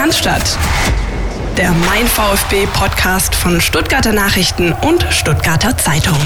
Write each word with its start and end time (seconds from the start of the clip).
Cannstatt. 0.00 0.58
Der 1.58 1.72
Mein 1.72 2.06
VfB 2.06 2.66
Podcast 2.72 3.34
von 3.34 3.60
Stuttgarter 3.60 4.14
Nachrichten 4.14 4.72
und 4.88 5.02
Stuttgarter 5.10 5.76
Zeitung. 5.76 6.16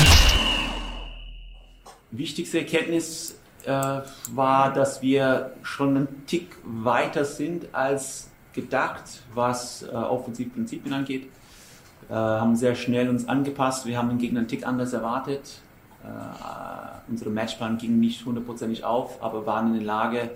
Wichtigste 2.12 2.60
Erkenntnis 2.60 3.36
äh, 3.64 3.72
war, 4.30 4.72
dass 4.72 5.02
wir 5.02 5.56
schon 5.64 5.96
einen 5.96 6.26
Tick 6.26 6.56
weiter 6.62 7.24
sind 7.24 7.74
als 7.74 8.30
gedacht, 8.52 9.24
was 9.34 9.82
äh, 9.82 9.88
Offensivprinzipien 9.88 10.94
angeht. 10.94 11.26
Äh, 12.08 12.14
haben 12.14 12.54
sehr 12.54 12.76
schnell 12.76 13.08
uns 13.08 13.26
angepasst. 13.26 13.86
Wir 13.86 13.98
haben 13.98 14.08
den 14.08 14.18
Gegner 14.18 14.38
einen 14.38 14.48
Tick 14.48 14.64
anders 14.64 14.92
erwartet. 14.92 15.62
Äh, 16.04 17.10
unsere 17.10 17.30
Matchplan 17.30 17.78
ging 17.78 17.98
nicht 17.98 18.24
hundertprozentig 18.24 18.84
auf, 18.84 19.20
aber 19.20 19.46
waren 19.46 19.72
in 19.72 19.80
der 19.80 19.82
Lage, 19.82 20.30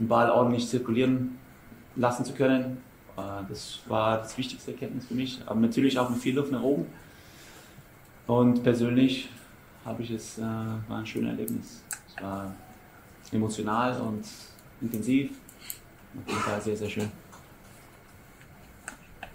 den 0.00 0.08
Ball 0.08 0.30
ordentlich 0.30 0.70
zirkulieren 0.70 1.36
lassen 1.96 2.24
zu 2.24 2.32
können. 2.32 2.78
Äh, 3.16 3.20
das 3.48 3.80
war 3.86 4.18
das 4.18 4.36
wichtigste 4.38 4.72
Erkenntnis 4.72 5.06
für 5.06 5.14
mich. 5.14 5.40
Aber 5.46 5.60
natürlich 5.60 5.98
auch 5.98 6.08
mit 6.10 6.20
viel 6.20 6.34
Luft 6.34 6.52
nach 6.52 6.62
oben. 6.62 6.86
Und 8.26 8.62
persönlich 8.62 9.28
habe 9.84 10.02
ich 10.02 10.10
es, 10.10 10.38
äh, 10.38 10.42
war 10.42 10.98
ein 10.98 11.06
schönes 11.06 11.30
Erlebnis. 11.30 11.82
Es 12.08 12.22
war 12.22 12.54
emotional 13.32 14.00
und 14.00 14.24
intensiv. 14.80 15.30
Auf 16.18 16.28
jeden 16.28 16.40
Fall 16.40 16.60
sehr, 16.60 16.76
sehr 16.76 16.88
schön. 16.88 17.10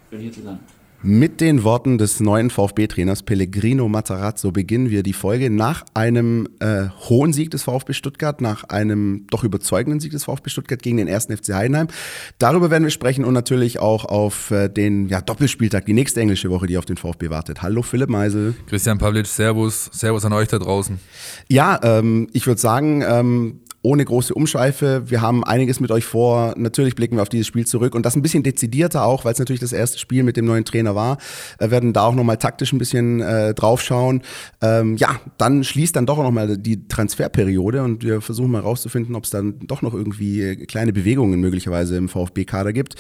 Schön 0.10 0.22
hier 0.22 0.32
zu 0.32 0.42
sein. 0.42 0.60
Mit 1.04 1.42
den 1.42 1.64
Worten 1.64 2.00
des 2.00 2.20
neuen 2.20 2.50
VfB-Trainers 2.50 3.22
Pellegrino 3.22 3.88
Matarazzo 3.88 4.52
beginnen 4.52 4.90
wir 4.90 5.04
die 5.04 5.14
Folge 5.14 5.52
nach 5.52 5.86
einem 5.94 6.50
äh, 6.60 6.86
hohen 7.08 7.34
Sieg 7.34 7.52
des 7.52 7.62
VfB 7.62 7.94
Stuttgart, 7.94 8.42
nach 8.42 8.64
einem 8.64 9.28
doch 9.30 9.44
überzeugenden 9.44 10.00
Sieg 10.00 10.12
des 10.12 10.24
VfB 10.24 10.50
Stuttgart 10.50 10.82
gegen 10.82 10.98
den 10.98 11.08
ersten 11.08 11.38
FC 11.38 11.54
Heidenheim. 11.54 11.88
Darüber 12.40 12.72
werden 12.72 12.84
wir 12.84 12.90
sprechen 12.90 13.26
und 13.26 13.36
natürlich 13.36 13.78
auch 13.78 14.06
auf 14.06 14.50
äh, 14.50 14.70
den 14.70 15.08
ja, 15.08 15.22
Doppelspieltag, 15.22 15.86
die 15.86 15.94
nächste 15.94 16.20
englische 16.20 16.50
Woche, 16.50 16.66
die 16.66 16.80
auf 16.80 16.86
den 16.86 16.98
VfB 16.98 17.30
wartet. 17.30 17.62
Hallo 17.62 17.84
Philipp 17.84 18.10
Meisel. 18.10 18.56
Christian 18.66 18.98
Pavlic, 18.98 19.28
Servus. 19.28 19.92
Servus 19.94 20.26
an 20.26 20.34
euch 20.34 20.48
da 20.48 20.58
draußen. 20.58 21.00
Ja, 21.48 21.80
ähm, 21.84 22.28
ich 22.34 22.48
würde 22.48 22.60
sagen, 22.60 23.04
ähm, 23.08 23.60
ohne 23.82 24.04
große 24.04 24.34
Umschweife. 24.34 25.04
Wir 25.06 25.22
haben 25.22 25.44
einiges 25.44 25.80
mit 25.80 25.92
euch 25.92 26.06
vor. 26.06 26.54
Natürlich 26.58 26.96
blicken 26.96 27.16
wir 27.16 27.22
auf 27.22 27.30
dieses 27.30 27.48
Spiel 27.48 27.66
zurück 27.66 27.96
und 27.96 28.06
das 28.06 28.16
ein 28.16 28.22
bisschen 28.22 28.44
dezidierter 28.44 29.06
auch, 29.06 29.24
weil 29.24 29.34
es 29.34 29.40
natürlich 29.40 29.60
das 29.60 29.74
erste 29.74 30.00
Spiel 30.00 30.24
mit 30.24 30.36
dem 30.38 30.46
neuen 30.46 30.66
Trainer 30.66 30.96
war. 30.96 31.18
Wir 31.60 31.72
werden 31.72 31.94
da 31.94 32.06
auch 32.06 32.16
nochmal 32.16 32.38
taktisch 32.38 32.74
ein 32.74 32.80
bisschen 32.80 33.22
äh, 33.22 33.54
draufschauen. 33.54 34.22
Ähm, 34.62 34.98
ja, 34.98 35.20
dann 35.38 35.64
schließt 35.64 35.96
dann 35.96 36.06
doch 36.06 36.18
nochmal 36.18 36.58
die 36.58 36.88
Transferperiode 36.88 37.84
und 37.84 38.04
wir 38.04 38.22
versuchen 38.22 38.52
mal 38.52 38.62
rauszufinden, 38.62 39.16
ob 39.16 39.26
es 39.26 39.30
dann 39.30 39.60
doch 39.68 39.82
noch 39.82 39.94
irgendwie 39.94 40.66
kleine 40.66 40.92
Bewegungen 40.92 41.40
möglicherweise 41.40 41.98
im 41.98 42.10
VfB-Kader 42.10 42.74
gibt. 42.74 42.96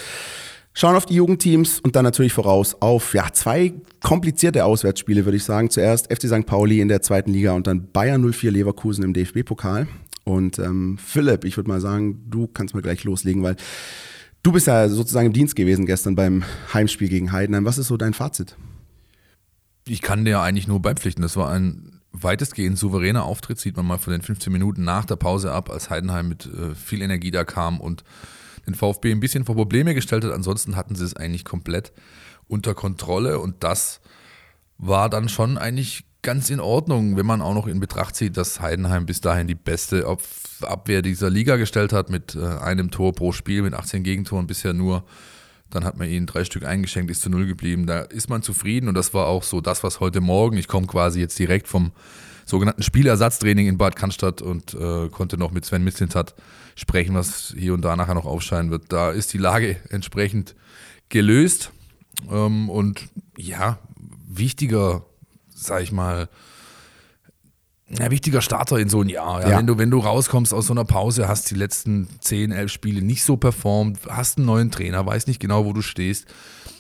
Schauen 0.80 0.95
auf 0.95 1.08
die 1.08 1.16
Jugendteams 1.16 1.80
und 1.80 1.95
dann 1.95 2.03
natürlich 2.03 2.33
voraus 2.33 2.80
auf 2.80 3.16
ja, 3.16 3.25
zwei 3.33 3.73
komplizierte 4.03 4.64
Auswärtsspiele, 4.64 5.25
würde 5.25 5.38
ich 5.38 5.44
sagen. 5.44 5.72
Zuerst 5.72 6.14
FC 6.14 6.28
St. 6.28 6.45
Pauli 6.45 6.81
in 6.81 6.88
der 6.88 7.02
zweiten 7.02 7.31
Liga 7.31 7.53
und 7.53 7.66
dann 7.66 7.92
Bayern 7.92 8.22
04 8.31 8.52
Leverkusen 8.52 9.03
im 9.03 9.11
DFB-Pokal. 9.11 9.88
Und 10.28 10.59
ähm, 10.59 10.97
Philipp, 10.97 11.45
ich 11.45 11.56
würde 11.56 11.70
mal 11.70 11.80
sagen, 11.80 12.30
du 12.30 12.47
kannst 12.47 12.73
mal 12.73 12.81
gleich 12.81 13.06
loslegen, 13.06 13.44
weil 13.44 13.56
du 14.44 14.52
bist 14.52 14.67
ja 14.67 14.89
sozusagen 14.89 15.28
im 15.28 15.31
Dienst 15.33 15.56
gewesen 15.56 15.86
gestern 15.86 16.16
beim 16.16 16.44
Heimspiel 16.73 17.08
gegen 17.08 17.31
Heidenheim. 17.31 17.64
Was 17.64 17.78
ist 17.78 17.88
so 17.88 17.95
dein 17.95 18.14
Fazit? 18.14 18.58
Ich 19.88 20.02
kann 20.02 20.25
dir 20.25 20.42
eigentlich 20.42 20.67
nur 20.67 20.81
beipflichten. 20.81 21.22
Das 21.22 21.38
war 21.38 21.50
ein 21.52 22.02
weitestgehend 22.11 22.78
souveräner 22.78 23.23
Auftritt, 23.23 23.58
sieht 23.58 23.78
man 23.78 23.88
mal 23.88 24.00
von 24.00 24.11
den 24.11 24.22
15 24.22 24.52
Minuten 24.52 24.83
nach 24.83 25.05
der 25.05 25.16
Pause 25.16 25.53
ab, 25.53 25.70
als 25.70 25.89
Heidenheim 25.89 26.28
mit 26.28 26.45
äh, 26.45 26.75
viel 26.75 27.02
Energie 27.02 27.31
da 27.31 27.45
kam 27.45 27.80
und 27.80 28.03
den 28.66 28.75
VfB 28.75 29.14
ein 29.14 29.22
bisschen 29.22 29.45
vor 29.45 29.55
Probleme 29.55 29.94
gestellt 29.94 30.25
hat. 30.25 30.33
Ansonsten 30.33 30.75
hatten 30.75 30.95
sie 30.95 31.05
es 31.05 31.16
eigentlich 31.16 31.45
komplett 31.45 31.94
unter 32.50 32.75
Kontrolle 32.75 33.39
und 33.39 33.64
das 33.64 34.02
war 34.78 35.09
dann 35.09 35.30
schon 35.30 35.58
eigentlich 35.58 36.03
ganz 36.28 36.50
in 36.50 36.59
Ordnung, 36.59 37.16
wenn 37.16 37.25
man 37.25 37.42
auch 37.42 37.53
noch 37.53 37.67
in 37.67 37.80
Betracht 37.80 38.17
zieht, 38.17 38.36
dass 38.36 38.60
Heidenheim 38.60 39.05
bis 39.05 39.21
dahin 39.21 39.48
die 39.48 39.55
beste 39.55 40.05
Abwehr 40.60 41.02
dieser 41.02 41.30
Liga 41.30 41.55
gestellt 41.55 41.93
hat 41.93 42.10
mit 42.10 42.36
äh, 42.36 42.45
einem 42.45 42.92
Tor 42.92 43.14
pro 43.14 43.32
Spiel, 43.32 43.61
mit 43.61 43.73
18 43.73 44.04
Gegentoren 44.04 44.45
bisher 44.45 44.73
nur. 44.73 45.05
Dann 45.70 45.86
hat 45.86 45.98
man 45.98 46.10
ihnen 46.10 46.26
drei 46.26 46.43
Stück 46.43 46.65
eingeschenkt, 46.65 47.10
ist 47.11 47.21
zu 47.21 47.30
null 47.30 47.45
geblieben. 47.45 47.88
Da 47.88 48.02
ist 48.02 48.30
man 48.30 48.42
zufrieden 48.42 48.89
und 48.89 48.95
das 48.95 49.14
war 49.14 49.27
auch 49.27 49.42
so 49.42 49.61
das, 49.61 49.86
was 49.86 50.02
heute 50.02 50.20
Morgen, 50.20 50.58
ich 50.58 50.67
komme 50.67 50.86
quasi 50.86 51.21
jetzt 51.21 51.39
direkt 51.39 51.70
vom 51.70 51.93
sogenannten 52.45 52.83
Spielersatztraining 52.83 53.70
in 53.70 53.77
Bad 53.77 53.95
Cannstatt 53.95 54.42
und 54.42 54.73
äh, 54.73 55.08
konnte 55.08 55.38
noch 55.38 55.52
mit 55.52 55.64
Sven 55.64 55.86
Mislintat 55.86 56.36
sprechen, 56.76 57.15
was 57.15 57.55
hier 57.58 57.73
und 57.73 57.83
da 57.83 57.95
nachher 57.95 58.15
noch 58.15 58.26
aufscheinen 58.26 58.70
wird. 58.70 58.92
Da 58.92 59.11
ist 59.11 59.32
die 59.32 59.38
Lage 59.38 59.77
entsprechend 59.92 60.55
gelöst 61.08 61.71
ähm, 62.30 62.70
und 62.70 63.08
ja, 63.38 63.80
wichtiger 64.27 65.05
sag 65.58 65.84
ich 65.84 65.92
mal, 65.92 66.30
ein 68.00 68.12
wichtiger 68.12 68.42
Starter 68.42 68.78
in 68.78 68.90
so 68.90 69.02
ein 69.02 69.10
Jahr. 69.10 69.42
Ja. 69.42 69.50
Ja. 69.50 69.58
Wenn, 69.58 69.68
du, 69.68 69.78
wenn 69.78 69.90
du 69.90 70.00
rauskommst 70.00 70.54
aus 70.54 70.68
so 70.68 70.73
einer 70.73 70.86
Pause, 70.86 71.28
hast 71.28 71.50
die 71.50 71.56
letzten 71.56 72.08
10, 72.20 72.52
11 72.52 72.72
Spiele 72.72 73.02
nicht 73.02 73.23
so 73.23 73.38
performt, 73.38 74.00
hast 74.10 74.38
einen 74.38 74.45
neuen 74.45 74.72
Trainer, 74.72 75.06
weißt 75.06 75.28
nicht 75.28 75.40
genau, 75.40 75.66
wo 75.66 75.73
du 75.73 75.82
stehst, 75.82 76.26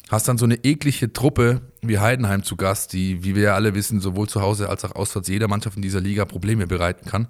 hast 0.09 0.27
dann 0.27 0.37
so 0.37 0.45
eine 0.45 0.55
eklige 0.63 1.11
Truppe 1.13 1.61
wie 1.81 1.99
Heidenheim 1.99 2.43
zu 2.43 2.55
Gast, 2.55 2.93
die, 2.93 3.23
wie 3.23 3.35
wir 3.35 3.43
ja 3.43 3.55
alle 3.55 3.73
wissen, 3.73 4.01
sowohl 4.01 4.27
zu 4.27 4.41
Hause 4.41 4.69
als 4.69 4.83
auch 4.83 4.95
auswärts 4.95 5.29
jeder 5.29 5.47
Mannschaft 5.47 5.77
in 5.77 5.81
dieser 5.81 6.01
Liga 6.01 6.25
Probleme 6.25 6.67
bereiten 6.67 7.09
kann. 7.09 7.27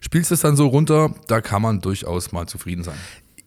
Spielst 0.00 0.32
es 0.32 0.40
dann 0.40 0.56
so 0.56 0.66
runter, 0.66 1.14
da 1.28 1.40
kann 1.40 1.62
man 1.62 1.80
durchaus 1.80 2.32
mal 2.32 2.46
zufrieden 2.48 2.82
sein. 2.82 2.96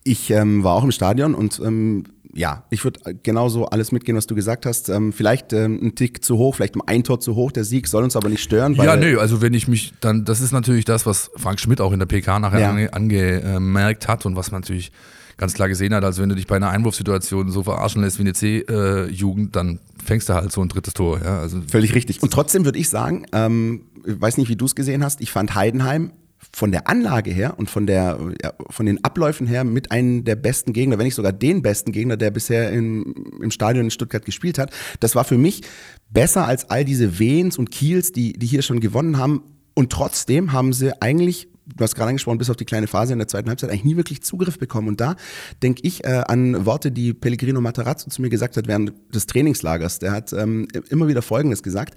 Ich 0.04 0.30
ähm, 0.30 0.64
war 0.64 0.76
auch 0.76 0.84
im 0.84 0.92
Stadion 0.92 1.36
und 1.36 1.60
ähm, 1.60 2.06
ja, 2.36 2.66
ich 2.70 2.84
würde 2.84 3.16
genauso 3.24 3.66
alles 3.68 3.94
mitgehen, 3.94 4.18
was 4.18 4.28
du 4.28 4.36
gesagt 4.36 4.66
hast. 4.66 4.90
Ähm, 4.90 5.14
vielleicht 5.14 5.54
ähm, 5.54 5.80
ein 5.82 5.96
Tick 5.96 6.24
zu 6.24 6.38
hoch, 6.38 6.56
vielleicht 6.56 6.76
ein 6.86 7.04
Tor 7.06 7.22
zu 7.22 7.36
hoch. 7.36 7.54
Der 7.54 7.64
Sieg 7.64 7.88
soll 7.88 8.04
uns 8.04 8.18
aber 8.18 8.28
nicht 8.28 8.44
stören. 8.44 8.74
ja, 8.76 8.98
nö, 8.98 9.18
also 9.20 9.42
wenn 9.42 9.54
ich 9.54 9.70
mich 9.70 9.94
dann, 10.02 10.26
das 10.26 10.42
ist 10.42 10.52
natürlich 10.52 10.84
das, 10.84 11.06
was 11.06 11.32
Frank 11.38 11.62
Schmidt 11.62 11.80
auch 11.80 11.94
in 11.94 12.00
der 12.00 12.06
PK 12.08 12.40
nachher 12.40 12.60
ja. 12.60 12.70
ange, 12.70 12.94
angemerkt 12.94 14.10
hat 14.10 14.26
und 14.26 14.36
was 14.36 14.52
man 14.52 14.62
natürlich 14.62 14.92
ganz 15.38 15.54
klar 15.54 15.70
gesehen 15.70 15.94
hat. 15.94 16.04
Also 16.04 16.22
wenn 16.22 16.30
du 16.30 16.36
dich 16.36 16.46
bei 16.46 16.58
einer 16.58 16.70
Einwurfsituation 16.70 17.52
so 17.52 17.64
verarschen 17.64 18.02
lässt 18.02 18.18
wie 18.18 18.24
eine 18.24 18.34
C-Jugend, 18.34 19.56
dann 19.56 19.80
fängst 20.04 20.28
du 20.28 20.34
halt 20.34 20.52
so 20.52 20.62
ein 20.62 20.68
drittes 20.68 20.94
Tor. 20.94 21.22
Ja, 21.24 21.40
also 21.40 21.62
Völlig 21.70 21.96
richtig. 21.96 22.22
Und 22.22 22.34
trotzdem 22.34 22.66
würde 22.66 22.80
ich 22.80 22.90
sagen, 22.90 23.26
ähm, 23.32 23.86
ich 24.06 24.20
weiß 24.20 24.38
nicht, 24.38 24.50
wie 24.50 24.58
du 24.58 24.66
es 24.66 24.76
gesehen 24.76 25.04
hast, 25.06 25.22
ich 25.22 25.32
fand 25.32 25.56
Heidenheim 25.56 26.12
von 26.54 26.72
der 26.72 26.88
Anlage 26.88 27.32
her 27.32 27.56
und 27.58 27.70
von, 27.70 27.86
der, 27.86 28.20
ja, 28.42 28.54
von 28.70 28.86
den 28.86 29.04
Abläufen 29.04 29.48
her 29.48 29.64
mit 29.64 29.92
einem 29.92 30.24
der 30.24 30.36
besten 30.36 30.74
Gegner, 30.74 30.98
wenn 30.98 31.06
nicht 31.06 31.16
sogar 31.16 31.34
den 31.34 31.62
besten 31.62 31.92
Gegner, 31.92 32.18
der 32.18 32.32
bisher 32.32 32.72
im, 32.72 33.40
im 33.42 33.52
Stadion 33.52 33.86
in 33.86 33.92
Stuttgart 33.92 34.26
gespielt 34.26 34.58
hat. 34.58 34.72
Das 35.00 35.16
war 35.16 35.24
für 35.24 35.38
mich 35.38 35.62
besser 36.10 36.48
als 36.48 36.70
all 36.70 36.86
diese 36.86 37.20
Wehens 37.20 37.58
und 37.58 37.72
Kiels, 37.72 38.12
die, 38.12 38.34
die 38.34 38.48
hier 38.48 38.62
schon 38.62 38.80
gewonnen 38.80 39.18
haben. 39.18 39.44
Und 39.74 39.92
trotzdem 39.92 40.54
haben 40.54 40.72
sie 40.74 41.02
eigentlich 41.02 41.50
du 41.66 41.84
hast 41.84 41.96
gerade 41.96 42.10
angesprochen, 42.10 42.38
bis 42.38 42.50
auf 42.50 42.56
die 42.56 42.66
kleine 42.66 42.88
Phase 42.88 43.14
in 43.14 43.20
der 43.20 43.28
zweiten 43.28 43.50
Halbzeit 43.50 43.70
eigentlich 43.70 43.86
nie 43.86 43.98
wirklich 43.98 44.22
Zugriff 44.22 44.60
bekommen. 44.60 44.88
Und 44.88 45.02
da 45.02 45.16
denke 45.64 45.82
ich 45.84 46.04
äh, 46.04 46.24
an 46.28 46.66
Worte, 46.66 46.92
die 46.92 47.14
Pellegrino 47.14 47.62
Matarazzo 47.62 48.10
zu 48.10 48.22
mir 48.22 48.30
gesagt 48.30 48.58
hat 48.58 48.68
während 48.68 48.94
des 49.14 49.26
Trainingslagers. 49.26 50.00
Der 50.00 50.12
hat 50.12 50.34
ähm, 50.34 50.68
immer 50.90 51.08
wieder 51.08 51.22
Folgendes 51.22 51.64
gesagt. 51.64 51.96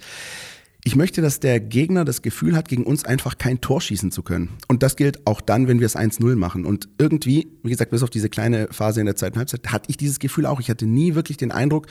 Ich 0.85 0.95
möchte, 0.95 1.21
dass 1.21 1.41
der 1.41 1.59
Gegner 1.59 2.05
das 2.05 2.21
Gefühl 2.21 2.55
hat, 2.55 2.69
gegen 2.69 2.83
uns 2.83 3.03
einfach 3.03 3.37
kein 3.37 3.59
Tor 3.59 3.81
schießen 3.81 4.11
zu 4.11 4.23
können. 4.23 4.51
Und 4.69 4.81
das 4.81 4.95
gilt 4.95 5.27
auch 5.27 5.41
dann, 5.41 5.67
wenn 5.67 5.81
wir 5.81 5.85
es 5.85 5.97
1-0 5.97 6.37
machen. 6.37 6.65
Und 6.65 6.87
irgendwie, 6.97 7.51
wie 7.63 7.69
gesagt, 7.69 7.91
bis 7.91 8.01
auf 8.01 8.09
diese 8.09 8.29
kleine 8.29 8.69
Phase 8.71 9.01
in 9.01 9.05
der 9.05 9.17
zweiten 9.17 9.37
Halbzeit, 9.37 9.67
hatte 9.67 9.89
ich 9.89 9.97
dieses 9.97 10.19
Gefühl 10.19 10.45
auch. 10.45 10.61
Ich 10.61 10.69
hatte 10.69 10.85
nie 10.85 11.15
wirklich 11.15 11.35
den 11.35 11.51
Eindruck, 11.51 11.87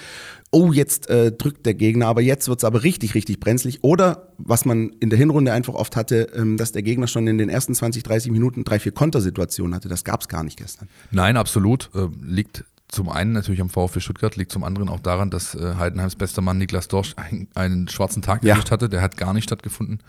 oh, 0.51 0.73
jetzt 0.73 1.11
äh, 1.11 1.31
drückt 1.31 1.67
der 1.67 1.75
Gegner, 1.75 2.07
aber 2.07 2.23
jetzt 2.23 2.49
wird 2.49 2.61
es 2.61 2.65
aber 2.65 2.83
richtig, 2.83 3.15
richtig 3.15 3.41
brenzlig. 3.41 3.81
Oder, 3.83 4.33
was 4.39 4.65
man 4.65 4.89
in 5.01 5.11
der 5.11 5.19
Hinrunde 5.19 5.53
einfach 5.53 5.75
oft 5.75 5.95
hatte, 5.95 6.29
ähm, 6.35 6.57
dass 6.57 6.73
der 6.73 6.83
Gegner 6.83 7.09
schon 7.09 7.27
in 7.27 7.37
den 7.37 7.51
ersten 7.51 7.75
20, 7.75 8.03
30 8.03 8.33
Minuten 8.33 8.65
drei, 8.65 8.79
vier 8.79 8.93
Kontersituationen 8.93 9.75
hatte. 9.75 9.91
Das 9.91 10.03
gab 10.03 10.23
es 10.23 10.29
gar 10.29 10.43
nicht 10.45 10.59
gestern. 10.59 10.89
Nein, 11.11 11.37
absolut. 11.37 11.91
Äh, 11.95 12.09
liegt 12.25 12.65
zum 12.89 13.09
einen 13.09 13.33
natürlich 13.33 13.61
am 13.61 13.69
VfB 13.69 14.01
Stuttgart, 14.01 14.37
liegt 14.37 14.51
zum 14.51 14.65
anderen 14.65 14.89
auch 14.89 15.01
daran, 15.01 15.31
dass 15.31 15.55
äh, 15.55 15.75
Heidenheims 15.77 16.17
bester 16.17 16.41
Mann 16.41 16.59
Niklas 16.59 16.89
Dorsch 16.89 17.15
einen, 17.17 17.49
einen 17.55 17.89
schwarzen 17.89 18.23
Tag 18.23 18.43
ja. 18.45 18.57
hatte. 18.71 18.89
Der 18.89 19.03
hat 19.03 19.17
gar 19.17 19.35
nicht 19.35 19.45
stattgefunden. 19.45 20.01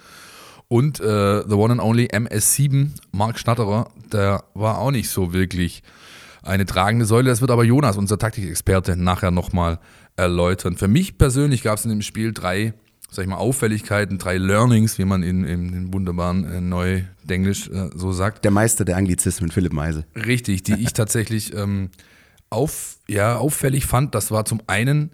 Und 0.70 1.00
äh, 1.00 1.44
the 1.48 1.56
one 1.56 1.74
and 1.74 1.82
only 1.82 2.06
MS7, 2.06 2.92
Marc 3.12 3.40
Schnatterer, 3.40 3.90
der 4.12 4.44
war 4.54 4.78
auch 4.78 4.92
nicht 4.92 5.10
so 5.10 5.34
wirklich 5.34 5.84
eine 6.44 6.66
tragende 6.66 7.06
Säule. 7.06 7.30
Das 7.30 7.42
wird 7.42 7.52
aber 7.52 7.64
Jonas, 7.64 7.98
unser 7.98 8.18
Taktikexperte, 8.18 8.96
nachher 8.96 9.32
nochmal 9.32 9.80
erläutern. 10.16 10.78
Für 10.78 10.88
mich 10.88 11.18
persönlich 11.18 11.64
gab 11.64 11.80
es 11.80 11.86
in 11.86 11.90
dem 11.90 12.02
Spiel 12.02 12.34
drei, 12.34 12.74
sag 13.10 13.24
ich 13.24 13.30
mal, 13.30 13.38
Auffälligkeiten, 13.38 14.20
drei 14.20 14.38
Learnings, 14.38 14.98
wie 15.00 15.06
man 15.06 15.24
in, 15.24 15.44
in, 15.44 15.74
in 15.74 15.94
wunderbaren 15.94 16.46
äh, 16.46 16.62
Neudenglisch 16.62 17.68
äh, 17.70 17.90
so 17.96 18.12
sagt. 18.12 18.46
Der 18.46 18.52
Meister 18.52 18.86
der 18.86 18.96
Anglizismen, 18.96 19.52
Philipp 19.52 19.74
Meisel. 19.74 20.06
Richtig, 20.16 20.64
die 20.64 20.76
ich 20.76 20.94
tatsächlich 20.94 21.54
ähm, 21.56 21.90
auf, 22.50 22.98
ja, 23.08 23.38
auffällig 23.38 23.86
fand, 23.86 24.16
das 24.16 24.32
war 24.32 24.46
zum 24.46 24.62
einen 24.68 25.12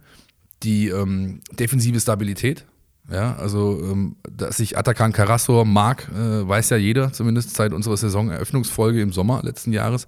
die 0.63 0.89
ähm, 0.89 1.41
defensive 1.51 1.99
Stabilität. 1.99 2.65
Ja, 3.11 3.35
also, 3.35 3.79
ähm, 3.83 4.15
dass 4.27 4.59
ich 4.59 4.77
Atakan 4.77 5.11
Karasor 5.11 5.63
mag, 5.65 6.09
äh, 6.15 6.47
weiß 6.47 6.71
ja 6.71 6.77
jeder, 6.77 7.13
zumindest 7.13 7.55
seit 7.55 7.73
unserer 7.73 7.97
Saisoneröffnungsfolge 7.97 9.01
im 9.01 9.11
Sommer 9.11 9.41
letzten 9.43 9.73
Jahres. 9.73 10.07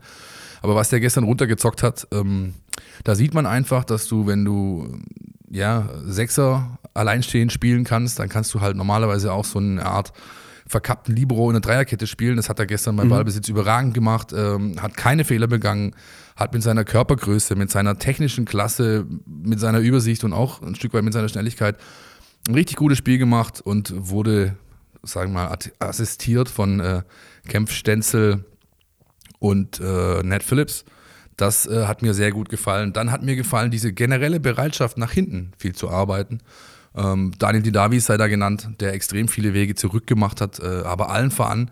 Aber 0.63 0.75
was 0.75 0.89
der 0.89 0.99
gestern 0.99 1.23
runtergezockt 1.23 1.83
hat, 1.83 2.07
ähm, 2.11 2.55
Da 3.03 3.15
sieht 3.15 3.33
man 3.33 3.45
einfach, 3.45 3.83
dass 3.83 4.07
du, 4.07 4.27
wenn 4.27 4.45
du 4.45 4.99
ja, 5.49 5.89
Sechser 6.05 6.77
alleinstehend 6.93 7.51
spielen 7.51 7.83
kannst, 7.83 8.19
dann 8.19 8.29
kannst 8.29 8.53
du 8.53 8.61
halt 8.61 8.75
normalerweise 8.75 9.31
auch 9.31 9.45
so 9.45 9.59
eine 9.59 9.85
Art 9.85 10.13
verkappten 10.67 11.15
Libero 11.15 11.49
in 11.49 11.53
der 11.53 11.61
Dreierkette 11.61 12.07
spielen. 12.07 12.35
Das 12.35 12.49
hat 12.49 12.59
er 12.59 12.65
gestern 12.65 12.95
beim 12.97 13.07
mhm. 13.07 13.11
Ballbesitz 13.11 13.47
überragend 13.47 13.93
gemacht, 13.93 14.33
ähm, 14.35 14.81
hat 14.81 14.97
keine 14.97 15.23
Fehler 15.23 15.47
begangen, 15.47 15.95
hat 16.37 16.53
mit 16.53 16.63
seiner 16.63 16.85
Körpergröße, 16.85 17.55
mit 17.55 17.71
seiner 17.71 17.97
technischen 17.97 18.45
Klasse, 18.45 19.05
mit 19.25 19.59
seiner 19.59 19.79
Übersicht 19.79 20.23
und 20.23 20.33
auch 20.33 20.61
ein 20.61 20.75
Stück 20.75 20.93
weit 20.93 21.03
mit 21.03 21.13
seiner 21.13 21.27
Schnelligkeit 21.27 21.77
ein 22.47 22.53
richtig 22.53 22.77
gutes 22.77 22.99
Spiel 22.99 23.17
gemacht 23.17 23.59
und 23.59 23.91
wurde, 23.95 24.55
sagen 25.03 25.33
wir 25.33 25.47
mal, 25.47 25.57
assistiert 25.79 26.47
von 26.47 26.79
äh, 26.79 27.01
Kempf 27.47 27.73
Stenzel 27.73 28.45
und 29.39 29.79
äh, 29.79 30.23
Ned 30.23 30.43
Phillips. 30.43 30.85
Das 31.35 31.65
äh, 31.65 31.85
hat 31.85 32.03
mir 32.03 32.13
sehr 32.13 32.31
gut 32.31 32.49
gefallen. 32.49 32.93
Dann 32.93 33.11
hat 33.11 33.23
mir 33.23 33.35
gefallen 33.35 33.71
diese 33.71 33.91
generelle 33.91 34.39
Bereitschaft, 34.39 34.97
nach 34.97 35.11
hinten 35.11 35.51
viel 35.57 35.75
zu 35.75 35.89
arbeiten. 35.89 36.39
Ähm, 36.95 37.31
Daniel 37.37 37.63
Didavi 37.63 37.99
sei 37.99 38.17
da 38.17 38.27
genannt, 38.27 38.69
der 38.79 38.93
extrem 38.93 39.27
viele 39.27 39.53
Wege 39.53 39.75
zurückgemacht 39.75 40.39
hat, 40.39 40.59
äh, 40.59 40.83
aber 40.83 41.09
allen 41.09 41.31
voran 41.31 41.71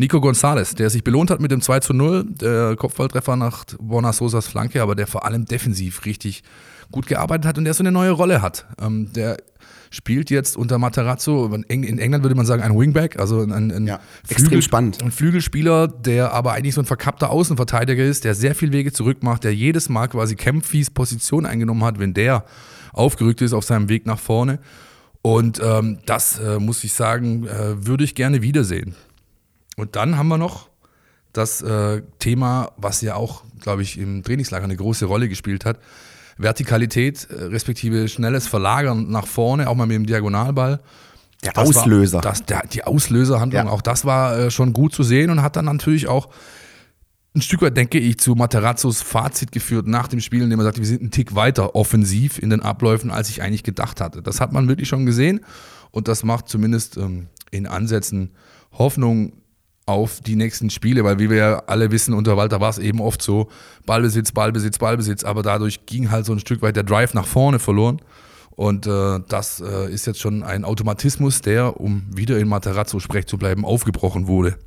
Nico 0.00 0.20
Gonzalez, 0.20 0.76
der 0.76 0.90
sich 0.90 1.02
belohnt 1.02 1.28
hat 1.28 1.40
mit 1.40 1.50
dem 1.50 1.60
2 1.60 1.80
zu 1.80 1.92
0, 1.92 2.24
der 2.24 2.76
Kopfballtreffer 2.76 3.34
nach 3.34 3.64
Borna 3.80 4.12
Sosas 4.12 4.46
Flanke, 4.46 4.80
aber 4.80 4.94
der 4.94 5.08
vor 5.08 5.26
allem 5.26 5.44
defensiv 5.44 6.04
richtig 6.04 6.44
gut 6.92 7.08
gearbeitet 7.08 7.46
hat 7.46 7.58
und 7.58 7.64
der 7.64 7.74
so 7.74 7.82
eine 7.82 7.90
neue 7.90 8.12
Rolle 8.12 8.40
hat. 8.40 8.64
Ähm, 8.80 9.12
der 9.12 9.38
spielt 9.90 10.30
jetzt 10.30 10.56
unter 10.56 10.78
Materazzo, 10.78 11.52
in 11.52 11.98
England 11.98 12.22
würde 12.22 12.36
man 12.36 12.46
sagen 12.46 12.62
ein 12.62 12.78
Wingback, 12.78 13.18
also 13.18 13.40
ein, 13.40 13.72
ein, 13.72 13.86
ja, 13.88 13.98
Flügel, 14.24 14.62
spannend. 14.62 15.02
ein 15.02 15.10
Flügelspieler, 15.10 15.88
der 15.88 16.32
aber 16.32 16.52
eigentlich 16.52 16.74
so 16.74 16.80
ein 16.80 16.86
verkappter 16.86 17.30
Außenverteidiger 17.30 18.04
ist, 18.04 18.22
der 18.22 18.36
sehr 18.36 18.54
viel 18.54 18.70
Wege 18.70 18.92
zurückmacht, 18.92 19.42
der 19.42 19.54
jedes 19.54 19.88
Mal 19.88 20.06
quasi 20.06 20.36
Kempfis 20.36 20.90
Position 20.90 21.44
eingenommen 21.44 21.82
hat, 21.82 21.98
wenn 21.98 22.14
der 22.14 22.44
aufgerückt 22.92 23.40
ist 23.42 23.52
auf 23.52 23.64
seinem 23.64 23.88
Weg 23.88 24.06
nach 24.06 24.20
vorne. 24.20 24.60
Und 25.22 25.60
ähm, 25.60 25.98
das 26.06 26.38
äh, 26.38 26.60
muss 26.60 26.84
ich 26.84 26.92
sagen, 26.92 27.46
äh, 27.46 27.84
würde 27.84 28.04
ich 28.04 28.14
gerne 28.14 28.42
wiedersehen. 28.42 28.94
Und 29.78 29.96
dann 29.96 30.18
haben 30.18 30.28
wir 30.28 30.38
noch 30.38 30.68
das 31.32 31.62
äh, 31.62 32.02
Thema, 32.18 32.72
was 32.76 33.00
ja 33.00 33.14
auch, 33.14 33.44
glaube 33.60 33.82
ich, 33.82 33.96
im 33.98 34.24
Trainingslager 34.24 34.64
eine 34.64 34.76
große 34.76 35.04
Rolle 35.04 35.28
gespielt 35.28 35.64
hat. 35.64 35.78
Vertikalität, 36.36 37.28
äh, 37.30 37.44
respektive 37.44 38.08
schnelles 38.08 38.48
Verlagern 38.48 39.08
nach 39.08 39.26
vorne, 39.26 39.68
auch 39.68 39.76
mal 39.76 39.86
mit 39.86 39.94
dem 39.94 40.06
Diagonalball. 40.06 40.80
Der 41.44 41.52
das 41.52 41.68
Auslöser. 41.68 42.16
War, 42.16 42.22
das, 42.22 42.44
der, 42.44 42.66
die 42.66 42.82
Auslöserhandlung, 42.82 43.66
ja. 43.66 43.70
auch 43.70 43.82
das 43.82 44.04
war 44.04 44.36
äh, 44.36 44.50
schon 44.50 44.72
gut 44.72 44.92
zu 44.92 45.04
sehen 45.04 45.30
und 45.30 45.42
hat 45.42 45.54
dann 45.54 45.66
natürlich 45.66 46.08
auch 46.08 46.28
ein 47.36 47.42
Stück 47.42 47.62
weit, 47.62 47.76
denke 47.76 47.98
ich, 47.98 48.18
zu 48.18 48.34
Materazzos 48.34 49.00
Fazit 49.02 49.52
geführt 49.52 49.86
nach 49.86 50.08
dem 50.08 50.20
Spiel, 50.20 50.42
indem 50.42 50.58
er 50.58 50.64
sagte, 50.64 50.80
wir 50.80 50.88
sind 50.88 51.02
einen 51.02 51.12
Tick 51.12 51.36
weiter 51.36 51.76
offensiv 51.76 52.40
in 52.40 52.50
den 52.50 52.62
Abläufen, 52.62 53.12
als 53.12 53.28
ich 53.28 53.42
eigentlich 53.42 53.62
gedacht 53.62 54.00
hatte. 54.00 54.22
Das 54.22 54.40
hat 54.40 54.52
man 54.52 54.66
wirklich 54.66 54.88
schon 54.88 55.06
gesehen 55.06 55.44
und 55.92 56.08
das 56.08 56.24
macht 56.24 56.48
zumindest 56.48 56.96
ähm, 56.96 57.28
in 57.52 57.68
Ansätzen 57.68 58.32
Hoffnung 58.72 59.34
auf 59.88 60.20
die 60.20 60.36
nächsten 60.36 60.70
Spiele, 60.70 61.02
weil 61.02 61.18
wie 61.18 61.30
wir 61.30 61.36
ja 61.36 61.62
alle 61.66 61.90
wissen, 61.90 62.14
unter 62.14 62.36
Walter 62.36 62.60
war 62.60 62.70
es 62.70 62.78
eben 62.78 63.00
oft 63.00 63.22
so, 63.22 63.48
Ballbesitz, 63.86 64.32
Ballbesitz, 64.32 64.78
Ballbesitz, 64.78 65.24
aber 65.24 65.42
dadurch 65.42 65.86
ging 65.86 66.10
halt 66.10 66.26
so 66.26 66.32
ein 66.32 66.38
Stück 66.38 66.62
weit 66.62 66.76
der 66.76 66.84
Drive 66.84 67.14
nach 67.14 67.26
vorne 67.26 67.58
verloren. 67.58 68.00
Und 68.50 68.86
äh, 68.86 69.20
das 69.28 69.60
äh, 69.60 69.90
ist 69.92 70.06
jetzt 70.06 70.20
schon 70.20 70.42
ein 70.42 70.64
Automatismus, 70.64 71.40
der, 71.40 71.80
um 71.80 72.02
wieder 72.14 72.38
in 72.38 72.48
Materazzo-Sprech 72.48 73.26
zu 73.26 73.38
bleiben, 73.38 73.64
aufgebrochen 73.64 74.26
wurde 74.26 74.58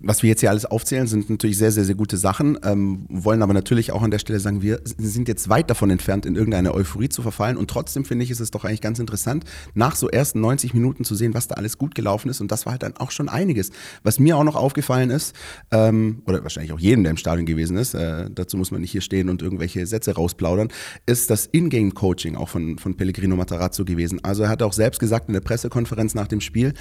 was 0.00 0.22
wir 0.22 0.30
jetzt 0.30 0.40
hier 0.40 0.50
alles 0.50 0.64
aufzählen, 0.66 1.06
sind 1.06 1.30
natürlich 1.30 1.56
sehr, 1.56 1.72
sehr, 1.72 1.84
sehr 1.84 1.94
gute 1.94 2.16
Sachen, 2.16 2.58
ähm, 2.62 3.06
wollen 3.08 3.42
aber 3.42 3.54
natürlich 3.54 3.92
auch 3.92 4.02
an 4.02 4.10
der 4.10 4.18
Stelle 4.18 4.40
sagen, 4.40 4.60
wir 4.60 4.80
sind 4.84 5.28
jetzt 5.28 5.48
weit 5.48 5.70
davon 5.70 5.90
entfernt, 5.90 6.26
in 6.26 6.36
irgendeine 6.36 6.74
Euphorie 6.74 7.08
zu 7.08 7.22
verfallen 7.22 7.56
und 7.56 7.70
trotzdem 7.70 8.04
finde 8.04 8.24
ich, 8.24 8.30
ist 8.30 8.40
es 8.40 8.50
doch 8.50 8.64
eigentlich 8.64 8.80
ganz 8.80 8.98
interessant, 8.98 9.44
nach 9.74 9.96
so 9.96 10.08
ersten 10.08 10.40
90 10.40 10.74
Minuten 10.74 11.04
zu 11.04 11.14
sehen, 11.14 11.32
was 11.34 11.48
da 11.48 11.54
alles 11.54 11.78
gut 11.78 11.94
gelaufen 11.94 12.28
ist 12.28 12.40
und 12.40 12.50
das 12.50 12.66
war 12.66 12.72
halt 12.72 12.82
dann 12.82 12.96
auch 12.96 13.10
schon 13.10 13.28
einiges. 13.28 13.70
Was 14.02 14.18
mir 14.18 14.36
auch 14.36 14.44
noch 14.44 14.56
aufgefallen 14.56 15.10
ist, 15.10 15.34
ähm, 15.70 16.22
oder 16.26 16.42
wahrscheinlich 16.42 16.72
auch 16.72 16.80
jedem, 16.80 17.04
der 17.04 17.12
im 17.12 17.16
Stadion 17.16 17.46
gewesen 17.46 17.76
ist, 17.76 17.94
äh, 17.94 18.28
dazu 18.30 18.56
muss 18.56 18.70
man 18.70 18.80
nicht 18.80 18.92
hier 18.92 19.00
stehen 19.00 19.28
und 19.28 19.42
irgendwelche 19.42 19.86
Sätze 19.86 20.14
rausplaudern, 20.14 20.68
ist 21.06 21.30
das 21.30 21.48
Ingame-Coaching 21.50 22.36
auch 22.36 22.48
von, 22.48 22.78
von 22.78 22.96
Pellegrino 22.96 23.36
Matarazzo 23.36 23.84
gewesen. 23.84 24.20
Also 24.22 24.42
er 24.42 24.48
hat 24.48 24.62
auch 24.62 24.72
selbst 24.72 24.98
gesagt 24.98 25.28
in 25.28 25.34
der 25.34 25.40
Pressekonferenz 25.40 26.14
nach 26.14 26.28
dem 26.28 26.40
Spiel, 26.40 26.74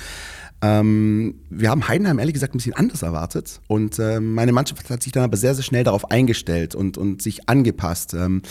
ähm, 0.64 1.36
wir 1.50 1.70
haben 1.70 1.90
Heidenheim 1.90 2.20
ehrlich 2.20 2.34
gesagt 2.34 2.56
ein 2.56 2.58
bisschen 2.58 2.74
anders 2.74 3.02
erwartet 3.02 3.60
und 3.68 4.00
äh, 4.00 4.22
meine 4.22 4.54
Mannschaft 4.54 4.90
hat 4.90 5.04
sich 5.04 5.12
dann 5.12 5.24
aber 5.24 5.36
sehr, 5.36 5.54
sehr 5.56 5.64
schnell 5.64 5.84
darauf 5.84 6.10
eingestellt 6.10 6.74
und, 6.74 6.98
und 6.98 7.22
sich 7.22 7.50
angepasst. 7.50 8.14
Ähm, 8.14 8.42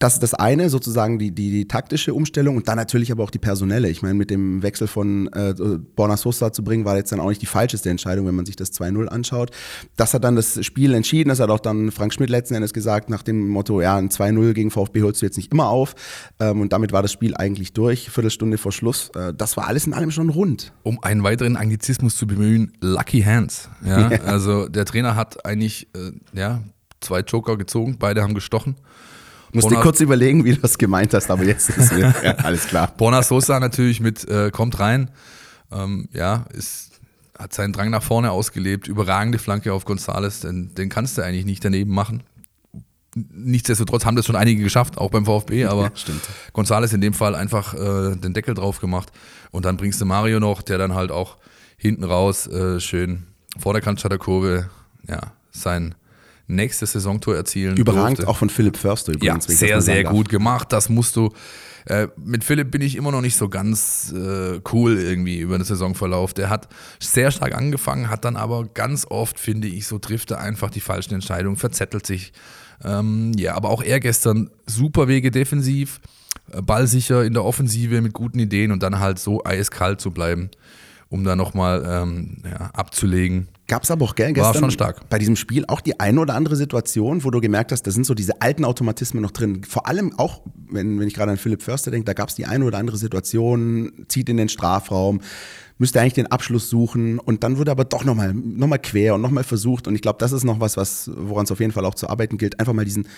das 0.00 0.14
ist 0.14 0.22
das 0.22 0.32
eine, 0.32 0.70
sozusagen 0.70 1.18
die, 1.18 1.30
die, 1.30 1.50
die 1.50 1.68
taktische 1.68 2.14
Umstellung 2.14 2.56
und 2.56 2.66
dann 2.68 2.76
natürlich 2.76 3.12
aber 3.12 3.22
auch 3.22 3.30
die 3.30 3.38
personelle. 3.38 3.90
Ich 3.90 4.00
meine, 4.00 4.14
mit 4.14 4.30
dem 4.30 4.62
Wechsel 4.62 4.88
von 4.88 5.28
äh, 5.34 5.54
Borna 5.94 6.16
Sosa 6.16 6.54
zu 6.54 6.64
bringen, 6.64 6.86
war 6.86 6.96
jetzt 6.96 7.12
dann 7.12 7.20
auch 7.20 7.28
nicht 7.28 7.42
die 7.42 7.46
falscheste 7.46 7.90
Entscheidung, 7.90 8.26
wenn 8.26 8.34
man 8.34 8.46
sich 8.46 8.56
das 8.56 8.72
2-0 8.72 9.08
anschaut. 9.08 9.50
Das 9.96 10.14
hat 10.14 10.24
dann 10.24 10.36
das 10.36 10.64
Spiel 10.64 10.94
entschieden. 10.94 11.28
Das 11.28 11.38
hat 11.38 11.50
auch 11.50 11.60
dann 11.60 11.90
Frank 11.90 12.14
Schmidt 12.14 12.30
letzten 12.30 12.54
Endes 12.54 12.72
gesagt, 12.72 13.10
nach 13.10 13.22
dem 13.22 13.50
Motto, 13.50 13.82
ja, 13.82 13.98
ein 13.98 14.08
2-0 14.08 14.54
gegen 14.54 14.70
VfB 14.70 15.02
holst 15.02 15.20
du 15.20 15.26
jetzt 15.26 15.36
nicht 15.36 15.52
immer 15.52 15.68
auf. 15.68 15.94
Ähm, 16.40 16.62
und 16.62 16.72
damit 16.72 16.92
war 16.92 17.02
das 17.02 17.12
Spiel 17.12 17.36
eigentlich 17.36 17.74
durch, 17.74 18.08
Viertelstunde 18.08 18.56
vor 18.56 18.72
Schluss. 18.72 19.10
Äh, 19.14 19.34
das 19.34 19.58
war 19.58 19.68
alles 19.68 19.86
in 19.86 19.92
allem 19.92 20.10
schon 20.10 20.30
rund. 20.30 20.72
Um 20.82 21.02
einen 21.02 21.22
weiteren 21.24 21.58
Anglizismus 21.58 22.16
zu 22.16 22.26
bemühen, 22.26 22.72
Lucky 22.80 23.20
Hands. 23.20 23.68
Ja, 23.84 24.10
ja. 24.10 24.20
Also 24.22 24.66
der 24.66 24.86
Trainer 24.86 25.14
hat 25.14 25.44
eigentlich 25.44 25.88
äh, 25.94 26.12
ja, 26.32 26.62
zwei 27.02 27.20
Joker 27.20 27.58
gezogen, 27.58 27.96
beide 27.98 28.22
haben 28.22 28.32
gestochen. 28.32 28.76
Musste 29.52 29.70
Bona, 29.70 29.82
kurz 29.82 30.00
überlegen, 30.00 30.44
wie 30.44 30.54
du 30.54 30.60
das 30.60 30.78
gemeint 30.78 31.12
hast, 31.14 31.30
aber 31.30 31.44
jetzt 31.44 31.70
ist 31.70 31.92
mir 31.92 32.14
ja, 32.22 32.34
alles 32.36 32.66
klar. 32.66 32.92
Borna 32.96 33.22
Sosa 33.22 33.58
natürlich 33.58 34.00
mit 34.00 34.28
äh, 34.28 34.50
kommt 34.50 34.78
rein. 34.78 35.10
Ähm, 35.72 36.08
ja, 36.12 36.46
ist, 36.52 37.00
hat 37.38 37.52
seinen 37.52 37.72
Drang 37.72 37.90
nach 37.90 38.02
vorne 38.02 38.30
ausgelebt. 38.30 38.86
Überragende 38.86 39.38
Flanke 39.38 39.72
auf 39.72 39.84
Gonzales, 39.84 40.40
denn 40.40 40.74
den 40.74 40.88
kannst 40.88 41.18
du 41.18 41.22
eigentlich 41.22 41.46
nicht 41.46 41.64
daneben 41.64 41.92
machen. 41.92 42.22
Nichtsdestotrotz 43.14 44.04
haben 44.04 44.14
das 44.14 44.26
schon 44.26 44.36
einige 44.36 44.62
geschafft, 44.62 44.96
auch 44.98 45.10
beim 45.10 45.24
VfB, 45.24 45.64
aber 45.64 45.84
ja, 45.84 46.14
Gonzales 46.52 46.92
in 46.92 47.00
dem 47.00 47.12
Fall 47.12 47.34
einfach 47.34 47.74
äh, 47.74 48.14
den 48.14 48.34
Deckel 48.34 48.54
drauf 48.54 48.80
gemacht. 48.80 49.10
Und 49.50 49.64
dann 49.64 49.76
bringst 49.76 50.00
du 50.00 50.04
Mario 50.04 50.38
noch, 50.38 50.62
der 50.62 50.78
dann 50.78 50.94
halt 50.94 51.10
auch 51.10 51.36
hinten 51.76 52.04
raus 52.04 52.46
äh, 52.46 52.78
schön 52.78 53.24
vor 53.58 53.72
der 53.72 53.82
Kante 53.82 54.08
der 54.08 54.18
Kurve 54.18 54.70
ja, 55.08 55.18
sein 55.50 55.96
nächstes 56.50 56.92
Saisontor 56.92 57.36
erzielen 57.36 57.76
Überragend 57.76 58.18
durfte. 58.18 58.30
auch 58.30 58.36
von 58.36 58.50
Philipp 58.50 58.76
Förster 58.76 59.12
übrigens. 59.12 59.46
Ja, 59.46 59.54
sehr, 59.54 59.80
sehr 59.80 60.04
gut 60.04 60.28
gemacht. 60.28 60.72
Das 60.72 60.88
musst 60.88 61.16
du. 61.16 61.30
Äh, 61.86 62.08
mit 62.16 62.44
Philipp 62.44 62.70
bin 62.70 62.82
ich 62.82 62.96
immer 62.96 63.10
noch 63.10 63.22
nicht 63.22 63.36
so 63.36 63.48
ganz 63.48 64.12
äh, 64.14 64.60
cool 64.72 64.98
irgendwie 64.98 65.38
über 65.38 65.56
den 65.56 65.64
Saisonverlauf. 65.64 66.34
Der 66.34 66.50
hat 66.50 66.68
sehr 66.98 67.30
stark 67.30 67.54
angefangen, 67.54 68.10
hat 68.10 68.24
dann 68.24 68.36
aber 68.36 68.66
ganz 68.66 69.06
oft, 69.08 69.40
finde 69.40 69.66
ich, 69.68 69.86
so 69.86 69.98
trifft 69.98 70.30
er 70.30 70.40
einfach 70.40 70.70
die 70.70 70.80
falschen 70.80 71.14
Entscheidungen, 71.14 71.56
verzettelt 71.56 72.06
sich. 72.06 72.32
Ähm, 72.84 73.32
ja, 73.36 73.54
aber 73.54 73.70
auch 73.70 73.82
er 73.82 74.00
gestern 74.00 74.50
super 74.66 75.08
Wege 75.08 75.30
defensiv, 75.30 76.00
äh, 76.52 76.60
ballsicher 76.60 77.24
in 77.24 77.32
der 77.32 77.44
Offensive 77.44 78.00
mit 78.02 78.12
guten 78.12 78.38
Ideen 78.38 78.72
und 78.72 78.82
dann 78.82 78.98
halt 78.98 79.18
so 79.18 79.42
eiskalt 79.44 80.00
zu 80.00 80.10
bleiben, 80.10 80.50
um 81.10 81.24
da 81.24 81.36
nochmal 81.36 81.84
ähm, 81.86 82.38
ja, 82.44 82.70
abzulegen. 82.72 83.48
Gab 83.66 83.82
es 83.82 83.90
aber 83.90 84.04
auch 84.04 84.14
gern 84.14 84.32
gestern 84.32 84.54
War 84.54 84.60
schon 84.60 84.70
stark. 84.70 85.08
bei 85.10 85.18
diesem 85.18 85.36
Spiel 85.36 85.64
auch 85.66 85.80
die 85.80 86.00
eine 86.00 86.20
oder 86.20 86.34
andere 86.34 86.56
Situation, 86.56 87.24
wo 87.24 87.30
du 87.30 87.40
gemerkt 87.40 87.72
hast, 87.72 87.82
da 87.82 87.90
sind 87.90 88.06
so 88.06 88.14
diese 88.14 88.40
alten 88.40 88.64
Automatismen 88.64 89.22
noch 89.22 89.32
drin. 89.32 89.62
Vor 89.64 89.86
allem 89.86 90.16
auch, 90.18 90.42
wenn, 90.70 90.98
wenn 90.98 91.06
ich 91.06 91.14
gerade 91.14 91.32
an 91.32 91.36
Philipp 91.36 91.62
Förster 91.62 91.90
denke, 91.90 92.04
da 92.04 92.12
gab 92.12 92.28
es 92.28 92.36
die 92.36 92.46
eine 92.46 92.64
oder 92.64 92.78
andere 92.78 92.96
Situation, 92.96 94.06
zieht 94.08 94.28
in 94.28 94.36
den 94.36 94.48
Strafraum, 94.48 95.20
müsste 95.78 96.00
eigentlich 96.00 96.14
den 96.14 96.28
Abschluss 96.28 96.70
suchen 96.70 97.18
und 97.18 97.42
dann 97.42 97.58
wurde 97.58 97.70
aber 97.72 97.84
doch 97.84 98.04
nochmal 98.04 98.34
noch 98.34 98.66
mal 98.68 98.78
quer 98.78 99.14
und 99.14 99.20
nochmal 99.20 99.44
versucht 99.44 99.88
und 99.88 99.94
ich 99.94 100.02
glaube, 100.02 100.18
das 100.18 100.30
ist 100.30 100.44
noch 100.44 100.60
was, 100.60 100.76
was 100.76 101.10
woran 101.16 101.44
es 101.44 101.52
auf 101.52 101.58
jeden 101.58 101.72
Fall 101.72 101.84
auch 101.86 101.94
zu 101.94 102.08
arbeiten 102.08 102.38
gilt, 102.38 102.60
einfach 102.60 102.72
mal 102.72 102.84
diesen 102.84 103.08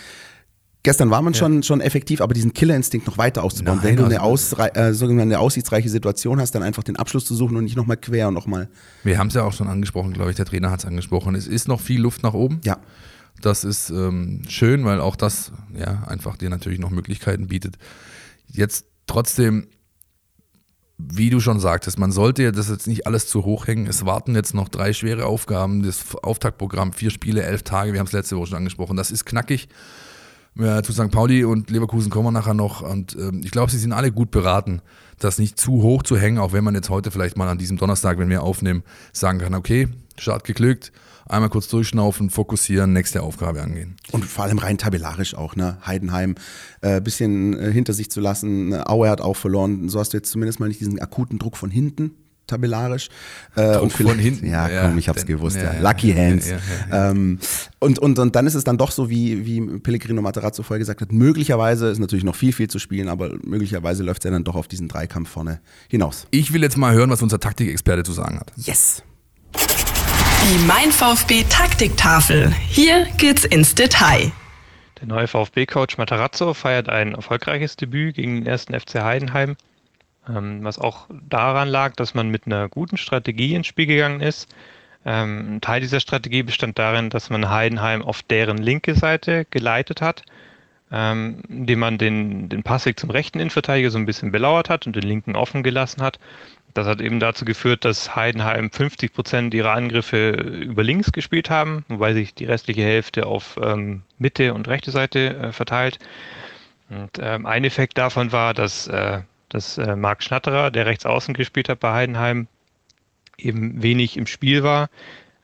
Gestern 0.85 1.11
war 1.11 1.23
man 1.23 1.33
ja. 1.33 1.39
schon, 1.39 1.62
schon 1.62 1.81
effektiv, 1.81 2.21
aber 2.21 2.35
diesen 2.35 2.55
Killerinstinkt 2.55 3.07
noch 3.07 3.17
weiter 3.17 3.45
auszubauen. 3.45 3.79
Nein, 3.79 3.87
Wenn 3.87 3.97
du 3.97 4.21
also 4.21 4.57
eine, 4.57 4.75
äh, 4.75 4.93
sogenannte 4.93 5.39
aussichtsreiche 5.39 5.89
Situation 5.89 6.41
hast, 6.41 6.53
dann 6.57 6.65
einfach 6.65 6.83
den 6.83 6.97
Abschluss 6.97 7.25
zu 7.25 7.37
suchen 7.37 7.57
und 7.57 7.65
nicht 7.65 7.77
nochmal 7.77 7.97
quer 7.97 8.29
und 8.29 8.35
nochmal. 8.35 8.69
Wir 9.05 9.19
haben 9.19 9.29
es 9.29 9.35
ja 9.35 9.45
auch 9.45 9.53
schon 9.53 9.69
angesprochen, 9.69 10.12
glaube 10.12 10.31
ich, 10.31 10.37
der 10.37 10.45
Trainer 10.45 10.73
hat 10.73 10.81
es 10.81 10.87
angesprochen. 10.87 11.37
Es 11.37 11.47
ist 11.47 11.69
noch 11.69 11.81
viel 11.81 12.01
Luft 12.01 12.25
nach 12.25 12.35
oben. 12.35 12.61
Ja. 12.65 12.79
Das 13.41 13.62
ist 13.62 13.91
ähm, 13.91 14.43
schön, 14.49 14.85
weil 14.85 15.01
auch 15.01 15.15
das 15.15 15.53
ja 15.73 16.03
einfach 16.05 16.37
dir 16.37 16.51
natürlich 16.51 16.81
noch 16.81 16.91
Möglichkeiten 16.91 17.47
bietet. 17.47 17.77
Jetzt 18.49 18.87
trotzdem, 19.07 19.69
wie 20.99 21.31
du 21.31 21.39
schon 21.39 21.61
sagtest, 21.61 21.97
man 21.97 22.11
sollte 22.11 22.43
ja 22.43 22.51
das 22.51 22.69
jetzt 22.69 22.89
nicht 22.89 23.07
alles 23.07 23.29
zu 23.29 23.45
hoch 23.45 23.69
hängen. 23.69 23.87
Es 23.87 24.05
warten 24.05 24.35
jetzt 24.35 24.53
noch 24.53 24.69
drei 24.69 24.93
schwere 24.93 25.27
Aufgaben. 25.27 25.85
Das 25.85 26.17
Auftaktprogramm, 26.23 26.93
vier 26.93 27.11
Spiele, 27.11 27.45
elf 27.45 27.62
Tage, 27.62 27.93
wir 27.93 28.01
haben 28.01 28.07
es 28.09 28.12
letzte 28.12 28.37
Woche 28.37 28.49
schon 28.49 28.59
angesprochen. 28.59 28.97
Das 28.97 29.12
ist 29.12 29.25
knackig. 29.25 29.69
Ja, 30.54 30.82
zu 30.82 30.92
St. 30.92 31.11
Pauli 31.11 31.44
und 31.44 31.71
Leverkusen 31.71 32.11
kommen 32.11 32.26
wir 32.26 32.32
nachher 32.32 32.54
noch. 32.54 32.82
Und 32.82 33.16
ähm, 33.16 33.40
ich 33.42 33.50
glaube, 33.50 33.71
sie 33.71 33.78
sind 33.78 33.92
alle 33.92 34.12
gut 34.12 34.30
beraten, 34.30 34.82
das 35.18 35.38
nicht 35.38 35.59
zu 35.59 35.82
hoch 35.82 36.02
zu 36.02 36.18
hängen, 36.18 36.38
auch 36.38 36.52
wenn 36.52 36.62
man 36.62 36.75
jetzt 36.75 36.90
heute 36.90 37.11
vielleicht 37.11 37.38
mal 37.38 37.49
an 37.49 37.59
diesem 37.59 37.78
Donnerstag, 37.78 38.18
wenn 38.18 38.28
wir 38.28 38.42
aufnehmen, 38.42 38.82
sagen 39.12 39.38
kann, 39.38 39.54
okay, 39.54 39.88
Start 40.18 40.44
geglückt, 40.44 40.92
einmal 41.26 41.49
kurz 41.49 41.68
durchschnaufen, 41.68 42.28
fokussieren, 42.28 42.92
nächste 42.92 43.23
Aufgabe 43.23 43.62
angehen. 43.62 43.97
Und 44.11 44.26
vor 44.26 44.44
allem 44.44 44.59
rein 44.59 44.76
tabellarisch 44.76 45.35
auch, 45.35 45.56
ne? 45.56 45.78
Heidenheim 45.87 46.35
äh, 46.82 47.00
bisschen 47.00 47.59
äh, 47.59 47.73
hinter 47.73 47.94
sich 47.94 48.11
zu 48.11 48.21
lassen. 48.21 48.75
Aue 48.87 49.09
hat 49.09 49.23
auch 49.23 49.37
verloren. 49.37 49.88
So 49.88 50.00
hast 50.00 50.12
du 50.12 50.18
jetzt 50.18 50.30
zumindest 50.30 50.61
mal 50.61 50.68
nicht 50.68 50.80
diesen 50.80 51.00
akuten 51.00 51.38
Druck 51.38 51.56
von 51.56 51.71
hinten 51.71 52.11
tabellarisch. 52.52 53.09
Äh, 53.56 53.78
und 53.78 53.92
von 53.92 54.18
hinten. 54.18 54.47
Ja, 54.47 54.68
ja 54.68 54.88
komm, 54.88 54.99
ich 54.99 55.09
hab's 55.09 55.26
gewusst. 55.26 55.56
Ja, 55.56 55.75
ja. 55.75 55.80
Lucky 55.80 56.12
Hands. 56.12 56.47
Ähm, 56.90 57.38
und, 57.78 57.99
und, 57.99 58.18
und 58.18 58.37
dann 58.37 58.47
ist 58.47 58.54
es 58.54 58.64
dann 58.64 58.78
doch 58.78 58.90
so, 58.90 59.11
wie, 59.11 59.44
wie 59.47 59.61
Pellegrino 59.78 60.23
Materazzo 60.23 60.62
vorher 60.62 60.78
gesagt 60.78 61.00
hat, 61.00 61.12
möglicherweise 61.12 61.88
ist 61.88 61.99
natürlich 61.99 62.25
noch 62.25 62.37
viel, 62.37 62.52
viel 62.52 62.68
zu 62.68 62.78
spielen, 62.78 63.09
aber 63.09 63.37
möglicherweise 63.42 64.02
läuft 64.02 64.23
es 64.23 64.25
ja 64.25 64.30
dann 64.30 64.44
doch 64.44 64.54
auf 64.54 64.68
diesen 64.68 64.88
Dreikampf 64.88 65.30
vorne 65.30 65.61
hinaus. 65.88 66.26
Ich 66.30 66.52
will 66.52 66.62
jetzt 66.62 66.76
mal 66.76 66.94
hören, 66.94 67.11
was 67.11 67.23
unser 67.23 67.40
Taktikexperte 67.40 68.02
zu 68.02 68.12
sagen 68.12 68.38
hat. 68.38 68.52
Yes! 68.56 69.02
Die 69.54 70.66
Mein 70.66 70.90
VfB 70.90 71.44
Taktiktafel. 71.49 72.52
Hier 72.68 73.06
geht's 73.16 73.44
ins 73.44 73.75
Detail. 73.75 74.32
Der 75.00 75.09
neue 75.09 75.26
VfB-Coach 75.26 75.99
Matarazzo 75.99 76.54
feiert 76.54 76.88
ein 76.88 77.14
erfolgreiches 77.14 77.76
Debüt 77.76 78.16
gegen 78.16 78.37
den 78.37 78.47
ersten 78.47 78.78
FC 78.78 79.02
Heidenheim, 79.02 79.56
was 80.26 80.79
auch 80.79 81.09
daran 81.29 81.69
lag, 81.69 81.97
dass 81.97 82.14
man 82.14 82.29
mit 82.29 82.47
einer 82.47 82.69
guten 82.69 82.97
Strategie 82.97 83.55
ins 83.55 83.67
Spiel 83.67 83.87
gegangen 83.87 84.21
ist. 84.21 84.55
Ähm, 85.05 85.57
ein 85.57 85.61
Teil 85.61 85.81
dieser 85.81 86.00
Strategie 86.00 86.43
bestand 86.43 86.79
darin, 86.79 87.11
dass 87.11 87.29
man 87.29 87.50
Heidenheim 87.50 88.02
auf 88.02 88.23
deren 88.23 88.59
linke 88.59 88.95
Seite 88.95 89.47
geleitet 89.50 90.00
hat, 90.00 90.23
ähm, 90.93 91.43
indem 91.49 91.81
man 91.81 91.99
den, 91.99 92.49
den 92.49 92.62
Passweg 92.62 93.00
zum 93.00 93.11
rechten 93.11 93.41
Innenverteidiger 93.41 93.91
so 93.91 93.99
ein 93.99 94.07
bisschen 94.07 94.31
belauert 94.31 94.71
hat 94.71 94.87
und 94.87 94.95
den 94.95 95.02
linken 95.02 95.35
offen 95.35 95.62
gelassen 95.64 96.02
hat. 96.02 96.21
Das 96.75 96.87
hat 96.87 97.00
eben 97.00 97.21
dazu 97.21 97.45
geführt, 97.45 97.85
dass 97.85 98.17
Heidenheim 98.17 98.71
50 98.71 99.12
Prozent 99.12 99.55
ihrer 99.55 99.73
Angriffe 99.73 100.31
über 100.31 100.83
links 100.83 101.12
gespielt 101.12 101.50
haben, 101.50 101.85
wobei 101.88 102.14
sich 102.14 102.35
die 102.35 102.47
restliche 102.47 102.83
Hälfte 102.83 103.26
auf 103.26 103.59
ähm, 103.62 104.02
Mitte 104.19 104.55
und 104.55 104.69
rechte 104.69 104.91
Seite 104.91 105.37
äh, 105.37 105.52
verteilt. 105.52 105.99
Und 106.88 107.11
ähm, 107.21 107.47
ein 107.47 107.64
Effekt 107.64 107.99
davon 107.99 108.33
war, 108.33 108.55
dass, 108.55 108.87
äh, 108.87 109.21
dass 109.52 109.78
äh, 109.78 109.97
Marc 109.97 110.23
Schnatterer, 110.23 110.71
der 110.71 110.87
rechts 110.87 111.06
außen 111.06 111.35
gespielt 111.35 111.68
hat 111.68 111.80
bei 111.80 111.92
Heidenheim, 111.92 112.49
eben 113.38 113.82
wenig 113.82 114.16
im 114.16 114.26
Spiel 114.26 114.62
war. 114.62 114.88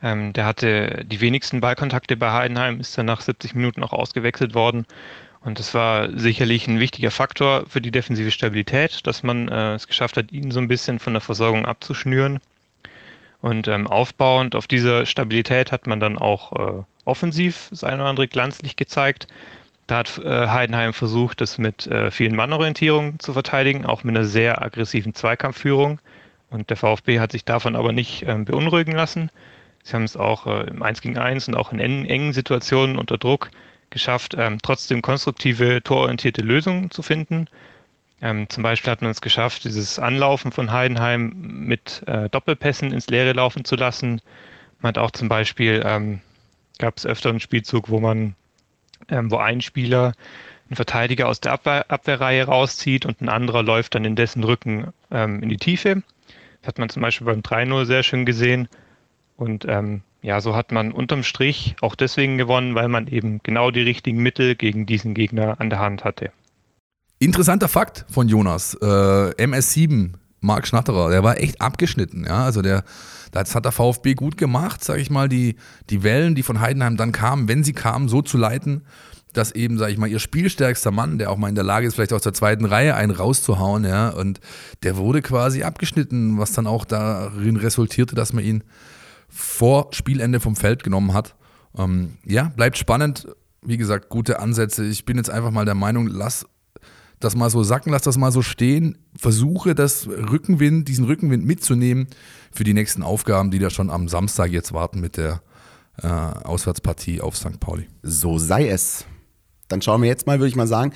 Ähm, 0.02 0.32
der 0.32 0.46
hatte 0.46 1.04
die 1.04 1.20
wenigsten 1.20 1.60
Ballkontakte 1.60 2.16
bei 2.16 2.32
Heidenheim, 2.32 2.80
ist 2.80 2.96
dann 2.96 3.06
nach 3.06 3.20
70 3.20 3.54
Minuten 3.54 3.82
auch 3.82 3.92
ausgewechselt 3.92 4.54
worden. 4.54 4.86
Und 5.40 5.58
das 5.58 5.74
war 5.74 6.08
sicherlich 6.18 6.66
ein 6.66 6.80
wichtiger 6.80 7.10
Faktor 7.10 7.64
für 7.68 7.80
die 7.80 7.90
defensive 7.90 8.30
Stabilität, 8.30 9.06
dass 9.06 9.22
man 9.22 9.48
äh, 9.48 9.74
es 9.74 9.86
geschafft 9.86 10.16
hat, 10.16 10.32
ihn 10.32 10.50
so 10.50 10.60
ein 10.60 10.68
bisschen 10.68 10.98
von 10.98 11.12
der 11.12 11.20
Versorgung 11.20 11.66
abzuschnüren. 11.66 12.40
Und 13.40 13.68
ähm, 13.68 13.86
aufbauend 13.86 14.56
auf 14.56 14.66
dieser 14.66 15.06
Stabilität 15.06 15.70
hat 15.70 15.86
man 15.86 16.00
dann 16.00 16.18
auch 16.18 16.52
äh, 16.52 16.82
offensiv 17.04 17.68
das 17.70 17.84
eine 17.84 18.02
oder 18.02 18.10
andere 18.10 18.28
glanzlich 18.28 18.74
gezeigt. 18.76 19.28
Da 19.88 19.96
hat 19.96 20.18
äh, 20.18 20.48
Heidenheim 20.48 20.92
versucht, 20.92 21.40
das 21.40 21.58
mit 21.58 21.86
äh, 21.88 22.10
vielen 22.12 22.36
Mannorientierungen 22.36 23.18
zu 23.18 23.32
verteidigen, 23.32 23.86
auch 23.86 24.04
mit 24.04 24.16
einer 24.16 24.26
sehr 24.26 24.62
aggressiven 24.62 25.14
Zweikampfführung. 25.14 25.98
Und 26.50 26.70
der 26.70 26.76
VfB 26.76 27.18
hat 27.18 27.32
sich 27.32 27.44
davon 27.44 27.74
aber 27.74 27.92
nicht 27.92 28.22
ähm, 28.26 28.44
beunruhigen 28.44 28.92
lassen. 28.92 29.30
Sie 29.82 29.94
haben 29.94 30.04
es 30.04 30.16
auch 30.16 30.46
äh, 30.46 30.68
im 30.68 30.82
1 30.82 31.00
gegen 31.00 31.18
1 31.18 31.48
und 31.48 31.56
auch 31.56 31.72
in 31.72 31.80
engen 31.80 32.32
Situationen 32.32 32.98
unter 32.98 33.16
Druck 33.16 33.50
geschafft, 33.90 34.34
ähm, 34.38 34.58
trotzdem 34.62 35.00
konstruktive, 35.00 35.82
tororientierte 35.82 36.42
Lösungen 36.42 36.90
zu 36.90 37.02
finden. 37.02 37.48
Ähm, 38.20 38.48
zum 38.50 38.62
Beispiel 38.62 38.90
hat 38.90 39.00
man 39.00 39.10
es 39.10 39.22
geschafft, 39.22 39.64
dieses 39.64 39.98
Anlaufen 39.98 40.52
von 40.52 40.70
Heidenheim 40.70 41.32
mit 41.34 42.02
äh, 42.06 42.28
Doppelpässen 42.28 42.92
ins 42.92 43.06
Leere 43.08 43.32
laufen 43.32 43.64
zu 43.64 43.76
lassen. 43.76 44.20
Man 44.80 44.90
hat 44.90 44.98
auch 44.98 45.12
zum 45.12 45.28
Beispiel, 45.28 45.82
ähm, 45.84 46.20
gab 46.78 46.98
es 46.98 47.06
öfter 47.06 47.30
einen 47.30 47.40
Spielzug, 47.40 47.88
wo 47.88 48.00
man, 48.00 48.34
ähm, 49.08 49.30
wo 49.30 49.36
ein 49.36 49.60
Spieler 49.60 50.12
einen 50.68 50.76
Verteidiger 50.76 51.28
aus 51.28 51.40
der 51.40 51.52
Abwehr, 51.52 51.90
Abwehrreihe 51.90 52.44
rauszieht 52.44 53.06
und 53.06 53.20
ein 53.20 53.28
anderer 53.28 53.62
läuft 53.62 53.94
dann 53.94 54.04
in 54.04 54.16
dessen 54.16 54.44
Rücken 54.44 54.88
ähm, 55.10 55.42
in 55.42 55.48
die 55.48 55.56
Tiefe. 55.56 56.02
Das 56.60 56.68
hat 56.68 56.78
man 56.78 56.88
zum 56.88 57.02
Beispiel 57.02 57.26
beim 57.26 57.40
3-0 57.40 57.86
sehr 57.86 58.02
schön 58.02 58.26
gesehen. 58.26 58.68
Und 59.36 59.64
ähm, 59.66 60.02
ja, 60.20 60.40
so 60.40 60.56
hat 60.56 60.72
man 60.72 60.92
unterm 60.92 61.22
Strich 61.22 61.76
auch 61.80 61.94
deswegen 61.94 62.38
gewonnen, 62.38 62.74
weil 62.74 62.88
man 62.88 63.06
eben 63.06 63.40
genau 63.42 63.70
die 63.70 63.82
richtigen 63.82 64.22
Mittel 64.22 64.56
gegen 64.56 64.84
diesen 64.84 65.14
Gegner 65.14 65.60
an 65.60 65.70
der 65.70 65.78
Hand 65.78 66.04
hatte. 66.04 66.32
Interessanter 67.20 67.68
Fakt 67.68 68.04
von 68.10 68.28
Jonas. 68.28 68.74
Äh, 68.74 68.84
MS7, 68.84 70.14
Marc 70.40 70.66
Schnatterer, 70.66 71.10
der 71.10 71.22
war 71.22 71.38
echt 71.38 71.60
abgeschnitten. 71.60 72.24
Ja? 72.24 72.44
Also 72.44 72.62
der, 72.62 72.84
das 73.32 73.54
hat 73.54 73.64
der 73.64 73.72
VfB 73.72 74.14
gut 74.14 74.36
gemacht, 74.36 74.84
sage 74.84 75.00
ich 75.00 75.10
mal, 75.10 75.28
die, 75.28 75.56
die 75.90 76.02
Wellen, 76.02 76.34
die 76.34 76.42
von 76.42 76.60
Heidenheim 76.60 76.96
dann 76.96 77.12
kamen, 77.12 77.48
wenn 77.48 77.64
sie 77.64 77.72
kamen, 77.72 78.08
so 78.08 78.22
zu 78.22 78.38
leiten, 78.38 78.82
dass 79.32 79.52
eben, 79.52 79.78
sage 79.78 79.92
ich 79.92 79.98
mal, 79.98 80.08
ihr 80.08 80.18
spielstärkster 80.18 80.90
Mann, 80.90 81.18
der 81.18 81.30
auch 81.30 81.36
mal 81.36 81.48
in 81.48 81.54
der 81.54 81.64
Lage 81.64 81.86
ist, 81.86 81.94
vielleicht 81.94 82.12
aus 82.12 82.22
der 82.22 82.34
zweiten 82.34 82.64
Reihe 82.64 82.94
einen 82.94 83.12
rauszuhauen, 83.12 83.84
ja, 83.84 84.08
und 84.08 84.40
der 84.82 84.96
wurde 84.96 85.22
quasi 85.22 85.62
abgeschnitten, 85.62 86.38
was 86.38 86.52
dann 86.52 86.66
auch 86.66 86.84
darin 86.84 87.56
resultierte, 87.56 88.14
dass 88.14 88.32
man 88.32 88.44
ihn 88.44 88.64
vor 89.28 89.88
Spielende 89.92 90.40
vom 90.40 90.56
Feld 90.56 90.82
genommen 90.82 91.12
hat. 91.12 91.36
Ähm, 91.76 92.14
ja, 92.24 92.44
bleibt 92.56 92.78
spannend. 92.78 93.28
Wie 93.60 93.76
gesagt, 93.76 94.08
gute 94.08 94.40
Ansätze. 94.40 94.84
Ich 94.86 95.04
bin 95.04 95.16
jetzt 95.16 95.30
einfach 95.30 95.50
mal 95.50 95.64
der 95.64 95.74
Meinung, 95.74 96.06
lass 96.06 96.46
das 97.20 97.34
mal 97.34 97.50
so 97.50 97.62
sacken, 97.62 97.92
lass 97.92 98.02
das 98.02 98.16
mal 98.16 98.32
so 98.32 98.42
stehen. 98.42 98.98
Versuche 99.16 99.74
das 99.74 100.06
Rückenwind, 100.06 100.88
diesen 100.88 101.04
Rückenwind 101.04 101.44
mitzunehmen 101.44 102.08
für 102.52 102.64
die 102.64 102.74
nächsten 102.74 103.02
Aufgaben, 103.02 103.50
die 103.50 103.58
da 103.58 103.70
schon 103.70 103.90
am 103.90 104.08
Samstag 104.08 104.50
jetzt 104.50 104.72
warten 104.72 105.00
mit 105.00 105.16
der 105.16 105.42
äh, 106.02 106.06
Auswärtspartie 106.06 107.20
auf 107.20 107.36
St. 107.36 107.60
Pauli. 107.60 107.88
So 108.02 108.38
sei 108.38 108.68
es. 108.68 109.04
Dann 109.68 109.82
schauen 109.82 110.02
wir 110.02 110.08
jetzt 110.08 110.26
mal, 110.26 110.38
würde 110.38 110.48
ich 110.48 110.56
mal 110.56 110.66
sagen, 110.66 110.92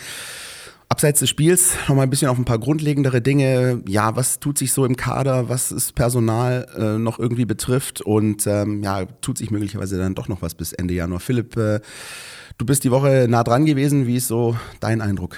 Abseits 0.92 1.20
des 1.20 1.30
Spiels 1.30 1.72
noch 1.88 1.96
mal 1.96 2.02
ein 2.02 2.10
bisschen 2.10 2.28
auf 2.28 2.36
ein 2.36 2.44
paar 2.44 2.58
grundlegendere 2.58 3.22
Dinge. 3.22 3.82
Ja, 3.88 4.14
was 4.14 4.40
tut 4.40 4.58
sich 4.58 4.72
so 4.74 4.84
im 4.84 4.96
Kader, 4.96 5.48
was 5.48 5.70
es 5.70 5.90
Personal 5.90 6.68
äh, 6.76 6.98
noch 6.98 7.18
irgendwie 7.18 7.46
betrifft 7.46 8.02
und 8.02 8.46
ähm, 8.46 8.82
ja, 8.82 9.06
tut 9.06 9.38
sich 9.38 9.50
möglicherweise 9.50 9.96
dann 9.96 10.14
doch 10.14 10.28
noch 10.28 10.42
was 10.42 10.54
bis 10.54 10.74
Ende 10.74 10.92
Januar. 10.92 11.20
Philipp, 11.20 11.56
äh, 11.56 11.80
du 12.58 12.66
bist 12.66 12.84
die 12.84 12.90
Woche 12.90 13.26
nah 13.26 13.42
dran 13.42 13.64
gewesen. 13.64 14.06
Wie 14.06 14.16
ist 14.16 14.28
so 14.28 14.54
dein 14.80 15.00
Eindruck? 15.00 15.36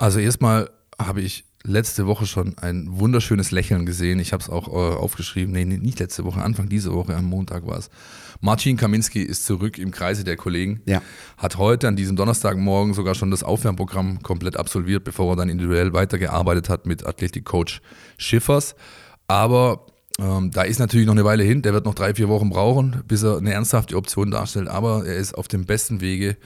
Also 0.00 0.18
erstmal 0.18 0.70
habe 0.98 1.20
ich 1.20 1.44
letzte 1.62 2.06
Woche 2.06 2.24
schon 2.24 2.56
ein 2.56 2.86
wunderschönes 2.88 3.50
Lächeln 3.50 3.84
gesehen. 3.84 4.18
Ich 4.18 4.32
habe 4.32 4.42
es 4.42 4.48
auch 4.48 4.66
äh, 4.68 4.96
aufgeschrieben. 4.96 5.52
Nee, 5.52 5.66
nicht 5.66 5.98
letzte 5.98 6.24
Woche, 6.24 6.40
Anfang 6.40 6.70
dieser 6.70 6.94
Woche, 6.94 7.14
am 7.14 7.26
Montag 7.26 7.66
war 7.66 7.76
es. 7.76 7.90
Marcin 8.40 8.78
Kaminski 8.78 9.20
ist 9.20 9.44
zurück 9.44 9.76
im 9.76 9.90
Kreise 9.90 10.24
der 10.24 10.38
Kollegen. 10.38 10.80
Ja. 10.86 11.02
Hat 11.36 11.58
heute 11.58 11.86
an 11.86 11.96
diesem 11.96 12.16
Donnerstagmorgen 12.16 12.94
sogar 12.94 13.14
schon 13.14 13.30
das 13.30 13.42
Aufwärmprogramm 13.42 14.22
komplett 14.22 14.56
absolviert, 14.56 15.04
bevor 15.04 15.34
er 15.34 15.36
dann 15.36 15.50
individuell 15.50 15.92
weitergearbeitet 15.92 16.70
hat 16.70 16.86
mit 16.86 17.04
Athletikcoach 17.04 17.82
Schiffers. 18.16 18.76
Aber 19.28 19.84
ähm, 20.18 20.50
da 20.50 20.62
ist 20.62 20.78
natürlich 20.78 21.06
noch 21.06 21.14
eine 21.14 21.26
Weile 21.26 21.42
hin. 21.44 21.60
Der 21.60 21.74
wird 21.74 21.84
noch 21.84 21.94
drei, 21.94 22.14
vier 22.14 22.30
Wochen 22.30 22.48
brauchen, 22.48 23.02
bis 23.06 23.22
er 23.22 23.36
eine 23.36 23.52
ernsthafte 23.52 23.96
Option 23.96 24.30
darstellt. 24.30 24.68
Aber 24.68 25.04
er 25.04 25.16
ist 25.16 25.34
auf 25.34 25.46
dem 25.46 25.66
besten 25.66 26.00
Wege, 26.00 26.38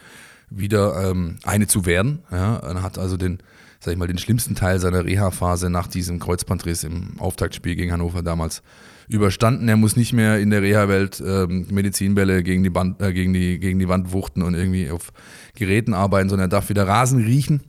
wieder 0.56 1.10
ähm, 1.10 1.36
eine 1.44 1.66
zu 1.66 1.86
werden. 1.86 2.20
Ja, 2.30 2.56
er 2.56 2.82
hat 2.82 2.98
also 2.98 3.16
den, 3.16 3.38
sag 3.80 3.92
ich 3.92 3.98
mal, 3.98 4.06
den 4.06 4.18
schlimmsten 4.18 4.54
Teil 4.54 4.78
seiner 4.78 5.04
Reha-Phase 5.04 5.70
nach 5.70 5.86
diesem 5.86 6.18
Kreuzbandriss 6.18 6.84
im 6.84 7.18
Auftaktspiel 7.18 7.76
gegen 7.76 7.92
Hannover 7.92 8.22
damals 8.22 8.62
überstanden. 9.08 9.68
Er 9.68 9.76
muss 9.76 9.96
nicht 9.96 10.12
mehr 10.12 10.38
in 10.38 10.50
der 10.50 10.62
Reha-Welt 10.62 11.22
ähm, 11.24 11.66
Medizinbälle 11.70 12.42
gegen 12.42 12.62
die, 12.62 12.70
Band, 12.70 13.00
äh, 13.02 13.12
gegen, 13.12 13.32
die, 13.32 13.58
gegen 13.58 13.78
die 13.78 13.88
Wand 13.88 14.12
wuchten 14.12 14.42
und 14.42 14.54
irgendwie 14.54 14.90
auf 14.90 15.12
Geräten 15.54 15.94
arbeiten, 15.94 16.28
sondern 16.28 16.46
er 16.46 16.50
darf 16.50 16.68
wieder 16.68 16.86
Rasen 16.86 17.22
riechen 17.22 17.60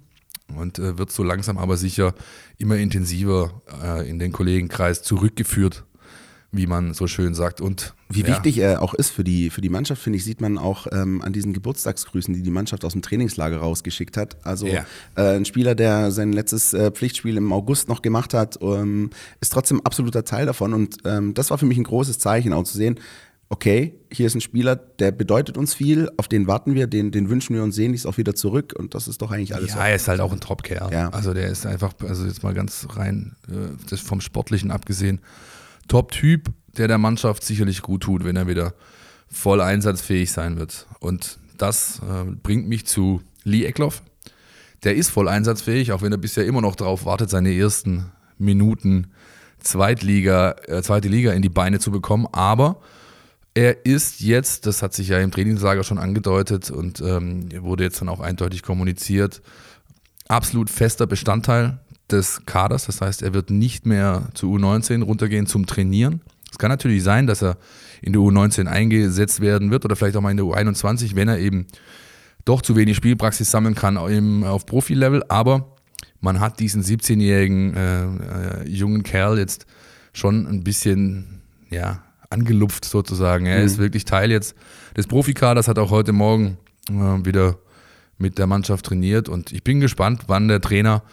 und 0.55 0.79
äh, 0.79 0.97
wird 0.97 1.11
so 1.11 1.23
langsam 1.23 1.57
aber 1.57 1.77
sicher 1.77 2.13
immer 2.57 2.77
intensiver 2.77 3.61
äh, 3.83 4.09
in 4.09 4.19
den 4.19 4.31
Kollegenkreis 4.31 5.03
zurückgeführt 5.03 5.83
wie 6.55 6.67
man 6.67 6.93
so 6.93 7.07
schön 7.07 7.33
sagt. 7.33 7.61
Und 7.61 7.93
wie 8.09 8.21
ja. 8.21 8.27
wichtig 8.27 8.57
er 8.57 8.81
auch 8.81 8.93
ist 8.93 9.09
für 9.09 9.23
die, 9.23 9.49
für 9.49 9.61
die 9.61 9.69
Mannschaft, 9.69 10.01
finde 10.01 10.17
ich, 10.17 10.23
sieht 10.23 10.41
man 10.41 10.57
auch 10.57 10.87
ähm, 10.91 11.21
an 11.21 11.33
diesen 11.33 11.53
Geburtstagsgrüßen, 11.53 12.33
die 12.33 12.41
die 12.41 12.51
Mannschaft 12.51 12.85
aus 12.85 12.93
dem 12.93 13.01
Trainingslager 13.01 13.57
rausgeschickt 13.57 14.17
hat. 14.17 14.37
Also 14.45 14.67
ja. 14.67 14.85
äh, 15.15 15.35
ein 15.35 15.45
Spieler, 15.45 15.75
der 15.75 16.11
sein 16.11 16.33
letztes 16.33 16.73
äh, 16.73 16.91
Pflichtspiel 16.91 17.37
im 17.37 17.51
August 17.51 17.89
noch 17.89 18.01
gemacht 18.01 18.33
hat, 18.33 18.57
ähm, 18.61 19.09
ist 19.41 19.53
trotzdem 19.53 19.81
absoluter 19.81 20.23
Teil 20.23 20.45
davon. 20.45 20.73
Und 20.73 20.97
ähm, 21.05 21.33
das 21.33 21.49
war 21.49 21.57
für 21.57 21.65
mich 21.65 21.77
ein 21.77 21.83
großes 21.83 22.19
Zeichen, 22.19 22.53
auch 22.53 22.63
zu 22.63 22.77
sehen, 22.77 22.99
okay, 23.49 23.95
hier 24.11 24.25
ist 24.25 24.35
ein 24.35 24.41
Spieler, 24.41 24.75
der 24.75 25.11
bedeutet 25.11 25.57
uns 25.57 25.73
viel, 25.73 26.09
auf 26.17 26.27
den 26.27 26.47
warten 26.47 26.73
wir, 26.73 26.87
den, 26.87 27.11
den 27.11 27.29
wünschen 27.29 27.55
wir 27.55 27.63
uns 27.63 27.75
sehen, 27.75 27.93
ist 27.93 28.05
auch 28.05 28.17
wieder 28.17 28.33
zurück 28.33 28.73
und 28.77 28.95
das 28.95 29.07
ist 29.07 29.21
doch 29.21 29.31
eigentlich 29.31 29.53
alles. 29.53 29.75
Ja, 29.75 29.87
er 29.87 29.95
ist 29.95 30.07
halt 30.07 30.19
auch 30.19 30.31
ein 30.31 30.39
Top-Kerl. 30.39 30.91
Ja. 30.91 31.09
Also 31.09 31.33
der 31.33 31.49
ist 31.49 31.65
einfach, 31.65 31.93
also 32.01 32.25
jetzt 32.25 32.43
mal 32.43 32.53
ganz 32.53 32.87
rein, 32.95 33.35
äh, 33.47 33.75
das 33.89 33.99
vom 34.01 34.21
Sportlichen 34.21 34.71
abgesehen, 34.71 35.21
Top-Typ, 35.87 36.51
der 36.77 36.87
der 36.87 36.97
Mannschaft 36.97 37.43
sicherlich 37.43 37.81
gut 37.81 38.03
tut, 38.03 38.23
wenn 38.23 38.35
er 38.35 38.47
wieder 38.47 38.73
voll 39.27 39.61
einsatzfähig 39.61 40.31
sein 40.31 40.57
wird. 40.57 40.87
Und 40.99 41.39
das 41.57 41.99
äh, 41.99 42.29
bringt 42.43 42.67
mich 42.67 42.85
zu 42.85 43.21
Lee 43.43 43.65
Eckloff. 43.65 44.01
Der 44.83 44.95
ist 44.95 45.09
voll 45.09 45.27
einsatzfähig, 45.27 45.91
auch 45.91 46.01
wenn 46.01 46.11
er 46.11 46.17
bisher 46.17 46.45
immer 46.45 46.61
noch 46.61 46.75
darauf 46.75 47.05
wartet, 47.05 47.29
seine 47.29 47.53
ersten 47.53 48.11
Minuten 48.37 49.07
Zweitliga, 49.59 50.55
äh, 50.67 50.81
zweite 50.83 51.07
Liga 51.07 51.31
in 51.31 51.41
die 51.41 51.49
Beine 51.49 51.79
zu 51.79 51.91
bekommen. 51.91 52.27
Aber 52.31 52.81
er 53.53 53.85
ist 53.85 54.19
jetzt, 54.19 54.65
das 54.65 54.81
hat 54.81 54.93
sich 54.93 55.07
ja 55.07 55.19
im 55.19 55.31
Trainingslager 55.31 55.83
schon 55.83 55.97
angedeutet 55.97 56.69
und 56.69 57.01
ähm, 57.01 57.49
wurde 57.63 57.85
jetzt 57.85 58.01
dann 58.01 58.09
auch 58.09 58.19
eindeutig 58.19 58.61
kommuniziert, 58.63 59.41
absolut 60.27 60.69
fester 60.69 61.07
Bestandteil 61.07 61.79
des 62.11 62.45
Kaders. 62.45 62.85
Das 62.85 63.01
heißt, 63.01 63.21
er 63.21 63.33
wird 63.33 63.49
nicht 63.49 63.85
mehr 63.85 64.29
zu 64.33 64.53
U19 64.53 65.03
runtergehen 65.03 65.47
zum 65.47 65.65
Trainieren. 65.65 66.21
Es 66.51 66.57
kann 66.57 66.69
natürlich 66.69 67.03
sein, 67.03 67.27
dass 67.27 67.41
er 67.41 67.57
in 68.01 68.13
der 68.13 68.21
U19 68.21 68.67
eingesetzt 68.67 69.41
werden 69.41 69.71
wird 69.71 69.85
oder 69.85 69.95
vielleicht 69.95 70.15
auch 70.15 70.21
mal 70.21 70.31
in 70.31 70.37
der 70.37 70.45
U21, 70.45 71.15
wenn 71.15 71.27
er 71.27 71.39
eben 71.39 71.67
doch 72.45 72.61
zu 72.61 72.75
wenig 72.75 72.95
Spielpraxis 72.95 73.49
sammeln 73.49 73.75
kann 73.75 73.97
auf 73.97 74.65
Profilevel. 74.65 75.23
Aber 75.27 75.75
man 76.21 76.39
hat 76.39 76.59
diesen 76.59 76.83
17-jährigen 76.83 77.75
äh, 77.75 78.03
äh, 78.03 78.69
jungen 78.69 79.03
Kerl 79.03 79.37
jetzt 79.37 79.65
schon 80.13 80.47
ein 80.47 80.63
bisschen 80.63 81.41
ja, 81.69 82.03
angelupft 82.29 82.85
sozusagen. 82.85 83.45
Er 83.45 83.59
mhm. 83.59 83.65
ist 83.65 83.77
wirklich 83.77 84.05
Teil 84.05 84.31
jetzt 84.31 84.55
des 84.95 85.07
Profikaders, 85.07 85.67
hat 85.67 85.79
auch 85.79 85.91
heute 85.91 86.13
Morgen 86.13 86.57
äh, 86.89 87.25
wieder 87.25 87.57
mit 88.17 88.37
der 88.37 88.47
Mannschaft 88.47 88.85
trainiert 88.85 89.27
und 89.27 89.51
ich 89.51 89.63
bin 89.63 89.81
gespannt, 89.81 90.23
wann 90.27 90.47
der 90.47 90.61
Trainer 90.61 91.03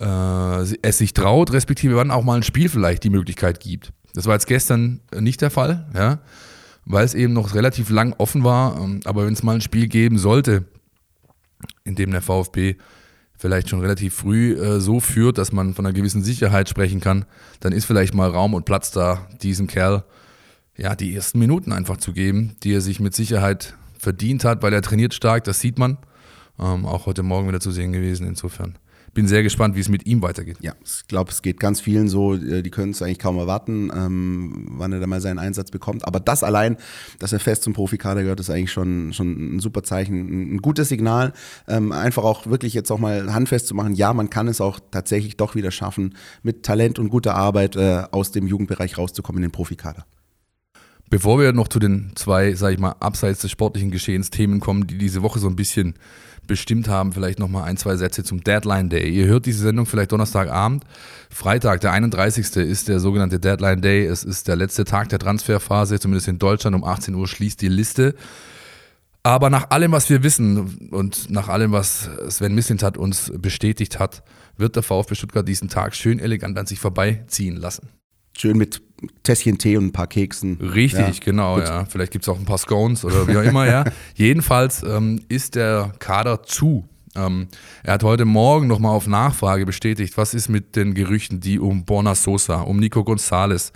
äh, 0.00 0.76
es 0.82 0.98
sich 0.98 1.12
traut, 1.12 1.52
respektive 1.52 1.96
wann 1.96 2.10
auch 2.10 2.24
mal 2.24 2.36
ein 2.36 2.42
Spiel 2.42 2.68
vielleicht 2.68 3.04
die 3.04 3.10
Möglichkeit 3.10 3.60
gibt. 3.60 3.92
Das 4.14 4.26
war 4.26 4.34
jetzt 4.34 4.46
gestern 4.46 5.00
nicht 5.18 5.40
der 5.40 5.50
Fall, 5.50 5.86
ja, 5.94 6.18
weil 6.84 7.04
es 7.04 7.14
eben 7.14 7.32
noch 7.32 7.54
relativ 7.54 7.90
lang 7.90 8.14
offen 8.18 8.42
war. 8.42 8.80
Ähm, 8.80 9.00
aber 9.04 9.26
wenn 9.26 9.34
es 9.34 9.42
mal 9.42 9.54
ein 9.54 9.60
Spiel 9.60 9.86
geben 9.86 10.18
sollte, 10.18 10.64
in 11.84 11.94
dem 11.94 12.10
der 12.10 12.22
VfB 12.22 12.76
vielleicht 13.36 13.68
schon 13.68 13.80
relativ 13.80 14.14
früh 14.14 14.52
äh, 14.52 14.80
so 14.80 15.00
führt, 15.00 15.38
dass 15.38 15.52
man 15.52 15.74
von 15.74 15.86
einer 15.86 15.94
gewissen 15.94 16.22
Sicherheit 16.22 16.68
sprechen 16.68 17.00
kann, 17.00 17.24
dann 17.60 17.72
ist 17.72 17.84
vielleicht 17.84 18.14
mal 18.14 18.30
Raum 18.30 18.54
und 18.54 18.64
Platz 18.64 18.90
da, 18.90 19.26
diesem 19.42 19.66
Kerl 19.66 20.04
ja 20.76 20.94
die 20.94 21.14
ersten 21.14 21.38
Minuten 21.38 21.72
einfach 21.72 21.98
zu 21.98 22.12
geben, 22.12 22.56
die 22.62 22.72
er 22.72 22.80
sich 22.80 23.00
mit 23.00 23.14
Sicherheit 23.14 23.76
verdient 23.98 24.44
hat, 24.44 24.62
weil 24.62 24.72
er 24.72 24.82
trainiert 24.82 25.14
stark, 25.14 25.44
das 25.44 25.60
sieht 25.60 25.78
man. 25.78 25.98
Ähm, 26.58 26.84
auch 26.84 27.06
heute 27.06 27.22
Morgen 27.22 27.48
wieder 27.48 27.60
zu 27.60 27.70
sehen 27.70 27.92
gewesen. 27.92 28.26
Insofern 28.26 28.78
bin 29.14 29.26
sehr 29.26 29.42
gespannt, 29.42 29.76
wie 29.76 29.80
es 29.80 29.88
mit 29.88 30.06
ihm 30.06 30.22
weitergeht. 30.22 30.58
Ja, 30.60 30.74
ich 30.84 31.06
glaube, 31.08 31.30
es 31.30 31.42
geht 31.42 31.58
ganz 31.58 31.80
vielen 31.80 32.08
so, 32.08 32.34
äh, 32.34 32.62
die 32.62 32.70
können 32.70 32.92
es 32.92 33.02
eigentlich 33.02 33.18
kaum 33.18 33.38
erwarten, 33.38 33.90
ähm, 33.94 34.66
wann 34.70 34.92
er 34.92 35.00
da 35.00 35.06
mal 35.06 35.20
seinen 35.20 35.38
Einsatz 35.38 35.70
bekommt. 35.70 36.06
Aber 36.06 36.20
das 36.20 36.42
allein, 36.42 36.76
dass 37.18 37.32
er 37.32 37.40
fest 37.40 37.62
zum 37.62 37.72
Profikader 37.72 38.22
gehört, 38.22 38.40
ist 38.40 38.50
eigentlich 38.50 38.72
schon, 38.72 39.12
schon 39.12 39.56
ein 39.56 39.60
super 39.60 39.82
Zeichen, 39.82 40.54
ein 40.54 40.58
gutes 40.58 40.88
Signal. 40.88 41.32
Ähm, 41.68 41.92
einfach 41.92 42.24
auch 42.24 42.46
wirklich 42.46 42.74
jetzt 42.74 42.90
auch 42.90 42.98
mal 42.98 43.32
handfest 43.32 43.66
zu 43.66 43.74
machen, 43.74 43.94
ja, 43.94 44.12
man 44.12 44.30
kann 44.30 44.48
es 44.48 44.60
auch 44.60 44.80
tatsächlich 44.90 45.36
doch 45.36 45.54
wieder 45.54 45.70
schaffen, 45.70 46.14
mit 46.42 46.62
Talent 46.62 46.98
und 46.98 47.08
guter 47.08 47.34
Arbeit 47.34 47.76
äh, 47.76 48.04
aus 48.10 48.32
dem 48.32 48.46
Jugendbereich 48.46 48.98
rauszukommen 48.98 49.42
in 49.42 49.48
den 49.48 49.52
Profikader. 49.52 50.06
Bevor 51.10 51.40
wir 51.40 51.52
noch 51.52 51.66
zu 51.66 51.80
den 51.80 52.12
zwei, 52.14 52.54
sag 52.54 52.72
ich 52.72 52.78
mal, 52.78 52.94
abseits 53.00 53.40
des 53.40 53.50
sportlichen 53.50 53.90
Geschehens 53.90 54.30
Themen 54.30 54.60
kommen, 54.60 54.86
die 54.86 54.96
diese 54.96 55.22
Woche 55.22 55.40
so 55.40 55.48
ein 55.48 55.56
bisschen 55.56 55.94
bestimmt 56.50 56.88
haben, 56.88 57.12
vielleicht 57.12 57.38
nochmal 57.38 57.62
ein, 57.62 57.76
zwei 57.76 57.94
Sätze 57.94 58.24
zum 58.24 58.42
Deadline 58.42 58.90
Day. 58.90 59.08
Ihr 59.08 59.26
hört 59.26 59.46
diese 59.46 59.62
Sendung 59.62 59.86
vielleicht 59.86 60.10
Donnerstagabend. 60.10 60.82
Freitag, 61.30 61.80
der 61.80 61.92
31. 61.92 62.56
ist 62.56 62.88
der 62.88 62.98
sogenannte 62.98 63.38
Deadline 63.38 63.80
Day. 63.80 64.04
Es 64.04 64.24
ist 64.24 64.48
der 64.48 64.56
letzte 64.56 64.84
Tag 64.84 65.10
der 65.10 65.20
Transferphase, 65.20 66.00
zumindest 66.00 66.26
in 66.26 66.40
Deutschland. 66.40 66.74
Um 66.74 66.82
18 66.82 67.14
Uhr 67.14 67.28
schließt 67.28 67.62
die 67.62 67.68
Liste. 67.68 68.16
Aber 69.22 69.48
nach 69.48 69.70
allem, 69.70 69.92
was 69.92 70.10
wir 70.10 70.24
wissen 70.24 70.88
und 70.90 71.30
nach 71.30 71.46
allem, 71.46 71.70
was 71.70 72.10
Sven 72.28 72.56
Mislintat 72.56 72.98
uns 72.98 73.30
bestätigt 73.38 74.00
hat, 74.00 74.24
wird 74.56 74.74
der 74.74 74.82
VfB 74.82 75.14
Stuttgart 75.14 75.46
diesen 75.46 75.68
Tag 75.68 75.94
schön 75.94 76.18
elegant 76.18 76.58
an 76.58 76.66
sich 76.66 76.80
vorbeiziehen 76.80 77.54
lassen. 77.54 77.90
Schön 78.36 78.58
mit 78.58 78.89
Tässchen 79.22 79.58
Tee 79.58 79.76
und 79.76 79.86
ein 79.86 79.92
paar 79.92 80.06
Keksen. 80.06 80.56
Richtig, 80.60 81.18
ja, 81.18 81.24
genau, 81.24 81.56
gut. 81.56 81.64
ja. 81.64 81.84
Vielleicht 81.84 82.12
gibt 82.12 82.24
es 82.24 82.28
auch 82.28 82.38
ein 82.38 82.44
paar 82.44 82.58
Scones 82.58 83.04
oder 83.04 83.26
wie 83.26 83.36
auch 83.36 83.42
immer, 83.42 83.66
ja. 83.66 83.84
Jedenfalls 84.14 84.82
ähm, 84.82 85.20
ist 85.28 85.54
der 85.54 85.92
Kader 85.98 86.42
zu. 86.42 86.88
Ähm, 87.16 87.48
er 87.82 87.94
hat 87.94 88.02
heute 88.02 88.24
Morgen 88.24 88.66
nochmal 88.66 88.94
auf 88.94 89.06
Nachfrage 89.06 89.66
bestätigt, 89.66 90.16
was 90.16 90.34
ist 90.34 90.48
mit 90.48 90.76
den 90.76 90.94
Gerüchten, 90.94 91.40
die 91.40 91.58
um 91.58 91.84
Borna 91.84 92.14
Sosa, 92.14 92.60
um 92.60 92.78
Nico 92.78 93.02
Gonzalez 93.04 93.72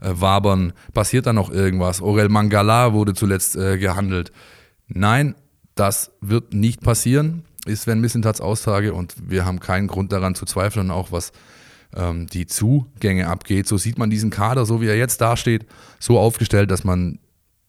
äh, 0.00 0.10
wabern. 0.12 0.72
Passiert 0.94 1.26
da 1.26 1.32
noch 1.32 1.50
irgendwas? 1.50 2.00
Orel 2.00 2.28
Mangala 2.28 2.92
wurde 2.92 3.14
zuletzt 3.14 3.56
äh, 3.56 3.78
gehandelt. 3.78 4.32
Nein, 4.88 5.34
das 5.74 6.12
wird 6.20 6.54
nicht 6.54 6.80
passieren, 6.80 7.44
ist 7.66 7.82
Sven 7.82 8.00
Missentats 8.00 8.40
Aussage 8.40 8.94
und 8.94 9.14
wir 9.28 9.44
haben 9.44 9.60
keinen 9.60 9.86
Grund 9.86 10.12
daran 10.12 10.34
zu 10.34 10.44
zweifeln, 10.44 10.90
auch 10.90 11.12
was 11.12 11.32
ähm, 11.94 12.26
die 12.26 12.46
Zugänge 12.46 13.28
abgeht. 13.28 13.66
So 13.66 13.76
sieht 13.76 13.98
man 13.98 14.10
diesen 14.10 14.30
Kader, 14.30 14.66
so 14.66 14.80
wie 14.80 14.86
er 14.86 14.96
jetzt 14.96 15.20
dasteht, 15.20 15.66
so 15.98 16.18
aufgestellt, 16.18 16.70
dass 16.70 16.84
man 16.84 17.18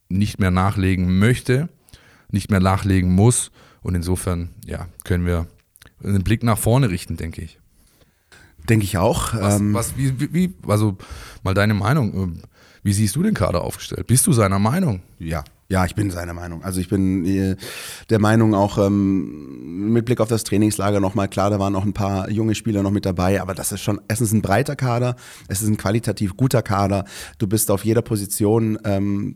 nicht 0.10 0.40
mehr 0.40 0.52
nachlegen 0.52 1.20
möchte, 1.20 1.70
nicht 2.30 2.50
mehr 2.50 2.60
nachlegen 2.60 3.14
muss. 3.14 3.52
Und 3.82 3.96
insofern, 3.96 4.50
ja, 4.66 4.88
können 5.04 5.26
wir 5.26 5.48
einen 6.04 6.24
Blick 6.24 6.44
nach 6.44 6.58
vorne 6.58 6.90
richten, 6.90 7.18
denke 7.18 7.42
ich. 7.42 7.60
Denke 8.68 8.86
ich 8.86 8.98
auch. 8.98 9.34
Was, 9.34 9.60
ähm, 9.60 9.74
was 9.74 9.98
wie, 9.98 10.34
wie, 10.34 10.54
also 10.68 10.98
mal 11.44 11.54
deine 11.54 11.74
Meinung. 11.74 12.42
Wie 12.84 12.94
siehst 12.94 13.16
du 13.16 13.24
den 13.24 13.34
Kader 13.34 13.62
aufgestellt? 13.62 14.08
Bist 14.08 14.28
du 14.28 14.34
seiner 14.34 14.60
Meinung? 14.60 15.02
Ja, 15.18 15.44
ja, 15.70 15.86
ich 15.86 15.94
bin 15.94 16.10
seiner 16.10 16.34
Meinung. 16.34 16.64
Also 16.64 16.82
ich 16.82 16.90
bin 16.90 17.24
äh, 17.26 17.56
der 18.10 18.20
Meinung 18.20 18.56
auch 18.56 18.80
ähm, 18.80 19.94
mit 19.94 20.06
Blick 20.06 20.20
auf 20.20 20.28
das 20.28 20.44
Trainingslager 20.44 21.00
nochmal, 21.00 21.28
klar, 21.28 21.52
da 21.52 21.60
waren 21.60 21.76
auch 21.76 21.86
ein 21.86 21.94
paar 21.94 22.30
junge 22.30 22.56
Spieler 22.56 22.82
noch 22.82 22.92
mit 22.92 23.06
dabei, 23.06 23.40
aber 23.40 23.54
das 23.54 23.72
ist 23.72 23.82
schon, 23.82 24.02
ist 24.08 24.20
ein 24.34 24.42
breiter 24.42 24.76
Kader, 24.76 25.16
es 25.48 25.62
ist 25.62 25.68
ein 25.68 25.78
qualitativ 25.78 26.36
guter 26.36 26.64
Kader. 26.64 27.06
Du 27.38 27.46
bist 27.46 27.70
auf 27.70 27.86
jeder 27.86 28.02
Position 28.02 28.80
ähm, 28.84 29.36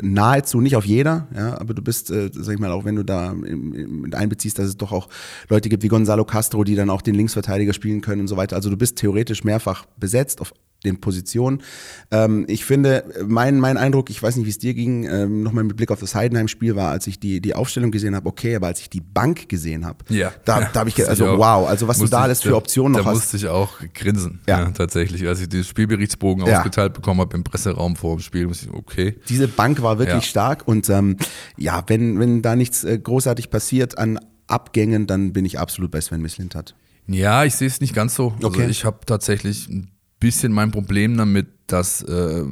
nahezu 0.00 0.62
nicht 0.62 0.74
auf 0.74 0.86
jeder, 0.86 1.28
ja, 1.36 1.60
aber 1.60 1.74
du 1.74 1.82
bist, 1.82 2.10
äh, 2.10 2.30
sag 2.32 2.54
ich 2.54 2.60
mal, 2.60 2.72
auch 2.72 2.86
wenn 2.86 2.96
du 2.96 3.02
da 3.02 3.34
mit 3.34 4.14
einbeziehst, 4.14 4.58
dass 4.58 4.66
es 4.66 4.78
doch 4.78 4.90
auch 4.90 5.08
Leute 5.50 5.68
gibt 5.68 5.82
wie 5.82 5.88
Gonzalo 5.88 6.24
Castro, 6.24 6.64
die 6.64 6.76
dann 6.76 6.88
auch 6.88 7.02
den 7.02 7.14
Linksverteidiger 7.14 7.74
spielen 7.74 8.00
können 8.00 8.22
und 8.22 8.28
so 8.28 8.38
weiter. 8.38 8.56
Also 8.56 8.70
du 8.70 8.78
bist 8.78 8.96
theoretisch 8.96 9.44
mehrfach 9.44 9.84
besetzt 9.98 10.40
auf 10.40 10.54
den 10.84 11.00
Positionen. 11.00 11.62
Ähm, 12.10 12.44
ich 12.48 12.64
finde, 12.64 13.04
mein, 13.26 13.60
mein 13.60 13.76
Eindruck, 13.76 14.10
ich 14.10 14.22
weiß 14.22 14.36
nicht, 14.36 14.46
wie 14.46 14.50
es 14.50 14.58
dir 14.58 14.74
ging, 14.74 15.04
ähm, 15.04 15.42
nochmal 15.42 15.64
mit 15.64 15.76
Blick 15.76 15.90
auf 15.90 16.00
das 16.00 16.14
Heidenheim-Spiel 16.14 16.76
war, 16.76 16.90
als 16.90 17.06
ich 17.06 17.20
die, 17.20 17.40
die 17.40 17.54
Aufstellung 17.54 17.90
gesehen 17.90 18.14
habe, 18.14 18.28
okay, 18.28 18.56
aber 18.56 18.68
als 18.68 18.80
ich 18.80 18.90
die 18.90 19.00
Bank 19.00 19.48
gesehen 19.48 19.86
habe, 19.86 19.98
ja. 20.08 20.32
da, 20.44 20.60
ja, 20.62 20.70
da 20.72 20.80
habe 20.80 20.90
ich, 20.90 21.08
also 21.08 21.38
wow, 21.38 21.68
also 21.68 21.88
was 21.88 21.98
du 21.98 22.06
da 22.06 22.22
alles 22.22 22.42
für 22.42 22.56
Optionen 22.56 22.92
noch 22.92 23.04
da 23.04 23.10
hast. 23.10 23.12
Da 23.12 23.20
musste 23.20 23.36
ich 23.36 23.48
auch 23.48 23.78
grinsen, 23.94 24.40
ja. 24.46 24.60
ja 24.60 24.70
tatsächlich. 24.70 25.26
Als 25.26 25.40
ich 25.40 25.48
den 25.48 25.64
Spielberichtsbogen 25.64 26.46
ja. 26.46 26.58
ausgeteilt 26.58 26.94
bekommen 26.94 27.20
habe 27.20 27.36
im 27.36 27.44
Presseraum 27.44 27.96
vor 27.96 28.16
dem 28.16 28.20
Spiel, 28.20 28.46
muss 28.46 28.62
ich, 28.62 28.70
okay. 28.70 29.16
Diese 29.28 29.48
Bank 29.48 29.82
war 29.82 29.98
wirklich 29.98 30.24
stark 30.24 30.66
und 30.66 30.88
ähm, 30.90 31.16
ja, 31.56 31.82
wenn, 31.86 32.18
wenn 32.18 32.42
da 32.42 32.56
nichts 32.56 32.84
äh, 32.84 32.98
großartig 32.98 33.50
passiert 33.50 33.98
an 33.98 34.18
Abgängen, 34.46 35.06
dann 35.06 35.32
bin 35.32 35.44
ich 35.44 35.58
absolut 35.58 35.90
bei 35.90 36.00
Sven 36.00 36.20
Mislintat. 36.20 36.74
Ja, 37.06 37.44
ich 37.44 37.54
sehe 37.54 37.68
es 37.68 37.80
nicht 37.80 37.94
ganz 37.94 38.14
so. 38.14 38.32
Also 38.36 38.48
okay. 38.48 38.66
ich 38.68 38.84
habe 38.84 39.00
tatsächlich 39.06 39.68
ein 39.68 39.91
bisschen 40.22 40.52
mein 40.52 40.70
Problem 40.70 41.16
damit, 41.16 41.48
dass 41.66 42.02
äh, 42.02 42.44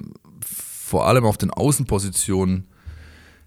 vor 0.44 1.06
allem 1.06 1.24
auf 1.24 1.38
den 1.38 1.50
Außenpositionen, 1.50 2.66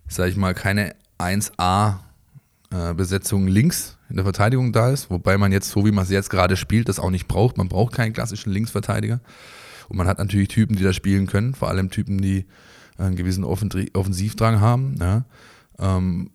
sage 0.08 0.32
ich 0.32 0.38
mal, 0.38 0.54
keine 0.54 0.96
1A-Besetzung 1.20 3.48
äh, 3.48 3.52
links 3.52 3.98
in 4.10 4.16
der 4.16 4.24
Verteidigung 4.24 4.72
da 4.72 4.92
ist, 4.92 5.10
wobei 5.10 5.38
man 5.38 5.52
jetzt, 5.52 5.70
so 5.70 5.86
wie 5.86 5.92
man 5.92 6.06
es 6.06 6.10
jetzt 6.10 6.30
gerade 6.30 6.56
spielt, 6.56 6.88
das 6.88 7.00
auch 7.00 7.10
nicht 7.10 7.28
braucht. 7.28 7.58
Man 7.58 7.68
braucht 7.68 7.94
keinen 7.94 8.14
klassischen 8.14 8.54
Linksverteidiger. 8.54 9.20
Und 9.90 9.98
man 9.98 10.08
hat 10.08 10.20
natürlich 10.20 10.48
Typen, 10.48 10.78
die 10.78 10.84
da 10.84 10.94
spielen 10.94 11.28
können, 11.28 11.54
vor 11.54 11.68
allem 11.68 11.90
Typen, 11.90 12.22
die 12.22 12.46
einen 12.98 13.18
gewissen 13.18 13.44
Offensivdrang 13.44 14.62
haben. 14.62 14.96
Ja. 15.00 15.26
Ähm, 15.80 16.30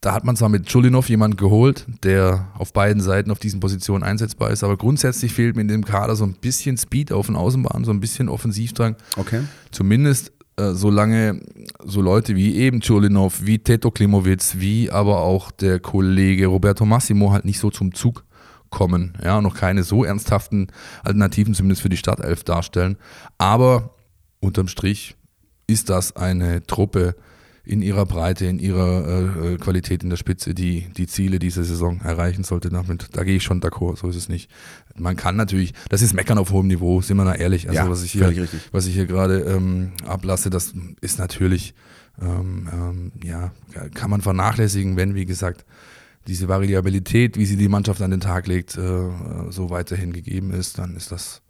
da 0.00 0.12
hat 0.12 0.24
man 0.24 0.36
zwar 0.36 0.48
mit 0.48 0.66
Chulinov 0.66 1.08
jemanden 1.08 1.36
geholt, 1.36 1.86
der 2.04 2.48
auf 2.56 2.72
beiden 2.72 3.02
Seiten 3.02 3.30
auf 3.30 3.40
diesen 3.40 3.60
Positionen 3.60 4.04
einsetzbar 4.04 4.50
ist, 4.50 4.62
aber 4.62 4.76
grundsätzlich 4.76 5.32
fehlt 5.32 5.56
mir 5.56 5.62
in 5.62 5.68
dem 5.68 5.84
Kader 5.84 6.14
so 6.14 6.24
ein 6.24 6.34
bisschen 6.34 6.76
Speed 6.76 7.12
auf 7.12 7.26
den 7.26 7.36
Außenbahnen, 7.36 7.84
so 7.84 7.90
ein 7.90 8.00
bisschen 8.00 8.28
Offensivdrang. 8.28 8.96
Okay. 9.16 9.42
Zumindest 9.72 10.32
äh, 10.56 10.72
solange 10.72 11.40
so 11.84 12.00
Leute 12.00 12.36
wie 12.36 12.56
eben 12.56 12.80
Chulinov, 12.80 13.44
wie 13.44 13.58
Teto 13.58 13.90
Klimowitz, 13.90 14.56
wie 14.58 14.90
aber 14.90 15.20
auch 15.20 15.50
der 15.50 15.80
Kollege 15.80 16.46
Roberto 16.46 16.84
Massimo 16.84 17.32
halt 17.32 17.44
nicht 17.44 17.60
so 17.60 17.70
zum 17.70 17.94
Zug 17.94 18.24
kommen, 18.70 19.16
ja, 19.22 19.40
noch 19.40 19.54
keine 19.54 19.82
so 19.82 20.04
ernsthaften 20.04 20.68
Alternativen 21.02 21.54
zumindest 21.54 21.82
für 21.82 21.88
die 21.88 21.96
Startelf 21.96 22.44
darstellen. 22.44 22.98
Aber 23.38 23.94
unterm 24.40 24.68
Strich 24.68 25.16
ist 25.66 25.90
das 25.90 26.16
eine 26.16 26.66
Truppe, 26.66 27.14
in 27.68 27.82
ihrer 27.82 28.06
Breite, 28.06 28.46
in 28.46 28.58
ihrer 28.58 29.06
äh, 29.06 29.54
äh, 29.54 29.56
Qualität 29.58 30.02
in 30.02 30.08
der 30.08 30.16
Spitze 30.16 30.54
die, 30.54 30.88
die 30.96 31.06
Ziele 31.06 31.38
dieser 31.38 31.64
Saison 31.64 32.00
erreichen 32.00 32.42
sollte. 32.42 32.70
Damit, 32.70 33.08
da 33.12 33.24
gehe 33.24 33.36
ich 33.36 33.42
schon 33.42 33.60
d'accord, 33.60 33.98
so 33.98 34.08
ist 34.08 34.16
es 34.16 34.28
nicht. 34.30 34.50
Man 34.96 35.16
kann 35.16 35.36
natürlich, 35.36 35.74
das 35.90 36.00
ist 36.00 36.14
Meckern 36.14 36.38
auf 36.38 36.50
hohem 36.50 36.66
Niveau, 36.66 37.02
sind 37.02 37.18
wir 37.18 37.24
da 37.24 37.34
ehrlich. 37.34 37.68
Also 37.68 37.80
ja, 37.80 37.90
was 37.90 38.02
ich 38.02 38.12
hier, 38.12 38.48
was 38.72 38.86
ich 38.86 38.94
hier 38.94 39.06
gerade 39.06 39.40
ähm, 39.40 39.92
ablasse, 40.06 40.48
das 40.48 40.72
ist 41.02 41.18
natürlich, 41.18 41.74
ähm, 42.22 42.68
ähm, 42.72 43.12
ja, 43.22 43.52
kann 43.92 44.10
man 44.10 44.22
vernachlässigen, 44.22 44.96
wenn, 44.96 45.14
wie 45.14 45.26
gesagt, 45.26 45.66
diese 46.26 46.48
Variabilität, 46.48 47.36
wie 47.36 47.46
sie 47.46 47.56
die 47.56 47.68
Mannschaft 47.68 48.00
an 48.00 48.10
den 48.10 48.20
Tag 48.20 48.46
legt, 48.46 48.78
äh, 48.78 49.10
so 49.50 49.68
weiterhin 49.68 50.14
gegeben 50.14 50.52
ist, 50.52 50.78
dann 50.78 50.96
ist 50.96 51.12
das 51.12 51.42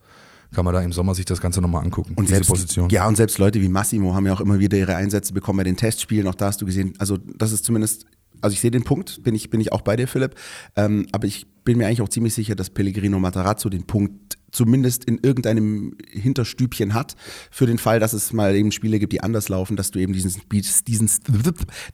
kann 0.52 0.64
man 0.64 0.74
da 0.74 0.80
im 0.80 0.92
Sommer 0.92 1.14
sich 1.14 1.24
das 1.24 1.40
Ganze 1.40 1.61
nochmal 1.61 1.84
angucken, 1.84 2.14
Und 2.16 2.24
diese 2.24 2.37
selbst, 2.37 2.48
Position. 2.48 2.88
Ja, 2.90 3.06
und 3.06 3.16
selbst 3.16 3.38
Leute 3.38 3.61
wie 3.61 3.68
Massimo 3.68 4.14
haben 4.14 4.26
ja 4.26 4.32
auch 4.32 4.40
immer 4.40 4.58
wieder 4.58 4.78
ihre 4.78 4.96
Einsätze 4.96 5.32
bekommen 5.32 5.58
bei 5.58 5.64
den 5.64 5.76
Testspielen. 5.76 6.26
Auch 6.26 6.34
da 6.34 6.46
hast 6.46 6.61
du 6.61 6.66
gesehen, 6.66 6.94
also 6.98 7.18
das 7.18 7.52
ist 7.52 7.64
zumindest, 7.64 8.06
also 8.40 8.54
ich 8.54 8.61
sehe 8.61 8.70
den 8.70 8.84
Punkt, 8.84 9.22
bin 9.22 9.34
ich, 9.34 9.50
bin 9.50 9.61
ich 9.61 9.72
auch 9.72 9.82
bei 9.82 9.96
dir, 9.96 10.08
Philipp. 10.08 10.37
Ähm, 10.76 11.06
aber 11.12 11.26
ich 11.26 11.46
bin 11.64 11.78
mir 11.78 11.87
eigentlich 11.87 12.02
auch 12.02 12.08
ziemlich 12.08 12.34
sicher, 12.34 12.54
dass 12.54 12.70
Pellegrino 12.70 13.18
Matarazzo 13.18 13.68
den 13.68 13.87
Punkt 13.87 14.38
zumindest 14.50 15.04
in 15.04 15.18
irgendeinem 15.18 15.94
Hinterstübchen 16.11 16.94
hat, 16.94 17.16
für 17.50 17.66
den 17.66 17.76
Fall, 17.76 18.00
dass 18.00 18.14
es 18.14 18.32
mal 18.32 18.54
eben 18.56 18.72
Spiele 18.72 18.98
gibt, 18.98 19.12
die 19.12 19.22
anders 19.22 19.50
laufen, 19.50 19.76
dass 19.76 19.90
du 19.90 19.98
eben 19.98 20.14
diesen 20.14 20.30
Speed, 20.30 20.88
diesen, 20.88 21.11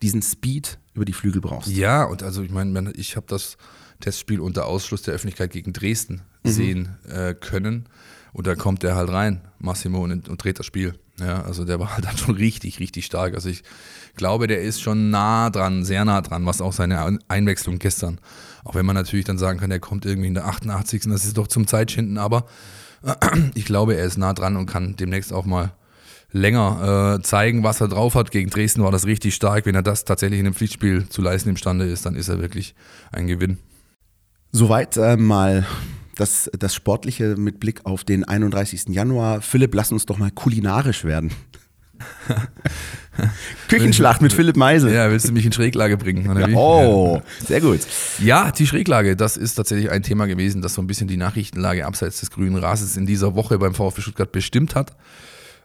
diesen 0.01 0.23
Speed 0.23 0.79
über 0.95 1.05
die 1.05 1.13
Flügel 1.13 1.41
brauchst. 1.41 1.69
Ja, 1.69 2.05
und 2.05 2.23
also 2.23 2.43
ich 2.43 2.53
meine, 2.53 2.93
ich 2.93 3.17
habe 3.17 3.27
das 3.29 3.57
Testspiel 4.01 4.39
unter 4.39 4.67
Ausschluss 4.67 5.03
der 5.03 5.15
Öffentlichkeit 5.15 5.51
gegen 5.51 5.73
Dresden 5.73 6.23
sehen 6.45 6.97
äh, 7.09 7.35
können. 7.35 7.89
Und 8.35 8.47
da 8.47 8.57
kommt 8.57 8.83
der 8.83 8.97
halt 8.97 9.11
rein, 9.11 9.41
Massimo, 9.59 10.03
und, 10.05 10.29
und 10.29 10.43
dreht 10.45 10.59
das 10.59 10.67
Spiel. 10.67 10.99
Ja, 11.21 11.43
also 11.43 11.65
der 11.65 11.79
war 11.79 11.95
halt 11.95 12.05
dann 12.05 12.17
schon 12.19 12.35
richtig, 12.35 12.81
richtig 12.81 13.07
stark. 13.07 13.35
Also 13.35 13.49
ich 13.49 13.63
glaube, 14.17 14.49
der 14.49 14.61
ist 14.61 14.83
schon 14.83 15.11
nah 15.11 15.49
dran, 15.51 15.85
sehr 15.85 16.05
nah 16.05 16.21
dran, 16.21 16.45
was 16.45 16.61
auch 16.61 16.73
seine 16.73 17.03
Ein- 17.05 17.21
Einwechslung 17.29 17.79
gestern. 17.79 18.19
Auch 18.65 18.75
wenn 18.75 18.85
man 18.85 18.97
natürlich 18.97 19.25
dann 19.25 19.39
sagen 19.39 19.61
kann, 19.61 19.71
der 19.71 19.79
kommt 19.79 20.05
irgendwie 20.05 20.29
in 20.29 20.35
der 20.35 20.47
88. 20.47 21.03
Das 21.07 21.25
ist 21.25 21.39
doch 21.39 21.47
zum 21.47 21.67
Zeitschinden, 21.69 22.19
aber 22.19 22.47
ich 23.55 23.65
glaube, 23.65 23.95
er 23.95 24.05
ist 24.05 24.19
nah 24.19 24.35
dran 24.35 24.57
und 24.57 24.67
kann 24.67 24.97
demnächst 24.97 25.33
auch 25.33 25.45
mal 25.45 25.73
länger 26.33 27.19
äh, 27.19 27.23
zeigen, 27.23 27.63
was 27.63 27.81
er 27.81 27.87
drauf 27.87 28.17
hat. 28.17 28.33
Gegen 28.33 28.51
Dresden 28.51 28.83
war 28.83 28.91
das 28.91 29.07
richtig 29.07 29.37
stark. 29.37 29.67
Wenn 29.67 29.77
er 29.77 29.83
das 29.83 30.05
tatsächlich 30.05 30.41
in 30.41 30.47
einem 30.47 30.55
Pflichtspiel 30.57 31.09
zu 31.09 31.23
leisten 31.23 31.51
imstande 31.51 31.85
ist, 31.85 32.05
dann 32.07 32.17
ist 32.17 32.29
er 32.29 32.41
wirklich 32.41 32.75
ein 33.13 33.29
Gewinn. 33.29 33.59
Soweit 34.51 34.97
äh, 34.97 35.17
mal 35.17 35.65
das, 36.17 36.51
das 36.59 36.75
Sportliche 36.75 37.37
mit 37.37 37.61
Blick 37.61 37.85
auf 37.85 38.05
den 38.05 38.25
31. 38.25 38.87
Januar. 38.89 39.41
Philipp, 39.41 39.75
lass 39.75 39.93
uns 39.93 40.07
doch 40.07 40.19
mal 40.19 40.31
kulinarisch 40.31 41.05
werden. 41.05 41.31
Küchenschlacht 43.69 44.21
mit 44.21 44.33
Philipp 44.33 44.57
Meisel. 44.57 44.93
Ja, 44.93 45.11
willst 45.11 45.29
du 45.29 45.33
mich 45.33 45.47
in 45.47 45.53
Schräglage 45.53 45.97
bringen? 45.97 46.29
Oder 46.29 46.49
wie? 46.49 46.55
Oh, 46.55 47.23
sehr 47.45 47.61
gut. 47.61 47.81
Ja, 48.19 48.51
die 48.51 48.67
Schräglage, 48.67 49.17
das 49.17 49.37
ist 49.37 49.55
tatsächlich 49.55 49.91
ein 49.91 50.03
Thema 50.03 50.27
gewesen, 50.27 50.63
das 50.63 50.75
so 50.75 50.83
ein 50.83 50.87
bisschen 50.87 51.09
die 51.09 51.17
Nachrichtenlage 51.17 51.87
abseits 51.87 52.21
des 52.21 52.31
grünen 52.31 52.57
Rasens 52.57 52.97
in 52.97 53.07
dieser 53.07 53.35
Woche 53.35 53.59
beim 53.59 53.75
VfB 53.75 54.03
Stuttgart 54.03 54.33
bestimmt 54.33 54.75
hat. 54.75 54.97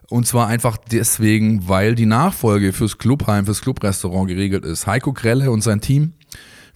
Und 0.08 0.26
zwar 0.26 0.48
einfach 0.48 0.76
deswegen, 0.76 1.68
weil 1.68 1.94
die 1.94 2.06
Nachfolge 2.06 2.72
fürs 2.72 2.98
Clubheim, 2.98 3.44
fürs 3.44 3.60
Clubrestaurant 3.62 4.28
geregelt 4.28 4.64
ist. 4.64 4.86
Heiko 4.86 5.12
Krelle 5.12 5.50
und 5.50 5.62
sein 5.62 5.80
Team 5.80 6.14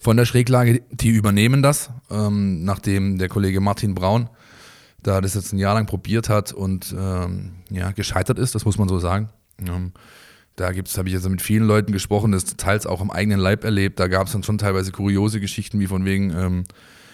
von 0.05 0.17
der 0.17 0.25
Schräglage, 0.25 0.83
die 0.91 1.09
übernehmen 1.09 1.63
das, 1.63 1.89
ähm, 2.11 2.63
nachdem 2.63 3.17
der 3.17 3.27
Kollege 3.27 3.59
Martin 3.59 3.95
Braun 3.95 4.29
da 5.01 5.19
das 5.19 5.33
jetzt 5.33 5.51
ein 5.51 5.57
Jahr 5.57 5.73
lang 5.73 5.87
probiert 5.87 6.29
hat 6.29 6.53
und 6.53 6.95
ähm, 6.95 7.53
ja, 7.71 7.89
gescheitert 7.89 8.37
ist, 8.37 8.53
das 8.53 8.65
muss 8.65 8.77
man 8.77 8.87
so 8.87 8.99
sagen. 8.99 9.29
Ähm, 9.59 9.93
da 10.57 10.67
habe 10.67 11.07
ich 11.07 11.13
jetzt 11.13 11.27
mit 11.27 11.41
vielen 11.41 11.65
Leuten 11.65 11.91
gesprochen, 11.91 12.31
das 12.31 12.45
teils 12.45 12.85
auch 12.85 13.01
am 13.01 13.09
eigenen 13.09 13.39
Leib 13.39 13.63
erlebt. 13.63 13.99
Da 13.99 14.07
gab 14.07 14.27
es 14.27 14.33
dann 14.33 14.43
schon 14.43 14.59
teilweise 14.59 14.91
kuriose 14.91 15.39
Geschichten, 15.39 15.79
wie 15.79 15.87
von 15.87 16.05
wegen, 16.05 16.29
ähm, 16.29 16.65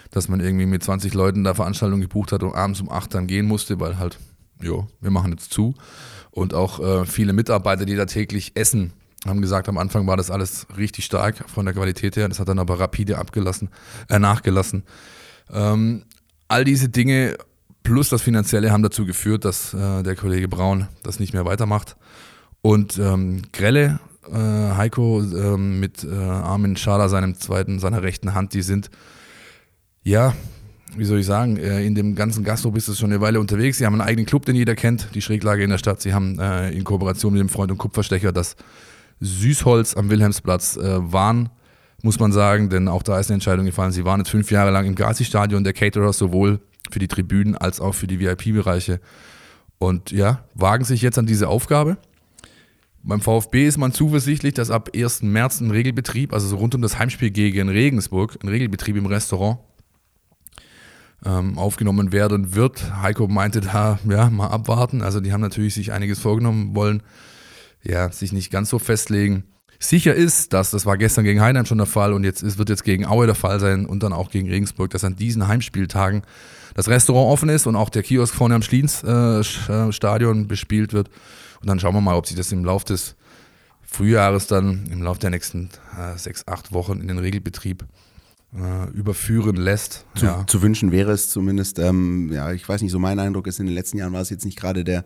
dass 0.10 0.28
man 0.28 0.42
irgendwie 0.42 0.66
mit 0.66 0.84
20 0.84 1.14
Leuten 1.14 1.46
da 1.46 1.54
Veranstaltungen 1.54 2.02
gebucht 2.02 2.34
hat 2.34 2.44
und 2.44 2.54
abends 2.54 2.82
um 2.82 2.92
8 2.92 3.16
dann 3.16 3.26
gehen 3.26 3.46
musste, 3.46 3.80
weil 3.80 4.00
halt, 4.00 4.20
jo, 4.62 4.86
wir 5.00 5.12
machen 5.12 5.32
jetzt 5.32 5.54
zu. 5.54 5.76
Und 6.30 6.54
auch 6.54 6.82
äh, 6.82 7.06
viele 7.06 7.32
Mitarbeiter, 7.32 7.86
die 7.86 7.96
da 7.96 8.06
täglich 8.06 8.52
essen, 8.56 8.92
haben 9.26 9.42
gesagt, 9.42 9.70
am 9.70 9.78
Anfang 9.78 10.08
war 10.08 10.18
das 10.18 10.32
alles 10.32 10.66
richtig 10.78 11.06
stark 11.06 11.48
von 11.48 11.66
der 11.66 11.74
Qualität 11.74 12.16
her. 12.16 12.28
Das 12.28 12.40
hat 12.40 12.48
dann 12.48 12.60
aber 12.60 12.80
rapide 12.80 13.18
abgelassen, 13.18 13.70
äh, 14.10 14.20
nachgelassen. 14.20 14.84
Ähm, 15.52 16.04
all 16.48 16.64
diese 16.64 16.90
Dinge 16.90 17.38
plus 17.84 18.10
das 18.10 18.22
Finanzielle 18.22 18.72
haben 18.72 18.84
dazu 18.84 19.06
geführt, 19.06 19.46
dass 19.46 19.74
äh, 19.74 20.04
der 20.04 20.16
Kollege 20.16 20.48
Braun 20.48 20.88
das 21.04 21.20
nicht 21.20 21.34
mehr 21.34 21.46
weitermacht. 21.46 21.96
Und 22.62 22.98
ähm, 23.00 23.44
Grelle, 23.54 24.00
äh, 24.32 24.36
Heiko 24.36 25.22
ähm, 25.22 25.80
mit 25.80 26.04
äh, 26.04 26.14
Armin 26.14 26.76
Schader, 26.76 27.10
seinem 27.10 27.36
zweiten, 27.36 27.80
seiner 27.80 28.04
rechten 28.04 28.34
Hand, 28.34 28.54
die 28.54 28.62
sind, 28.62 28.90
ja, 30.04 30.34
wie 30.96 31.06
soll 31.06 31.20
ich 31.20 31.26
sagen, 31.26 31.58
äh, 31.58 31.84
in 31.86 31.96
dem 31.96 32.16
ganzen 32.16 32.44
Gastro 32.44 32.72
bist 32.72 32.88
du 32.88 32.94
schon 32.94 33.12
eine 33.12 33.22
Weile 33.22 33.40
unterwegs. 33.40 33.78
Sie 33.78 33.86
haben 33.86 33.94
einen 33.94 34.08
eigenen 34.08 34.26
Club, 34.26 34.46
den 34.46 34.56
jeder 34.56 34.76
kennt, 34.76 35.10
die 35.16 35.22
Schräglage 35.22 35.64
in 35.64 35.70
der 35.70 35.78
Stadt. 35.78 36.02
Sie 36.02 36.14
haben 36.14 36.38
äh, 36.40 36.72
in 36.72 36.84
Kooperation 36.84 37.34
mit 37.34 37.40
dem 37.40 37.50
Freund 37.50 37.72
und 37.72 37.78
Kupferstecher 37.78 38.32
das 38.32 38.56
Süßholz 39.22 39.96
am 39.96 40.10
Wilhelmsplatz 40.10 40.78
äh, 40.78 41.12
waren, 41.12 41.50
muss 42.04 42.20
man 42.20 42.32
sagen, 42.32 42.70
denn 42.70 42.88
auch 42.88 43.04
da 43.04 43.20
ist 43.20 43.30
eine 43.30 43.36
Entscheidung 43.36 43.66
gefallen. 43.66 43.92
Sie 43.92 44.04
waren 44.04 44.20
jetzt 44.20 44.30
fünf 44.30 44.52
Jahre 44.52 44.72
lang 44.72 44.86
im 44.86 44.96
Gazi-Stadion 44.96 45.64
der 45.64 45.74
Caterer, 45.74 46.12
sowohl 46.12 46.60
für 46.90 47.00
die 47.00 47.08
Tribünen 47.08 47.56
als 47.56 47.80
auch 47.80 47.94
für 47.94 48.08
die 48.08 48.20
VIP-Bereiche. 48.20 49.00
Und 49.78 50.12
ja, 50.12 50.44
wagen 50.56 50.84
sich 50.84 51.02
jetzt 51.02 51.18
an 51.18 51.28
diese 51.28 51.48
Aufgabe. 51.48 51.98
Beim 53.04 53.22
VfB 53.22 53.68
ist 53.68 53.78
man 53.78 53.94
zuversichtlich, 53.94 54.54
dass 54.54 54.70
ab 54.70 54.90
1. 54.96 55.24
März 55.24 55.62
ein 55.62 55.72
Regelbetrieb, 55.72 56.34
also 56.34 56.48
so 56.48 56.58
rund 56.58 56.76
um 56.76 56.82
das 56.82 57.00
Heimspiel 57.00 57.32
gegen 57.32 57.70
Regensburg, 57.70 58.38
ein 58.44 58.48
Regelbetrieb 58.48 58.96
im 58.96 59.08
Restaurant 59.08 59.60
ähm, 61.26 61.58
aufgenommen 61.58 62.12
werden 62.12 62.54
wird. 62.54 63.02
Heiko 63.02 63.28
meinte 63.28 63.62
da, 63.62 64.00
ja, 64.08 64.30
mal 64.30 64.48
abwarten. 64.48 65.02
Also 65.02 65.20
die 65.20 65.34
haben 65.34 65.42
natürlich 65.42 65.74
sich 65.74 65.92
einiges 65.92 66.20
vorgenommen, 66.20 66.76
wollen 66.76 67.02
ja, 67.84 68.12
sich 68.12 68.32
nicht 68.32 68.52
ganz 68.52 68.70
so 68.70 68.80
festlegen. 68.80 69.44
Sicher 69.80 70.14
ist, 70.14 70.54
dass 70.54 70.70
das 70.70 70.86
war 70.86 70.98
gestern 70.98 71.24
gegen 71.24 71.42
Heinheim 71.42 71.66
schon 71.66 71.80
der 71.80 71.88
Fall 71.88 72.14
und 72.14 72.24
jetzt 72.24 72.44
ist, 72.44 72.60
wird 72.60 72.70
jetzt 72.70 72.84
gegen 72.84 73.06
Aue 73.06 73.26
der 73.26 73.36
Fall 73.36 73.60
sein 73.60 73.88
und 73.88 74.04
dann 74.04 74.14
auch 74.14 74.30
gegen 74.30 74.48
Regensburg, 74.48 74.92
dass 74.92 75.04
an 75.04 75.16
diesen 75.16 75.48
Heimspieltagen 75.48 76.22
das 76.76 76.88
Restaurant 76.88 77.32
offen 77.32 77.50
ist 77.50 77.66
und 77.66 77.76
auch 77.76 77.90
der 77.90 78.04
Kiosk 78.04 78.36
vorne 78.36 78.54
am 78.54 78.62
Schliens 78.62 79.04
äh, 79.04 79.44
Stadion 79.44 80.48
bespielt 80.48 80.94
wird. 80.94 81.10
Und 81.62 81.68
dann 81.68 81.80
schauen 81.80 81.96
wir 81.96 82.02
mal, 82.02 82.16
ob 82.16 82.28
sich 82.28 82.38
das 82.38 82.52
im 82.52 82.64
Laufe 82.64 82.86
des 82.86 83.16
Frühjahres 83.82 84.48
dann, 84.48 84.86
im 84.92 85.02
Laufe 85.02 85.20
der 85.20 85.32
nächsten 85.32 85.70
äh, 85.98 86.18
sechs, 86.18 86.48
acht 86.48 86.72
Wochen 86.72 87.02
in 87.02 87.08
den 87.08 87.18
Regelbetrieb 87.18 87.84
äh, 88.56 88.90
überführen 88.92 89.56
lässt. 89.56 90.06
Zu, 90.16 90.26
ja. 90.26 90.46
zu 90.48 90.62
wünschen 90.62 90.92
wäre 90.92 91.12
es 91.12 91.30
zumindest, 91.30 91.80
ähm, 91.80 92.32
ja, 92.32 92.52
ich 92.52 92.68
weiß 92.68 92.82
nicht, 92.82 92.92
so 92.92 93.00
mein 93.00 93.20
Eindruck 93.20 93.48
ist, 93.48 93.60
in 93.60 93.66
den 93.66 93.76
letzten 93.76 93.98
Jahren 93.98 94.14
war 94.14 94.22
es 94.22 94.30
jetzt 94.30 94.46
nicht 94.46 94.58
gerade 94.58 94.84
der, 94.84 95.04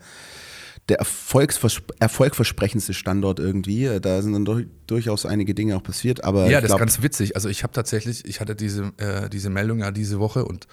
der 0.89 1.00
Erfolgsvers 1.00 1.82
erfolgversprechendste 2.00 2.93
Standort 2.93 3.39
irgendwie. 3.39 4.00
Da 4.00 4.21
sind 4.21 4.34
dann 4.34 4.45
durch, 4.45 4.67
durchaus 4.88 5.26
einige 5.26 5.56
Dinge 5.56 5.76
auch 5.76 5.84
passiert, 5.84 6.24
aber 6.24 6.50
Ja, 6.50 6.62
das 6.62 6.69
glaub, 6.69 6.80
ist 6.80 6.86
ganz 6.86 7.02
witzig. 7.02 7.36
Also 7.36 7.50
ich 7.50 7.63
habe 7.63 7.74
tatsächlich, 7.74 8.26
ich 8.26 8.39
hatte 8.39 8.56
diese, 8.56 8.91
äh, 8.98 9.30
diese 9.30 9.50
Meldung 9.50 9.80
ja 9.80 9.91
diese 9.91 10.19
Woche 10.19 10.45
und 10.45 10.67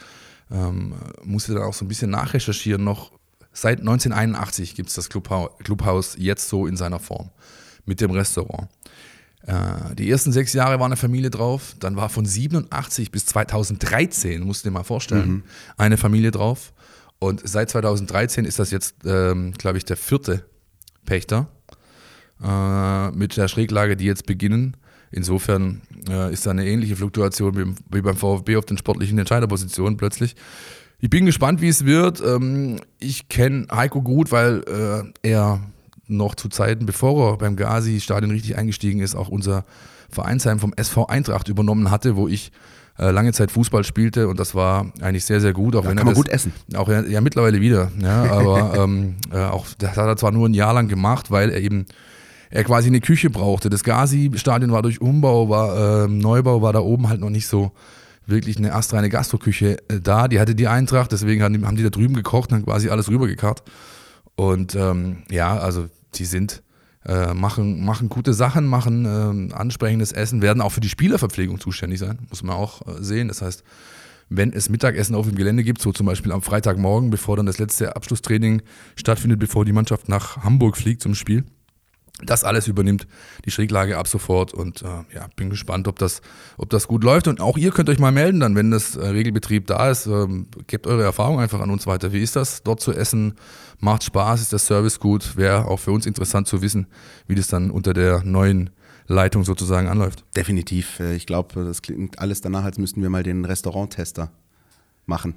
ähm, 0.50 0.94
musste 1.24 1.54
dann 1.54 1.62
auch 1.62 1.74
so 1.74 1.84
ein 1.84 1.88
bisschen 1.88 2.10
nachrecherchieren 2.10 2.84
noch. 2.84 3.12
Seit 3.54 3.80
1981 3.80 4.74
gibt 4.74 4.90
es 4.90 4.94
das 4.94 5.08
Clubhaus, 5.08 5.50
Clubhaus 5.62 6.14
jetzt 6.18 6.48
so 6.48 6.66
in 6.66 6.76
seiner 6.76 6.98
Form 6.98 7.30
mit 7.86 8.00
dem 8.00 8.10
Restaurant. 8.10 8.68
Äh, 9.46 9.94
die 9.94 10.10
ersten 10.10 10.32
sechs 10.32 10.52
Jahre 10.52 10.78
war 10.78 10.86
eine 10.86 10.96
Familie 10.96 11.30
drauf, 11.30 11.74
dann 11.80 11.96
war 11.96 12.08
von 12.08 12.26
87 12.26 13.10
bis 13.10 13.26
2013, 13.26 14.42
musst 14.42 14.64
du 14.64 14.68
dir 14.68 14.74
mal 14.74 14.84
vorstellen, 14.84 15.42
eine 15.76 15.96
Familie 15.96 16.30
drauf. 16.30 16.72
Und 17.22 17.40
seit 17.44 17.70
2013 17.70 18.44
ist 18.44 18.58
das 18.58 18.72
jetzt, 18.72 18.96
ähm, 19.04 19.52
glaube 19.52 19.78
ich, 19.78 19.84
der 19.84 19.96
vierte 19.96 20.44
Pächter 21.06 21.46
äh, 22.42 23.12
mit 23.12 23.36
der 23.36 23.46
Schräglage, 23.46 23.96
die 23.96 24.06
jetzt 24.06 24.26
beginnen. 24.26 24.76
Insofern 25.12 25.82
äh, 26.08 26.32
ist 26.32 26.46
da 26.46 26.50
eine 26.50 26.66
ähnliche 26.66 26.96
Fluktuation 26.96 27.56
wie, 27.56 27.74
wie 27.96 28.02
beim 28.02 28.16
VfB 28.16 28.56
auf 28.56 28.64
den 28.64 28.76
sportlichen 28.76 29.16
Entscheiderpositionen 29.20 29.96
plötzlich. 29.98 30.34
Ich 30.98 31.10
bin 31.10 31.24
gespannt, 31.24 31.60
wie 31.60 31.68
es 31.68 31.84
wird. 31.84 32.20
Ähm, 32.20 32.80
ich 32.98 33.28
kenne 33.28 33.68
Heiko 33.70 34.02
gut, 34.02 34.32
weil 34.32 34.64
äh, 34.66 35.28
er 35.28 35.60
noch 36.08 36.34
zu 36.34 36.48
Zeiten, 36.48 36.86
bevor 36.86 37.34
er 37.34 37.36
beim 37.36 37.54
Gazi-Stadion 37.54 38.32
richtig 38.32 38.56
eingestiegen 38.58 38.98
ist, 38.98 39.14
auch 39.14 39.28
unser 39.28 39.64
Vereinsheim 40.10 40.58
vom 40.58 40.72
SV 40.72 41.06
Eintracht 41.06 41.48
übernommen 41.48 41.92
hatte, 41.92 42.16
wo 42.16 42.26
ich 42.26 42.50
äh, 42.98 43.10
lange 43.10 43.32
Zeit 43.32 43.50
Fußball 43.50 43.84
spielte 43.84 44.28
und 44.28 44.38
das 44.38 44.54
war 44.54 44.92
eigentlich 45.00 45.24
sehr, 45.24 45.40
sehr 45.40 45.52
gut. 45.52 45.76
Auch 45.76 45.82
Da 45.82 45.88
wenn 45.90 45.96
kann 45.96 46.06
er 46.06 46.10
man 46.10 46.14
das, 46.14 46.22
gut 46.24 46.28
essen. 46.28 46.52
Auch 46.74 46.88
ja, 46.88 47.02
ja 47.02 47.20
mittlerweile 47.20 47.60
wieder, 47.60 47.90
ja, 48.00 48.24
aber 48.30 48.74
ähm, 48.84 49.16
äh, 49.32 49.38
auch 49.38 49.66
das 49.78 49.96
hat 49.96 50.06
er 50.06 50.16
zwar 50.16 50.32
nur 50.32 50.48
ein 50.48 50.54
Jahr 50.54 50.74
lang 50.74 50.88
gemacht, 50.88 51.30
weil 51.30 51.50
er 51.50 51.60
eben 51.60 51.86
er 52.50 52.64
quasi 52.64 52.88
eine 52.88 53.00
Küche 53.00 53.30
brauchte. 53.30 53.70
Das 53.70 53.82
Gazi-Stadion 53.82 54.72
war 54.72 54.82
durch 54.82 55.00
Umbau, 55.00 55.48
war 55.48 56.04
ähm, 56.04 56.18
Neubau, 56.18 56.60
war 56.60 56.74
da 56.74 56.80
oben 56.80 57.08
halt 57.08 57.20
noch 57.20 57.30
nicht 57.30 57.46
so 57.46 57.72
wirklich 58.26 58.58
eine 58.58 58.74
astreine 58.74 59.08
Gastroküche 59.08 59.78
äh, 59.88 60.00
da. 60.00 60.28
Die 60.28 60.38
hatte 60.38 60.54
die 60.54 60.68
Eintracht, 60.68 61.12
deswegen 61.12 61.42
haben 61.42 61.58
die, 61.58 61.64
haben 61.64 61.76
die 61.76 61.82
da 61.82 61.90
drüben 61.90 62.14
gekocht 62.14 62.50
und 62.50 62.58
haben 62.58 62.64
quasi 62.66 62.90
alles 62.90 63.08
rübergekarrt. 63.08 63.62
Und 64.36 64.74
ähm, 64.74 65.22
ja, 65.30 65.56
also 65.56 65.86
die 66.14 66.26
sind 66.26 66.62
äh, 67.06 67.34
machen, 67.34 67.84
machen 67.84 68.08
gute 68.08 68.32
Sachen, 68.32 68.66
machen 68.66 69.04
ähm, 69.04 69.52
ansprechendes 69.52 70.12
Essen, 70.12 70.42
werden 70.42 70.60
auch 70.60 70.70
für 70.70 70.80
die 70.80 70.88
Spielerverpflegung 70.88 71.60
zuständig 71.60 71.98
sein, 71.98 72.18
muss 72.28 72.42
man 72.42 72.56
auch 72.56 72.82
äh, 72.86 73.02
sehen. 73.02 73.28
Das 73.28 73.42
heißt, 73.42 73.64
wenn 74.28 74.52
es 74.52 74.68
Mittagessen 74.68 75.14
auf 75.14 75.26
dem 75.26 75.34
Gelände 75.34 75.64
gibt, 75.64 75.82
so 75.82 75.92
zum 75.92 76.06
Beispiel 76.06 76.32
am 76.32 76.42
Freitagmorgen, 76.42 77.10
bevor 77.10 77.36
dann 77.36 77.46
das 77.46 77.58
letzte 77.58 77.96
Abschlusstraining 77.96 78.62
stattfindet, 78.96 79.38
bevor 79.38 79.64
die 79.64 79.72
Mannschaft 79.72 80.08
nach 80.08 80.38
Hamburg 80.38 80.76
fliegt 80.76 81.02
zum 81.02 81.14
Spiel, 81.14 81.44
Das 82.24 82.44
alles 82.44 82.68
übernimmt 82.68 83.06
die 83.44 83.50
Schräglage 83.50 83.98
ab 83.98 84.06
sofort 84.06 84.54
und 84.54 84.82
äh, 84.82 84.86
ja, 85.14 85.26
bin 85.34 85.50
gespannt, 85.50 85.88
ob 85.88 85.98
das, 85.98 86.20
ob 86.56 86.70
das 86.70 86.86
gut 86.86 87.02
läuft. 87.02 87.26
Und 87.26 87.40
auch 87.40 87.58
ihr 87.58 87.72
könnt 87.72 87.88
euch 87.88 87.98
mal 87.98 88.12
melden, 88.12 88.40
dann, 88.40 88.54
wenn 88.54 88.70
das 88.70 88.96
äh, 88.96 89.06
Regelbetrieb 89.06 89.66
da 89.66 89.90
ist. 89.90 90.06
Ähm, 90.06 90.46
gebt 90.66 90.86
eure 90.86 91.02
Erfahrung 91.02 91.40
einfach 91.40 91.60
an 91.60 91.70
uns 91.70 91.86
weiter. 91.86 92.12
Wie 92.12 92.22
ist 92.22 92.36
das, 92.36 92.62
dort 92.62 92.80
zu 92.80 92.92
essen? 92.92 93.34
Macht 93.84 94.04
Spaß? 94.04 94.40
Ist 94.40 94.52
der 94.52 94.60
Service 94.60 95.00
gut? 95.00 95.36
Wäre 95.36 95.66
auch 95.66 95.78
für 95.80 95.90
uns 95.90 96.06
interessant 96.06 96.46
zu 96.46 96.62
wissen, 96.62 96.86
wie 97.26 97.34
das 97.34 97.48
dann 97.48 97.68
unter 97.72 97.92
der 97.92 98.22
neuen 98.22 98.70
Leitung 99.08 99.42
sozusagen 99.44 99.88
anläuft. 99.88 100.24
Definitiv. 100.36 101.00
Äh, 101.00 101.16
Ich 101.16 101.26
glaube, 101.26 101.64
das 101.64 101.82
klingt 101.82 102.20
alles 102.20 102.40
danach, 102.40 102.62
als 102.62 102.78
müssten 102.78 103.02
wir 103.02 103.10
mal 103.10 103.24
den 103.24 103.44
Restauranttester 103.44 104.30
machen. 105.04 105.34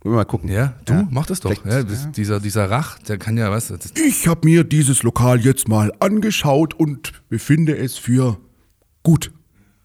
Wollen 0.00 0.14
wir 0.14 0.20
mal 0.20 0.24
gucken. 0.24 0.48
Ja, 0.48 0.72
du, 0.86 0.94
Ja. 0.94 1.08
mach 1.10 1.26
das 1.26 1.40
doch. 1.40 1.52
Ja, 1.66 1.82
das, 1.82 2.10
Dieser, 2.12 2.40
dieser 2.40 2.70
Rach, 2.70 2.98
der 3.00 3.18
kann 3.18 3.36
ja, 3.36 3.50
was, 3.50 3.68
das, 3.68 3.92
Ich 3.94 4.26
habe 4.26 4.40
mir 4.48 4.64
dieses 4.64 5.02
Lokal 5.02 5.40
jetzt 5.42 5.68
mal 5.68 5.92
angeschaut 6.00 6.72
und 6.72 7.12
befinde 7.28 7.76
es 7.76 7.98
für 7.98 8.38
gut. 9.02 9.30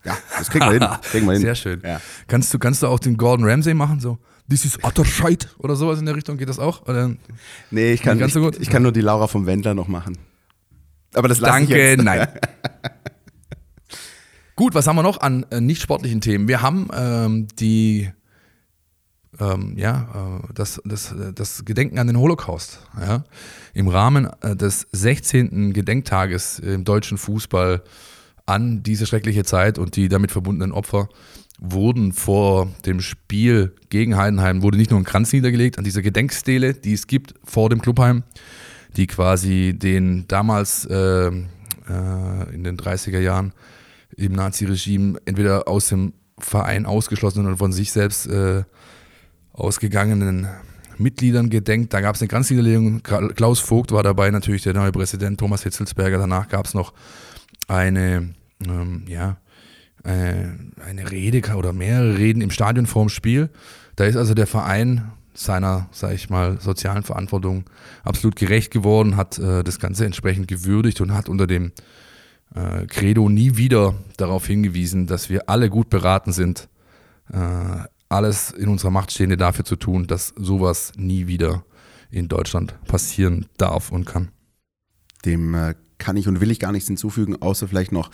Ja, 0.06 0.18
das 0.38 0.50
kriegen 0.50 0.66
wir 0.66 0.72
hin. 0.72 0.88
Kriegen 1.12 1.26
wir 1.26 1.34
hin. 1.34 1.42
Sehr 1.42 1.56
schön. 1.56 1.82
Ja. 1.84 2.00
Kannst, 2.28 2.54
du, 2.54 2.58
kannst 2.60 2.82
du 2.84 2.88
auch 2.88 3.00
den 3.00 3.18
Gordon 3.18 3.46
Ramsay 3.46 3.74
machen? 3.74 4.00
So, 4.00 4.18
this 4.50 4.66
is 4.66 4.78
utter 4.84 5.06
shite 5.06 5.48
oder 5.60 5.76
sowas 5.76 6.00
in 6.00 6.06
der 6.06 6.16
Richtung? 6.16 6.38
Geht 6.38 6.50
das 6.50 6.60
auch? 6.60 6.88
Oder? 6.88 7.16
Nee, 7.72 7.94
ich 7.94 8.02
kann, 8.02 8.18
Nicht 8.18 8.34
so 8.34 8.40
ich, 8.40 8.46
gut? 8.46 8.62
ich 8.62 8.70
kann 8.70 8.84
nur 8.84 8.92
die 8.92 9.02
Laura 9.02 9.28
vom 9.28 9.46
Wendler 9.46 9.74
noch 9.74 9.88
machen. 9.88 10.18
Aber 11.14 11.28
das 11.28 11.40
lasse 11.40 11.64
ich 11.64 11.70
Danke, 11.70 12.04
nein. 12.04 12.28
Gut, 14.58 14.74
was 14.74 14.88
haben 14.88 14.96
wir 14.96 15.04
noch 15.04 15.22
an 15.22 15.46
äh, 15.52 15.62
nicht 15.62 15.84
sportlichen 15.84 16.20
Themen? 16.20 16.48
Wir 16.48 16.64
haben 16.64 16.88
ähm, 16.92 17.48
die, 17.60 18.10
ähm, 19.40 19.74
ja, 19.78 20.40
äh, 20.42 20.54
das, 20.54 20.82
das, 20.84 21.12
äh, 21.12 21.32
das 21.32 21.64
Gedenken 21.64 22.00
an 22.00 22.08
den 22.08 22.18
Holocaust. 22.18 22.80
Ja? 23.00 23.24
Im 23.76 23.88
Rahmen 23.88 24.28
äh, 24.42 24.56
des 24.56 24.88
16. 24.92 25.74
Gedenktages 25.74 26.58
im 26.58 26.86
deutschen 26.86 27.20
Fußball 27.20 27.84
an 28.48 28.82
diese 28.82 29.06
schreckliche 29.06 29.44
Zeit 29.44 29.78
und 29.78 29.96
die 29.96 30.10
damit 30.10 30.32
verbundenen 30.32 30.72
Opfer 30.72 31.10
wurden 31.60 32.14
vor 32.14 32.68
dem 32.86 33.02
Spiel 33.02 33.74
gegen 33.90 34.16
Heidenheim, 34.18 34.62
wurde 34.62 34.78
nicht 34.78 34.92
nur 34.92 35.00
ein 35.00 35.04
Kranz 35.06 35.34
niedergelegt 35.34 35.78
an 35.78 35.84
dieser 35.84 36.02
Gedenkstele, 36.02 36.74
die 36.74 36.94
es 36.94 37.08
gibt 37.08 37.34
vor 37.44 37.70
dem 37.70 37.82
Clubheim, 37.82 38.24
die 38.96 39.08
quasi 39.08 39.74
den 39.78 40.28
damals 40.28 40.86
äh, 40.86 41.28
äh, 41.28 41.32
in 42.54 42.64
den 42.64 42.78
30er 42.78 43.20
Jahren 43.20 43.54
im 44.16 44.34
Naziregime 44.34 45.20
entweder 45.26 45.68
aus 45.68 45.90
dem 45.90 46.14
Verein 46.40 46.86
ausgeschlossenen 46.86 47.48
oder 47.48 47.58
von 47.58 47.72
sich 47.72 47.92
selbst 47.92 48.28
äh, 48.28 48.64
ausgegangenen 49.54 50.48
Mitgliedern 50.98 51.50
gedenkt. 51.50 51.94
Da 51.94 52.02
gab 52.02 52.16
es 52.16 52.22
eine 52.22 52.28
Kranzniederlegung. 52.28 53.00
Kla- 53.02 53.34
Klaus 53.34 53.60
Vogt 53.60 53.92
war 53.92 54.04
dabei, 54.04 54.30
natürlich 54.32 54.64
der 54.64 54.74
neue 54.74 54.92
Präsident, 54.92 55.40
Thomas 55.40 55.64
Hitzelsberger. 55.64 56.18
Danach 56.18 56.48
gab 56.48 56.66
es 56.66 56.74
noch 56.74 56.94
eine, 57.68 58.34
ähm, 58.66 59.04
ja, 59.08 59.38
äh, 60.04 60.48
eine 60.86 61.12
Rede 61.12 61.56
oder 61.56 61.74
mehrere 61.74 62.18
Reden 62.18 62.42
im 62.42 62.52
Stadion 62.52 62.86
vorm 62.86 63.10
Spiel. 63.10 63.50
Da 63.96 64.06
ist 64.06 64.16
also 64.16 64.34
der 64.34 64.48
Verein 64.48 65.12
seiner, 65.34 65.88
sag 65.92 66.14
ich 66.14 66.30
mal, 66.30 66.60
sozialen 66.60 67.04
Verantwortung 67.04 67.66
absolut 68.04 68.36
gerecht 68.36 68.72
geworden, 68.72 69.18
hat 69.18 69.38
äh, 69.38 69.64
das 69.64 69.80
Ganze 69.80 70.06
entsprechend 70.06 70.48
gewürdigt 70.48 71.00
und 71.02 71.14
hat 71.14 71.30
unter 71.30 71.46
dem 71.46 71.72
äh, 72.56 72.86
Credo 72.88 73.30
nie 73.30 73.58
wieder 73.58 73.96
darauf 74.18 74.48
hingewiesen, 74.48 75.06
dass 75.06 75.30
wir 75.30 75.50
alle 75.50 75.70
gut 75.70 75.90
beraten 75.90 76.32
sind, 76.32 76.70
äh, 77.32 77.38
alles 78.10 78.52
in 78.52 78.70
unserer 78.70 78.92
Macht 78.92 79.12
Stehende 79.12 79.38
dafür 79.38 79.66
zu 79.66 79.76
tun, 79.76 80.08
dass 80.08 80.34
sowas 80.38 80.94
nie 80.98 81.28
wieder 81.28 81.64
in 82.10 82.28
Deutschland 82.30 82.76
passieren 82.86 83.48
darf 83.58 83.92
und 83.92 84.06
kann. 84.06 84.30
Dem 85.26 85.54
äh, 85.54 85.76
kann 85.98 86.18
ich 86.18 86.28
und 86.28 86.42
will 86.42 86.52
ich 86.52 86.60
gar 86.60 86.72
nichts 86.72 86.88
hinzufügen, 86.88 87.42
außer 87.42 87.68
vielleicht 87.68 87.92
noch 87.92 88.12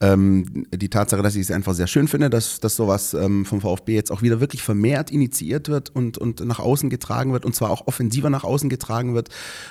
ähm, 0.00 0.66
die 0.74 0.88
Tatsache, 0.88 1.22
dass 1.22 1.34
ich 1.34 1.42
es 1.42 1.50
einfach 1.50 1.74
sehr 1.74 1.86
schön 1.86 2.08
finde, 2.08 2.30
dass, 2.30 2.60
dass 2.60 2.76
sowas 2.76 3.14
ähm, 3.14 3.44
vom 3.44 3.60
VfB 3.60 3.94
jetzt 3.94 4.12
auch 4.12 4.22
wieder 4.22 4.40
wirklich 4.40 4.62
vermehrt 4.62 5.10
initiiert 5.10 5.68
wird 5.68 5.90
und, 5.90 6.18
und 6.18 6.44
nach 6.44 6.58
außen 6.58 6.90
getragen 6.90 7.32
wird 7.32 7.44
und 7.44 7.54
zwar 7.54 7.70
auch 7.70 7.86
offensiver 7.86 8.30
nach 8.30 8.44
außen 8.44 8.68
getragen 8.68 9.14
wird 9.14 9.28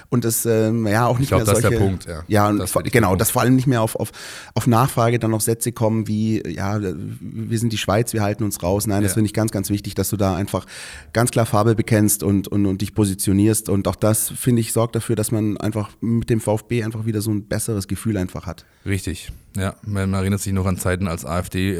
und 0.10 0.26
es 0.26 0.46
ähm, 0.46 0.88
ja 0.88 1.06
auch 1.06 1.20
nicht 1.20 1.30
glaub, 1.30 1.40
mehr 1.40 1.46
das 1.46 1.58
ist 1.58 1.62
solche 1.64 1.78
der 1.78 1.86
Punkt, 1.86 2.06
ja. 2.06 2.24
ja 2.28 2.50
und 2.50 2.58
Das 2.58 2.72
vor, 2.72 2.84
genau 2.84 3.10
Punkt. 3.10 3.22
dass 3.22 3.32
vor 3.32 3.42
allem 3.42 3.56
nicht 3.56 3.68
mehr 3.68 3.82
auf, 3.82 3.96
auf, 3.96 4.12
auf 4.56 4.68
Nachfrage 4.68 5.20
dann 5.20 5.32
noch 5.32 5.42
Sätze 5.42 5.72
kommen 5.72 6.08
wie 6.08 6.42
ja 6.48 6.80
wir 6.82 7.60
sind 7.60 7.74
die 7.74 7.78
Schweiz 7.78 8.14
wir 8.14 8.22
halten 8.22 8.44
uns 8.44 8.64
raus 8.64 8.88
nein 8.88 9.04
das 9.04 9.12
Ja. 9.12 9.16
finde 9.16 9.28
ich 9.28 9.34
ganz 9.34 9.52
ganz 9.52 9.70
wichtig 9.70 9.94
dass 9.96 10.10
du 10.10 10.18
da 10.18 10.36
einfach 10.36 10.66
ganz 11.14 11.32
klar 11.32 11.46
Farbe 11.46 11.76
bekennst 11.76 12.24
und, 12.24 12.48
und, 12.48 12.66
und 12.66 12.82
dich 12.82 12.94
positionierst 12.94 13.70
und 13.70 13.88
auch 13.88 13.96
das 13.96 14.30
finde 14.30 14.62
ich 14.62 14.74
sorgt 14.74 14.96
dafür 14.96 15.16
dass 15.16 15.32
man 15.32 15.58
einfach 15.58 15.90
mit 16.02 16.30
dem 16.30 16.40
VfB 16.40 16.84
einfach 16.84 17.06
wieder 17.06 17.22
so 17.22 17.32
ein 17.32 17.43
besseres 17.48 17.88
Gefühl 17.88 18.18
einfach 18.18 18.46
hat 18.46 18.66
Richtig, 18.86 19.32
ja. 19.56 19.76
Man 19.84 20.14
erinnert 20.14 20.42
sich 20.42 20.52
noch 20.52 20.66
an 20.66 20.78
Zeiten, 20.78 21.08
als 21.08 21.26
AfD-Logos 21.26 21.80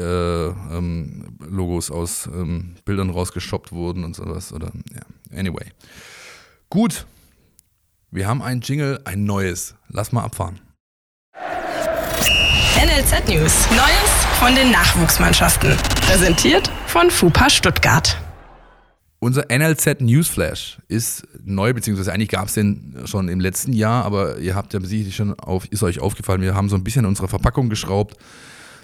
aus 1.90 2.26
ähm, 2.26 2.76
Bildern 2.84 3.10
rausgeschoppt 3.10 3.72
wurden 3.72 4.04
und 4.04 4.16
sowas. 4.16 4.52
Oder, 4.52 4.72
ja. 4.94 5.02
Anyway. 5.38 5.66
Gut. 6.70 7.06
Wir 8.10 8.26
haben 8.28 8.42
ein 8.42 8.60
Jingle, 8.60 9.00
ein 9.04 9.24
neues. 9.24 9.74
Lass 9.88 10.12
mal 10.12 10.22
abfahren. 10.22 10.60
NLZ 12.76 13.28
News. 13.28 13.68
Neues 13.70 14.24
von 14.38 14.54
den 14.54 14.70
Nachwuchsmannschaften. 14.70 15.76
Präsentiert 16.06 16.70
von 16.86 17.10
FUPA 17.10 17.50
Stuttgart. 17.50 18.23
Unser 19.24 19.46
NLZ 19.48 20.02
Newsflash 20.02 20.82
ist 20.86 21.26
neu, 21.42 21.72
beziehungsweise 21.72 22.12
eigentlich 22.12 22.28
gab 22.28 22.48
es 22.48 22.52
den 22.52 22.94
schon 23.06 23.30
im 23.30 23.40
letzten 23.40 23.72
Jahr, 23.72 24.04
aber 24.04 24.36
ihr 24.36 24.54
habt 24.54 24.74
ja 24.74 24.80
sicherlich 24.82 25.16
schon 25.16 25.32
auf, 25.40 25.64
ist 25.72 25.82
euch 25.82 25.98
aufgefallen, 25.98 26.42
wir 26.42 26.54
haben 26.54 26.68
so 26.68 26.76
ein 26.76 26.84
bisschen 26.84 27.06
an 27.06 27.08
unserer 27.08 27.28
Verpackung 27.28 27.70
geschraubt. 27.70 28.18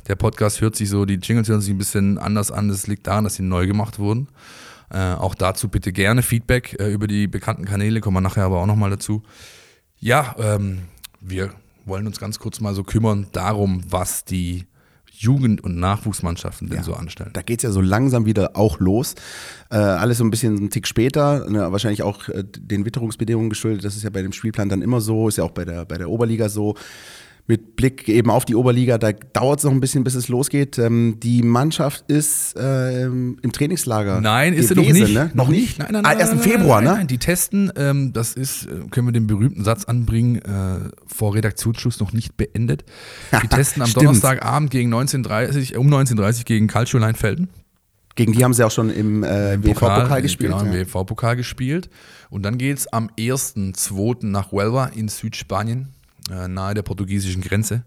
Der 0.09 0.17
Podcast 0.17 0.63
hört 0.63 0.77
sich 0.77 0.89
so, 0.89 1.05
die 1.05 1.17
Jingles 1.17 1.51
hören 1.51 1.61
sich 1.61 1.75
ein 1.75 1.77
bisschen 1.77 2.17
anders 2.17 2.51
an. 2.51 2.69
Das 2.69 2.87
liegt 2.87 3.07
daran, 3.07 3.25
dass 3.25 3.35
sie 3.35 3.43
neu 3.43 3.67
gemacht 3.67 3.99
wurden. 3.99 4.29
Äh, 4.89 5.13
auch 5.13 5.35
dazu 5.35 5.69
bitte 5.69 5.93
gerne 5.93 6.23
Feedback 6.23 6.75
äh, 6.81 6.91
über 6.91 7.07
die 7.07 7.27
bekannten 7.27 7.67
Kanäle, 7.67 8.01
kommen 8.01 8.17
wir 8.17 8.23
nachher 8.23 8.45
aber 8.45 8.63
auch 8.63 8.67
nochmal 8.67 8.89
dazu. 8.89 9.23
Ja, 9.99 10.35
ähm, 10.39 10.85
wir 11.21 11.51
wollen 11.85 12.07
uns 12.07 12.19
ganz 12.19 12.39
kurz 12.39 12.61
mal 12.61 12.75
so 12.75 12.83
kümmern 12.83 13.27
darum, 13.33 13.83
was 13.91 14.25
die 14.25 14.65
Jugend- 15.23 15.63
und 15.63 15.77
Nachwuchsmannschaften 15.77 16.69
denn 16.69 16.79
Ja. 16.79 16.83
so 16.83 16.95
anstellen. 16.95 17.31
Da 17.35 17.43
geht's 17.43 17.63
ja 17.63 17.71
so 17.71 17.83
langsam 17.83 18.25
wieder 18.25 18.57
auch 18.57 18.81
los. 18.81 19.15
Äh, 19.71 19.77
alles 19.77 20.17
so 20.19 20.25
ein 20.25 20.31
bisschen 20.31 20.57
einen 20.57 20.71
Tick 20.71 20.87
später, 20.87 21.49
ne, 21.51 21.71
wahrscheinlich 21.71 22.03
auch 22.03 22.29
äh, 22.31 22.43
den 22.45 22.87
Witterungsbedingungen 22.87 23.51
geschuldet. 23.51 23.85
Das 23.85 23.97
ist 23.97 24.03
ja 24.03 24.09
bei 24.11 24.23
dem 24.23 24.33
Spielplan 24.33 24.71
dann 24.71 24.81
immer 24.81 25.03
so, 25.03 25.29
ist 25.29 25.37
ja 25.37 25.45
auch 25.45 25.51
bei 25.51 25.67
der, 25.67 25.85
bei 25.85 25.99
der 25.99 26.09
Oberliga 26.09 26.49
so. 26.49 26.75
Mit 27.51 27.75
Blick 27.75 28.09
eben 28.09 28.31
auf 28.31 28.45
die 28.45 28.55
Oberliga, 28.55 28.97
da 28.97 29.11
dauert 29.11 29.59
es 29.59 29.65
noch 29.65 29.73
ein 29.73 29.81
bisschen, 29.81 30.05
bis 30.05 30.15
es 30.15 30.29
losgeht. 30.29 30.79
Ähm, 30.79 31.17
die 31.19 31.43
Mannschaft 31.43 32.05
ist 32.07 32.55
ähm, 32.57 33.39
im 33.43 33.51
Trainingslager. 33.51 34.21
Nein, 34.21 34.53
ist 34.53 34.69
sie 34.69 34.77
noch 34.77 34.85
nicht. 34.85 35.13
Ne? 35.13 35.33
Noch 35.35 35.49
nicht. 35.49 35.81
Nein, 35.81 35.89
nein, 35.91 36.05
ah, 36.05 36.11
nein. 36.11 36.21
erst 36.21 36.33
im 36.33 36.39
Februar, 36.39 36.81
nein, 36.81 36.93
ne? 36.93 36.99
Nein, 36.99 37.07
die 37.09 37.19
testen, 37.19 37.73
ähm, 37.75 38.13
das 38.13 38.35
ist, 38.35 38.67
äh, 38.67 38.87
können 38.93 39.09
wir 39.09 39.13
den 39.13 39.27
berühmten 39.27 39.65
Satz 39.65 39.85
anbringen, 39.85 40.37
äh, 40.37 40.91
vor 41.09 41.35
Redaktionsschluss 41.35 41.99
noch 41.99 42.13
nicht 42.13 42.37
beendet. 42.37 42.85
Die 43.43 43.49
testen 43.49 43.83
am. 43.83 43.93
Donnerstagabend 43.93 44.71
gegen 44.71 44.95
19.30 44.95 45.77
um 45.77 45.93
19.30 45.93 46.45
gegen 46.45 46.69
Calcio 46.69 47.01
Leinfelden. 47.01 47.49
Gegen 48.15 48.33
die 48.33 48.45
haben 48.45 48.55
sie 48.55 48.65
auch 48.65 48.71
schon 48.71 48.91
im 48.91 49.25
äh, 49.25 49.63
WV-Pokal 49.63 50.23
gespielt. 50.23 50.53
Genau, 50.53 50.63
im 50.63 50.73
ja. 50.73 50.87
WV-Pokal 50.87 51.37
gespielt. 51.37 51.89
Und 52.29 52.43
dann 52.43 52.59
geht's 52.59 52.87
am 52.87 53.11
1.2. 53.19 54.27
nach 54.27 54.53
Huelva 54.53 54.87
in 54.87 55.09
Südspanien, 55.09 55.89
äh, 55.89 56.00
nahe 56.31 56.75
der 56.75 56.83
portugiesischen 56.83 57.43
Grenze. 57.43 57.85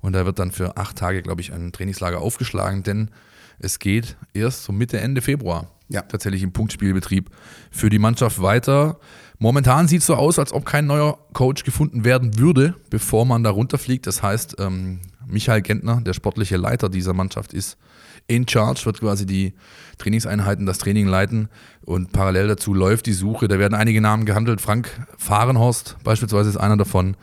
Und 0.00 0.12
da 0.12 0.26
wird 0.26 0.38
dann 0.38 0.52
für 0.52 0.76
acht 0.76 0.96
Tage, 0.96 1.22
glaube 1.22 1.40
ich, 1.40 1.52
ein 1.52 1.72
Trainingslager 1.72 2.20
aufgeschlagen, 2.20 2.82
denn 2.82 3.10
es 3.58 3.78
geht 3.78 4.16
erst 4.34 4.64
so 4.64 4.72
Mitte, 4.72 5.00
Ende 5.00 5.22
Februar 5.22 5.70
Ja. 5.88 6.02
tatsächlich 6.02 6.42
im 6.42 6.52
Punktspielbetrieb 6.52 7.30
für 7.70 7.88
die 7.88 7.98
Mannschaft 7.98 8.42
weiter. 8.42 8.98
Momentan 9.38 9.88
sieht 9.88 10.00
es 10.00 10.06
so 10.06 10.14
aus, 10.14 10.38
als 10.38 10.52
ob 10.52 10.66
kein 10.66 10.86
neuer 10.86 11.18
Coach 11.32 11.64
gefunden 11.64 12.04
werden 12.04 12.38
würde, 12.38 12.74
bevor 12.90 13.24
man 13.24 13.42
da 13.42 13.50
runterfliegt. 13.50 14.06
Das 14.06 14.22
heißt, 14.22 14.56
ähm, 14.58 15.00
Michael 15.26 15.62
Gentner, 15.62 16.00
der 16.02 16.12
sportliche 16.12 16.56
Leiter 16.56 16.88
dieser 16.88 17.12
Mannschaft, 17.14 17.52
ist 17.52 17.76
in 18.28 18.46
charge, 18.48 18.84
wird 18.84 19.00
quasi 19.00 19.24
die 19.26 19.54
Trainingseinheiten, 19.98 20.66
das 20.66 20.78
Training 20.78 21.06
leiten 21.06 21.48
und 21.84 22.12
parallel 22.12 22.48
dazu 22.48 22.74
läuft 22.74 23.06
die 23.06 23.12
Suche. 23.12 23.48
Da 23.48 23.58
werden 23.58 23.74
einige 23.74 24.00
Namen 24.00 24.24
gehandelt. 24.24 24.60
Frank 24.60 25.06
Fahrenhorst 25.16 25.96
beispielsweise 26.02 26.50
ist 26.50 26.56
einer 26.56 26.76
davon, 26.76 27.16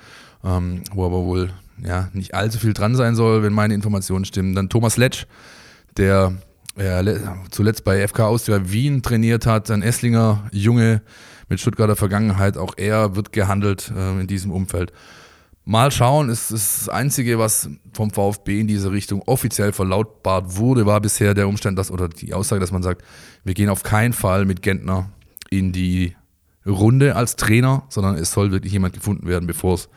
ähm, 0.43 0.83
wo 0.93 1.05
aber 1.05 1.23
wohl 1.23 1.51
ja, 1.83 2.09
nicht 2.13 2.33
allzu 2.35 2.59
viel 2.59 2.73
dran 2.73 2.95
sein 2.95 3.15
soll, 3.15 3.43
wenn 3.43 3.53
meine 3.53 3.73
Informationen 3.73 4.25
stimmen. 4.25 4.55
Dann 4.55 4.69
Thomas 4.69 4.97
Letsch, 4.97 5.25
der 5.97 6.33
ja, 6.77 6.99
le- 7.01 7.35
zuletzt 7.51 7.83
bei 7.83 8.07
FK 8.07 8.25
Austria 8.27 8.71
Wien 8.71 9.01
trainiert 9.01 9.45
hat, 9.45 9.69
ein 9.71 9.81
Esslinger 9.81 10.47
Junge 10.51 11.01
mit 11.49 11.59
Stuttgarter 11.59 11.95
Vergangenheit, 11.95 12.57
auch 12.57 12.73
er 12.77 13.15
wird 13.15 13.31
gehandelt 13.31 13.91
äh, 13.95 14.19
in 14.21 14.27
diesem 14.27 14.51
Umfeld. 14.51 14.91
Mal 15.65 15.91
schauen, 15.91 16.29
ist 16.29 16.51
ist 16.51 16.81
das 16.81 16.89
Einzige, 16.89 17.39
was 17.39 17.69
vom 17.93 18.11
VfB 18.11 18.59
in 18.59 18.67
diese 18.67 18.91
Richtung 18.91 19.21
offiziell 19.27 19.71
verlautbart 19.71 20.57
wurde, 20.57 20.85
war 20.85 20.99
bisher 20.99 21.33
der 21.33 21.47
Umstand, 21.47 21.77
dass, 21.79 21.89
oder 21.89 22.09
die 22.09 22.33
Aussage, 22.33 22.59
dass 22.59 22.71
man 22.71 22.83
sagt, 22.83 23.01
wir 23.45 23.53
gehen 23.53 23.69
auf 23.69 23.83
keinen 23.83 24.13
Fall 24.13 24.45
mit 24.45 24.61
Gentner 24.61 25.09
in 25.49 25.71
die 25.71 26.15
Runde 26.65 27.15
als 27.15 27.35
Trainer, 27.35 27.83
sondern 27.89 28.15
es 28.15 28.31
soll 28.31 28.51
wirklich 28.51 28.73
jemand 28.73 28.93
gefunden 28.93 29.27
werden, 29.27 29.47
bevor 29.47 29.75
es 29.75 29.89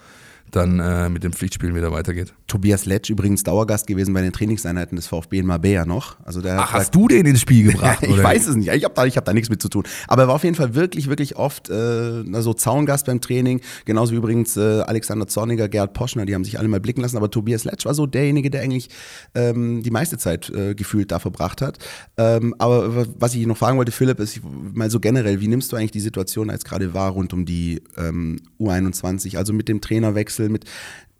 dann 0.51 0.81
äh, 0.81 1.09
mit 1.09 1.25
dem 1.25 1.33
Pflichtspielen 1.33 1.75
wieder 1.75 1.93
weitergeht. 1.93 2.35
Tobias 2.47 2.87
Letsch 2.87 3.11
übrigens 3.11 3.43
Dauergast 3.43 3.87
gewesen 3.87 4.15
bei 4.15 4.23
den 4.23 4.33
Trainingseinheiten 4.33 4.95
des 4.95 5.09
VfB 5.09 5.39
in 5.41 5.47
Marbella 5.47 5.85
noch. 5.85 6.17
Also 6.25 6.41
der 6.41 6.61
Ach, 6.61 6.73
hast 6.73 6.95
du 6.95 7.09
den 7.09 7.27
ins 7.27 7.41
Spiel 7.41 7.73
gebracht? 7.73 8.03
ich 8.03 8.23
weiß 8.23 8.47
es 8.47 8.57
nicht. 8.57 8.73
Ich 8.73 8.85
habe 8.85 8.95
da, 8.95 9.05
ich 9.05 9.17
hab 9.17 9.25
da 9.25 9.33
nichts 9.33 9.51
mit 9.51 9.61
zu 9.61 9.69
tun. 9.69 9.83
Aber 10.07 10.23
er 10.23 10.29
war 10.29 10.37
auf 10.37 10.45
jeden 10.45 10.55
Fall 10.55 10.75
wirklich, 10.75 11.09
wirklich 11.09 11.37
oft 11.37 11.69
äh, 11.71 12.23
so 12.41 12.55
Zaungast 12.55 13.07
beim 13.07 13.21
Training. 13.21 13.61
Genauso 13.85 14.13
wie 14.13 14.17
übrigens 14.17 14.57
äh, 14.57 14.61
Alexander 14.61 15.27
Zorniger, 15.27 15.69
Gerhard 15.69 15.93
Poschner, 15.93 16.25
die 16.25 16.35
haben 16.35 16.45
sich 16.45 16.59
alle 16.59 16.69
mal 16.69 16.81
blicken 16.81 17.01
lassen. 17.01 17.17
Aber 17.17 17.31
Tobias 17.31 17.65
Letsch 17.65 17.85
war 17.85 17.95
so 17.95 18.07
derjenige, 18.07 18.51
der 18.51 18.63
eigentlich 18.63 18.91
ähm, 19.35 19.83
die 19.83 19.91
meiste 19.91 20.17
Zeit 20.17 20.49
äh, 20.51 20.75
gefühlt 20.75 21.11
da 21.11 21.19
verbracht 21.19 21.61
hat. 21.63 21.79
Ähm, 22.17 22.55
aber 22.59 23.07
was 23.19 23.35
ich 23.35 23.45
noch 23.47 23.57
fragen 23.57 23.77
wollte, 23.77 23.93
Philipp, 23.93 24.21
ist 24.21 24.41
mal 24.73 24.91
so 24.91 25.01
generell, 25.01 25.41
wie 25.41 25.49
nimmst 25.49 25.73
du 25.73 25.77
eigentlich 25.77 25.91
die 25.91 26.01
Situation, 26.01 26.51
als 26.51 26.65
gerade 26.65 26.95
war, 26.95 27.11
rund 27.11 27.33
um 27.33 27.45
die 27.45 27.83
ähm, 27.97 28.41
U21? 28.61 29.37
Also 29.37 29.53
mit 29.53 29.69
dem 29.69 29.81
Trainerwechsel, 29.81 30.49
mit 30.49 30.65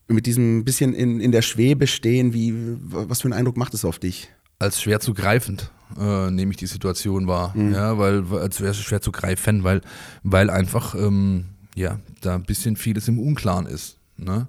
mit 0.09 0.27
diesem 0.27 0.65
bisschen 0.65 0.95
in, 0.95 1.21
in 1.21 1.33
der 1.33 1.43
Schwebe 1.43 1.87
stehen, 1.87 2.33
wie, 2.33 2.55
was 2.81 3.23
für 3.23 3.27
einen 3.27 3.35
Eindruck 3.35 3.57
macht 3.57 3.75
es 3.75 3.85
auf 3.85 3.99
dich? 3.99 4.29
Als 4.59 4.81
schwer 4.81 5.01
zu 5.01 5.13
greifend 5.15 5.71
äh, 5.99 6.31
nehme 6.31 6.53
ich 6.53 6.57
die 6.57 6.67
Situation 6.67 7.27
wahr. 7.27 7.53
Mhm. 7.55 7.75
Ja, 7.75 7.99
weil 7.99 8.25
als 8.33 8.61
wäre 8.61 8.71
es 8.71 8.79
schwer 8.79 9.01
zu 9.01 9.13
greifen, 9.13 9.65
weil, 9.65 9.81
weil 10.23 10.51
einfach 10.51 10.95
ähm, 10.95 11.47
ja, 11.75 12.01
da 12.21 12.35
ein 12.35 12.45
bisschen 12.45 12.77
vieles 12.77 13.09
im 13.09 13.19
Unklaren 13.19 13.67
ist. 13.67 13.99
Ne? 14.17 14.49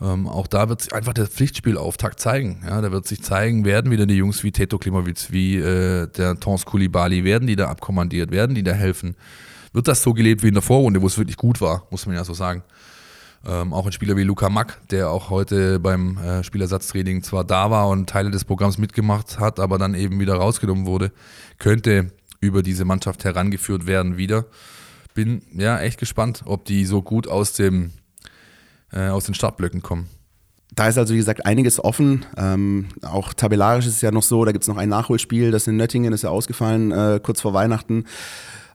Ähm, 0.00 0.26
auch 0.26 0.46
da 0.46 0.68
wird 0.68 0.82
sich 0.82 0.92
einfach 0.92 1.12
der 1.12 1.26
Pflichtspielauftakt 1.26 2.18
zeigen. 2.18 2.62
Ja, 2.66 2.80
da 2.80 2.90
wird 2.90 3.06
sich 3.06 3.22
zeigen, 3.22 3.64
werden 3.64 3.90
wieder 3.90 4.06
die 4.06 4.14
Jungs 4.14 4.42
wie 4.42 4.50
Teto 4.50 4.78
Klimowitz, 4.78 5.30
wie 5.30 5.56
äh, 5.56 6.08
der 6.08 6.40
Tons 6.40 6.64
Koulibaly, 6.64 7.24
werden 7.24 7.46
die 7.46 7.56
da 7.56 7.68
abkommandiert, 7.68 8.30
werden 8.30 8.54
die 8.54 8.62
da 8.62 8.72
helfen? 8.72 9.14
Wird 9.72 9.86
das 9.86 10.02
so 10.02 10.14
gelebt 10.14 10.42
wie 10.42 10.48
in 10.48 10.54
der 10.54 10.62
Vorrunde, 10.62 11.00
wo 11.00 11.06
es 11.06 11.18
wirklich 11.18 11.36
gut 11.36 11.60
war, 11.60 11.86
muss 11.90 12.06
man 12.06 12.16
ja 12.16 12.24
so 12.24 12.34
sagen. 12.34 12.64
Ähm, 13.46 13.72
auch 13.72 13.86
ein 13.86 13.92
Spieler 13.92 14.16
wie 14.16 14.22
Luca 14.22 14.50
Mack, 14.50 14.80
der 14.90 15.08
auch 15.08 15.30
heute 15.30 15.80
beim 15.80 16.18
äh, 16.18 16.44
Spielersatztraining 16.44 17.22
zwar 17.22 17.42
da 17.42 17.70
war 17.70 17.88
und 17.88 18.08
Teile 18.08 18.30
des 18.30 18.44
Programms 18.44 18.76
mitgemacht 18.76 19.38
hat, 19.38 19.58
aber 19.60 19.78
dann 19.78 19.94
eben 19.94 20.20
wieder 20.20 20.34
rausgenommen 20.34 20.84
wurde, 20.84 21.10
könnte 21.58 22.12
über 22.40 22.62
diese 22.62 22.84
Mannschaft 22.84 23.24
herangeführt 23.24 23.86
werden 23.86 24.18
wieder. 24.18 24.44
Bin 25.14 25.42
ja 25.54 25.80
echt 25.80 25.98
gespannt, 25.98 26.42
ob 26.44 26.66
die 26.66 26.84
so 26.84 27.00
gut 27.00 27.28
aus, 27.28 27.54
dem, 27.54 27.92
äh, 28.92 29.08
aus 29.08 29.24
den 29.24 29.34
Startblöcken 29.34 29.80
kommen. 29.80 30.08
Da 30.74 30.88
ist 30.88 30.98
also, 30.98 31.14
wie 31.14 31.18
gesagt, 31.18 31.46
einiges 31.46 31.82
offen. 31.82 32.26
Ähm, 32.36 32.88
auch 33.02 33.32
tabellarisch 33.34 33.86
ist 33.86 33.96
es 33.96 34.00
ja 34.02 34.12
noch 34.12 34.22
so, 34.22 34.44
da 34.44 34.52
gibt 34.52 34.64
es 34.64 34.68
noch 34.68 34.76
ein 34.76 34.88
Nachholspiel, 34.88 35.50
das 35.50 35.66
in 35.66 35.76
Nöttingen 35.76 36.12
ist 36.12 36.22
ja 36.22 36.30
ausgefallen, 36.30 36.92
äh, 36.92 37.20
kurz 37.22 37.40
vor 37.40 37.54
Weihnachten. 37.54 38.04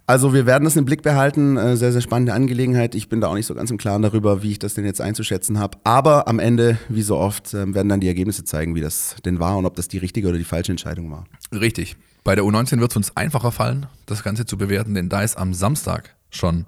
Also 0.07 0.33
wir 0.33 0.45
werden 0.45 0.65
das 0.65 0.75
im 0.75 0.85
Blick 0.85 1.01
behalten. 1.01 1.57
Äh, 1.57 1.77
sehr, 1.77 1.91
sehr 1.91 2.01
spannende 2.01 2.33
Angelegenheit. 2.33 2.93
Ich 2.93 3.09
bin 3.09 3.21
da 3.21 3.27
auch 3.27 3.33
nicht 3.33 3.47
so 3.47 3.55
ganz 3.55 3.71
im 3.71 3.77
Klaren 3.77 4.03
darüber, 4.03 4.43
wie 4.43 4.51
ich 4.51 4.59
das 4.59 4.75
denn 4.75 4.85
jetzt 4.85 5.01
einzuschätzen 5.01 5.57
habe. 5.57 5.77
Aber 5.83 6.27
am 6.27 6.39
Ende, 6.39 6.77
wie 6.89 7.01
so 7.01 7.17
oft, 7.17 7.53
ähm, 7.53 7.73
werden 7.73 7.89
dann 7.89 7.99
die 7.99 8.07
Ergebnisse 8.07 8.43
zeigen, 8.43 8.75
wie 8.75 8.81
das 8.81 9.15
denn 9.25 9.39
war 9.39 9.57
und 9.57 9.65
ob 9.65 9.75
das 9.75 9.87
die 9.87 9.97
richtige 9.97 10.27
oder 10.27 10.37
die 10.37 10.43
falsche 10.43 10.71
Entscheidung 10.71 11.09
war. 11.09 11.25
Richtig. 11.51 11.95
Bei 12.23 12.35
der 12.35 12.43
U19 12.43 12.79
wird 12.79 12.91
es 12.91 12.97
uns 12.97 13.17
einfacher 13.17 13.51
fallen, 13.51 13.87
das 14.05 14.23
Ganze 14.23 14.45
zu 14.45 14.57
bewerten, 14.57 14.93
denn 14.93 15.09
da 15.09 15.21
ist 15.21 15.37
am 15.37 15.53
Samstag 15.53 16.15
schon 16.29 16.65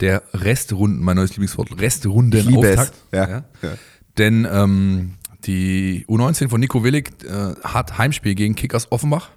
der 0.00 0.22
Restrunden, 0.32 1.02
mein 1.02 1.16
neues 1.16 1.30
Lieblingswort, 1.30 1.78
Restrundenauftakt. 1.78 2.94
Ja. 3.12 3.28
Ja. 3.28 3.44
ja. 3.62 3.70
Denn 4.18 4.46
ähm, 4.50 5.14
die 5.44 6.04
U19 6.08 6.48
von 6.48 6.60
Nico 6.60 6.84
Willig 6.84 7.10
äh, 7.24 7.54
hat 7.62 7.98
Heimspiel 7.98 8.34
gegen 8.34 8.54
Kickers 8.54 8.90
Offenbach. 8.92 9.30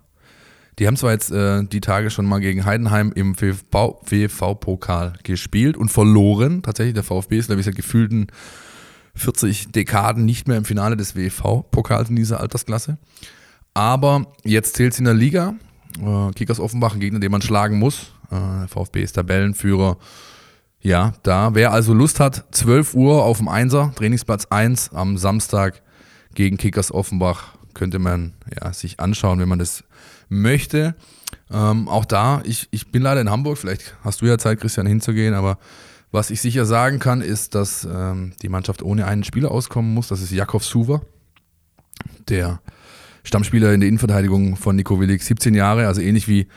Die 0.80 0.88
haben 0.88 0.98
zwar 0.98 1.12
jetzt 1.12 1.32
äh, 1.32 1.64
die 1.64 1.82
Tage 1.82 2.10
schon 2.10 2.26
mal 2.26 2.40
gegen 2.40 2.66
Heidenheim 2.66 3.12
im 3.14 3.40
WV-Pokal 3.40 5.14
gespielt 5.24 5.78
und 5.78 5.90
verloren. 5.90 6.64
Tatsächlich, 6.64 6.96
der 6.96 7.04
VfB 7.04 7.38
ist, 7.38 7.48
glaube 7.48 7.60
ich, 7.60 7.66
seit 7.66 7.76
gefühlten 7.76 8.28
40 9.16 9.72
Dekaden 9.72 10.26
nicht 10.26 10.48
mehr 10.48 10.58
im 10.58 10.66
Finale 10.66 10.98
des 10.98 11.16
WV-Pokals 11.16 12.10
in 12.10 12.16
dieser 12.16 12.40
Altersklasse. 12.40 12.98
Aber 13.74 14.28
jetzt 14.44 14.76
zählt 14.76 14.94
es 14.94 15.00
in 15.00 15.06
der 15.06 15.14
Liga. 15.14 15.56
Äh, 16.00 16.32
Kickers 16.34 16.60
Offenbach, 16.60 16.94
ein 16.94 17.00
Gegner, 17.00 17.20
den 17.20 17.32
man 17.32 17.42
schlagen 17.42 17.78
muss. 17.78 18.14
Äh, 18.32 18.68
VfB 18.68 19.04
ist 19.04 19.14
Tabellenführer. 19.14 19.98
Ja, 20.82 21.14
da. 21.24 21.54
Wer 21.54 21.72
also 21.72 21.94
Lust 21.94 22.20
hat, 22.20 22.46
12 22.52 22.94
Uhr 22.96 23.24
auf 23.24 23.38
dem 23.38 23.48
Einser, 23.48 23.94
Trainingsplatz 23.96 24.48
1 24.50 24.92
am 24.94 25.18
Samstag 25.18 25.82
gegen 26.34 26.58
Kickers 26.58 26.92
Offenbach, 26.92 27.56
könnte 27.74 28.00
man 28.00 28.34
ja, 28.60 28.74
sich 28.74 29.00
anschauen, 29.00 29.40
wenn 29.40 29.50
man 29.50 29.60
das 29.60 29.84
möchte. 30.41 30.96
Ähm, 31.52 31.88
auch 31.88 32.06
da, 32.06 32.41
ich, 32.46 32.67
ich 32.72 32.91
bin 32.91 33.02
leider 33.02 33.22
in 33.22 33.30
Hamburg, 33.30 33.58
vielleicht 33.58 33.96
hast 34.04 34.22
du 34.22 34.26
ja 34.26 34.38
Zeit, 34.38 34.60
Christian, 34.60 34.88
hinzugehen, 34.88 35.34
aber 35.34 35.58
was 36.12 36.30
ich 36.30 36.41
sicher 36.41 36.65
sagen 36.65 37.00
kann, 37.00 37.22
ist, 37.22 37.56
dass 37.56 37.88
ähm, 37.91 38.34
die 38.41 38.50
Mannschaft 38.50 38.84
ohne 38.84 39.08
einen 39.08 39.24
Spieler 39.24 39.50
auskommen 39.50 39.93
muss. 39.93 40.10
Das 40.10 40.22
ist 40.22 40.32
Jakov 40.32 40.63
Suver, 40.63 41.02
der 42.30 42.62
Stammspieler 43.24 43.74
in 43.74 43.80
der 43.80 43.89
Innenverteidigung 43.89 44.56
von 44.56 44.76
Nico 44.76 45.00
Willig, 45.00 45.24
17 45.24 45.56
Jahre, 45.56 45.88
also 45.88 46.02
ähnlich 46.02 46.28
wie, 46.28 46.48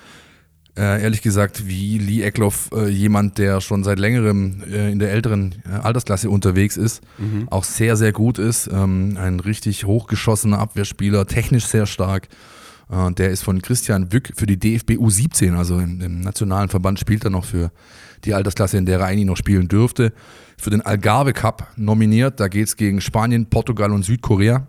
äh, 0.76 1.02
ehrlich 1.02 1.22
gesagt, 1.22 1.66
wie 1.66 1.96
Lee 1.96 2.22
Eckloff, 2.22 2.68
äh, 2.74 2.88
jemand, 2.88 3.38
der 3.38 3.62
schon 3.62 3.82
seit 3.82 3.98
längerem 3.98 4.62
äh, 4.70 4.90
in 4.90 4.98
der 4.98 5.12
älteren 5.12 5.54
äh, 5.64 5.76
Altersklasse 5.76 6.28
unterwegs 6.28 6.76
ist, 6.76 7.02
mhm. 7.16 7.48
auch 7.48 7.64
sehr, 7.64 7.96
sehr 7.96 8.12
gut 8.12 8.38
ist. 8.38 8.68
Ähm, 8.70 9.16
ein 9.18 9.40
richtig 9.40 9.84
hochgeschossener 9.84 10.58
Abwehrspieler, 10.58 11.26
technisch 11.26 11.66
sehr 11.66 11.86
stark. 11.86 12.28
Äh, 12.90 13.12
der 13.12 13.31
ist 13.31 13.42
von 13.42 13.62
Christian 13.62 14.12
Wück 14.12 14.33
für 14.37 14.46
die 14.46 14.59
DFB 14.59 14.92
U17, 14.92 15.57
also 15.57 15.79
im, 15.79 16.01
im, 16.01 16.20
nationalen 16.20 16.68
Verband 16.68 16.99
spielt 16.99 17.25
er 17.25 17.31
noch 17.31 17.44
für 17.44 17.70
die 18.25 18.35
Altersklasse, 18.35 18.79
in 18.79 18.87
der 18.87 19.01
er 19.01 19.07
eigentlich 19.07 19.27
noch 19.27 19.37
spielen 19.37 19.68
dürfte. 19.68 20.12
Für 20.59 20.70
den 20.70 20.81
Algarve 20.81 21.33
Cup 21.33 21.68
nominiert. 21.77 22.40
Da 22.40 22.49
geht 22.49 22.68
es 22.68 22.77
gegen 22.77 23.01
Spanien, 23.01 23.46
Portugal 23.46 23.92
und 23.92 24.05
Südkorea. 24.05 24.66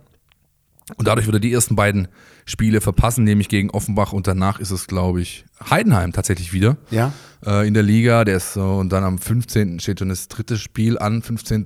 Und 0.96 1.08
dadurch 1.08 1.26
wird 1.26 1.36
er 1.36 1.40
die 1.42 1.52
ersten 1.52 1.76
beiden 1.76 2.08
Spiele 2.46 2.80
verpassen, 2.80 3.26
nämlich 3.26 3.50
gegen 3.50 3.70
Offenbach 3.72 4.14
und 4.14 4.26
danach 4.26 4.60
ist 4.60 4.72
es, 4.72 4.88
glaube 4.88 5.22
ich, 5.22 5.46
Heidenheim 5.70 6.14
tatsächlich 6.14 6.54
wieder. 6.54 6.78
Ja. 6.92 7.12
Äh, 7.46 7.68
in 7.68 7.74
der 7.74 7.84
Liga. 7.84 8.24
Der 8.24 8.38
ist 8.38 8.54
so, 8.54 8.76
und 8.76 8.90
dann 8.90 9.04
am 9.04 9.18
15. 9.18 9.80
steht 9.80 10.00
schon 10.00 10.10
das 10.10 10.28
dritte 10.30 10.58
Spiel 10.58 10.98
an, 10.98 11.22
15. 11.22 11.66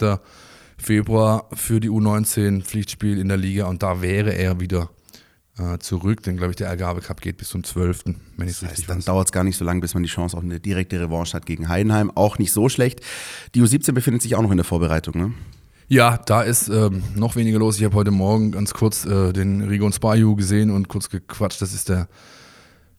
Februar 0.78 1.48
für 1.54 1.80
die 1.80 1.90
U19 1.90 2.64
Pflichtspiel 2.64 3.20
in 3.20 3.28
der 3.28 3.38
Liga 3.38 3.66
und 3.66 3.84
da 3.84 4.02
wäre 4.02 4.34
er 4.34 4.60
wieder 4.60 4.90
äh, 5.62 5.80
zurück. 5.80 6.24
Denn, 6.24 6.38
glaube 6.38 6.52
ich, 6.52 6.58
der 6.58 6.68
Ergabe 6.68 7.02
Cup 7.02 7.22
geht 7.22 7.38
bis 7.38 7.50
zum 7.50 7.64
12., 7.64 8.06
wenn 8.38 8.48
ich 8.48 8.56
es 8.56 8.64
richtig 8.64 8.88
Dann 8.88 9.02
dauert 9.02 9.28
es 9.28 9.32
gar 9.32 9.44
nicht 9.44 9.58
so 9.58 9.66
lange, 9.66 9.82
bis 9.82 9.94
man 9.94 10.04
die 10.04 10.10
Chance 10.10 10.36
auf 10.36 10.44
eine 10.44 10.60
direkte 10.60 11.00
Revanche 11.00 11.34
hat 11.34 11.46
gegen 11.46 11.70
Heidenheim. 11.70 12.12
Auch 12.16 12.38
nicht 12.38 12.52
so 12.52 12.70
schlecht. 12.70 13.02
Die 13.56 13.62
U17 13.62 13.92
befindet 13.92 14.22
sich 14.22 14.36
auch 14.36 14.42
noch 14.42 14.52
in 14.52 14.58
der 14.58 14.66
Vorbereitung, 14.66 15.18
ne? 15.18 15.34
Ja, 15.88 16.18
da 16.18 16.42
ist 16.42 16.70
ähm, 16.70 17.04
noch 17.16 17.36
weniger 17.36 17.60
los. 17.60 17.78
Ich 17.78 17.84
habe 17.84 17.96
heute 17.96 18.12
Morgen 18.12 18.52
ganz 18.52 18.74
kurz 18.74 19.06
äh, 19.06 19.34
den 19.34 19.62
Rigon 19.62 19.92
Spaju 19.92 20.38
gesehen 20.38 20.72
und 20.72 20.88
kurz 20.88 21.10
gequatscht. 21.10 21.62
Das 21.62 21.74
ist 21.74 21.90
der 21.90 22.08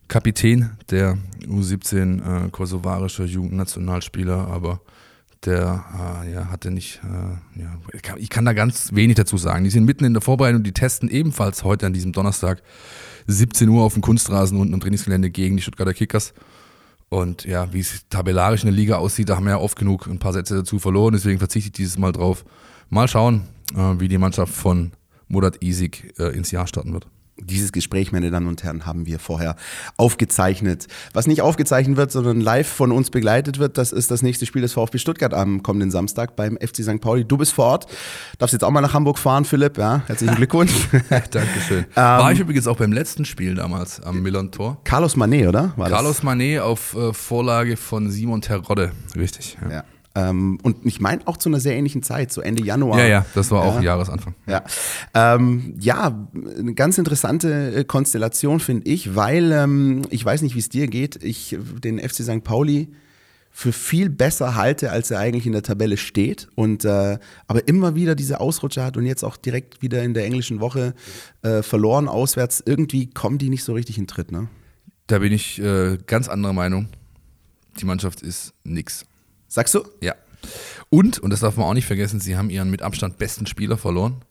Kapitän 0.09 0.73
der 0.91 1.17
U17 1.47 2.47
äh, 2.47 2.51
kosovarischer 2.51 3.25
Jugendnationalspieler, 3.25 4.47
aber 4.49 4.83
der 5.45 5.85
äh, 6.25 6.33
ja, 6.33 6.51
hatte 6.51 6.71
nicht, 6.71 7.01
äh, 7.05 7.61
ja, 7.61 8.17
ich 8.17 8.31
kann 8.31 8.45
da 8.45 8.53
ganz 8.53 8.91
wenig 8.93 9.17
dazu 9.17 9.37
sagen. 9.37 9.65
Die 9.65 9.71
sind 9.71 9.85
mitten 9.85 10.05
in 10.05 10.13
der 10.13 10.23
Vorbereitung, 10.23 10.63
die 10.63 10.73
testen 10.73 11.09
ebenfalls 11.09 11.65
heute 11.65 11.87
an 11.87 11.93
diesem 11.93 12.13
Donnerstag 12.13 12.63
17 13.27 13.69
Uhr 13.69 13.83
auf 13.83 13.95
dem 13.95 14.03
Kunstrasen 14.03 14.59
unten 14.59 14.75
im 14.75 14.81
Trainingsgelände 14.81 15.31
gegen 15.31 15.57
die 15.57 15.63
Stuttgarter 15.63 15.95
Kickers. 15.95 16.35
Und 17.09 17.45
ja, 17.45 17.73
wie 17.73 17.81
es 17.81 18.09
tabellarisch 18.09 18.63
in 18.63 18.69
der 18.69 18.77
Liga 18.77 18.97
aussieht, 18.97 19.29
da 19.29 19.37
haben 19.37 19.45
wir 19.45 19.51
ja 19.51 19.59
oft 19.59 19.79
genug 19.79 20.07
ein 20.07 20.19
paar 20.19 20.33
Sätze 20.33 20.55
dazu 20.55 20.79
verloren, 20.79 21.13
deswegen 21.13 21.39
verzichte 21.39 21.69
ich 21.69 21.73
dieses 21.73 21.99
Mal 21.99 22.13
drauf. 22.13 22.45
Mal 22.89 23.09
schauen, 23.09 23.43
äh, 23.75 24.01
wie 24.01 24.09
die 24.09 24.19
Mannschaft 24.19 24.55
von 24.55 24.93
Murat 25.29 25.63
Isik 25.63 26.15
äh, 26.19 26.35
ins 26.37 26.51
Jahr 26.51 26.67
starten 26.67 26.93
wird. 26.93 27.07
Dieses 27.39 27.73
Gespräch, 27.73 28.13
meine 28.13 28.31
Damen 28.31 28.47
und 28.47 28.63
Herren, 28.63 28.85
haben 28.85 29.07
wir 29.07 29.19
vorher 29.19 29.57
aufgezeichnet. 29.97 30.87
Was 31.15 31.27
nicht 31.27 31.41
aufgezeichnet 31.41 31.97
wird, 31.97 32.13
sondern 32.13 32.41
live 32.41 32.69
von 32.69 32.93
uns 32.93 33.09
begleitet 33.11 33.59
wird, 33.59 33.79
das 33.79 33.93
ist 33.93 34.11
das 34.11 34.23
nächste 34.23 34.45
Spiel 34.45 34.61
des 34.61 34.75
VfB 34.75 34.99
Stuttgart 34.99 35.33
am 35.33 35.63
kommenden 35.63 35.91
Samstag 35.91 36.37
beim 36.37 36.59
FC 36.59 36.83
St. 36.85 37.01
Pauli. 37.01 37.25
Du 37.25 37.39
bist 37.39 37.53
vor 37.53 37.65
Ort, 37.65 37.87
darfst 38.39 38.53
jetzt 38.53 38.65
auch 38.65 38.71
mal 38.71 38.83
nach 38.83 38.93
Hamburg 38.93 39.19
fahren, 39.19 39.47
Philipp. 39.47 39.79
Ja, 39.79 40.03
herzlichen 40.07 40.35
Glückwunsch. 40.37 40.73
Dankeschön. 41.31 41.87
War 41.95 42.29
ähm, 42.29 42.35
ich 42.35 42.41
übrigens 42.41 42.67
auch 42.67 42.77
beim 42.77 42.93
letzten 42.93 43.25
Spiel 43.25 43.55
damals 43.55 44.01
am 44.01 44.23
Millern-Tor. 44.23 44.79
Carlos 44.85 45.17
Manet, 45.17 45.49
oder? 45.49 45.73
War 45.77 45.89
Carlos 45.89 46.17
das? 46.17 46.23
Manet 46.23 46.61
auf 46.61 46.95
äh, 46.95 47.15
Vorlage 47.15 47.79
von 47.79 48.11
Simon 48.11 48.43
Terodde. 48.43 48.93
Richtig. 49.17 49.57
Ja. 49.63 49.71
ja. 49.71 49.85
Ähm, 50.15 50.59
und 50.63 50.85
ich 50.85 51.01
meine 51.01 51.27
auch 51.27 51.37
zu 51.37 51.49
einer 51.49 51.61
sehr 51.61 51.75
ähnlichen 51.75 52.03
Zeit, 52.03 52.33
so 52.33 52.41
Ende 52.41 52.63
Januar. 52.63 52.99
Ja, 52.99 53.07
ja, 53.07 53.27
das 53.35 53.51
war 53.51 53.63
auch 53.63 53.77
ja. 53.77 53.83
Jahresanfang. 53.83 54.35
Ja, 54.47 54.63
ähm, 55.15 55.75
ja 55.81 56.29
eine 56.59 56.75
ganz 56.75 56.99
interessante 56.99 57.75
äh, 57.75 57.85
Konstellation 57.85 58.61
finde 58.61 58.91
ich, 58.91 59.17
weil 59.17 59.53
ähm, 59.53 60.03
ich 60.11 60.25
weiß 60.25 60.43
nicht, 60.43 60.55
wie 60.55 60.61
es 60.61 60.69
dir 60.69 60.87
geht, 60.87 61.23
ich 61.23 61.57
den 61.83 61.99
FC 61.99 62.23
St. 62.23 62.45
Pauli 62.45 62.89
für 63.55 63.73
viel 63.73 64.09
besser 64.09 64.55
halte, 64.55 64.91
als 64.91 65.11
er 65.11 65.19
eigentlich 65.19 65.47
in 65.47 65.53
der 65.53 65.63
Tabelle 65.63 65.99
steht. 65.99 66.49
Und 66.55 66.85
äh, 66.85 67.19
aber 67.47 67.69
immer 67.69 67.95
wieder 67.95 68.15
diese 68.15 68.41
Ausrutscher 68.41 68.85
hat 68.85 68.97
und 68.97 69.05
jetzt 69.05 69.23
auch 69.23 69.37
direkt 69.37 69.83
wieder 69.83 70.03
in 70.03 70.15
der 70.15 70.25
englischen 70.25 70.61
Woche 70.61 70.95
äh, 71.43 71.63
verloren 71.63 72.09
auswärts. 72.09 72.63
Irgendwie 72.65 73.11
kommen 73.11 73.39
die 73.39 73.51
nicht 73.51 73.63
so 73.63 73.75
richtig 73.75 73.99
in 73.99 74.07
Tritt, 74.07 74.33
ne? 74.33 74.49
Da 75.07 75.19
bin 75.19 75.33
ich 75.33 75.61
äh, 75.61 75.99
ganz 76.07 76.29
anderer 76.29 76.55
Meinung. 76.55 76.89
Die 77.79 77.85
Mannschaft 77.85 78.23
ist 78.23 78.55
nix. 78.65 79.05
Sagst 79.53 79.75
du? 79.75 79.85
Ja. 80.01 80.15
Und, 80.89 81.19
und 81.19 81.29
das 81.29 81.41
darf 81.41 81.59
man 81.59 81.67
auch 81.67 81.75
nicht 81.75 81.85
vergessen, 81.85 82.21
sie 82.21 82.39
haben 82.39 82.49
ihren 82.49 82.71
mit 82.71 82.81
Abstand 82.81 83.19
besten 83.19 83.45
Spieler 83.45 83.77
verloren. 83.77 84.25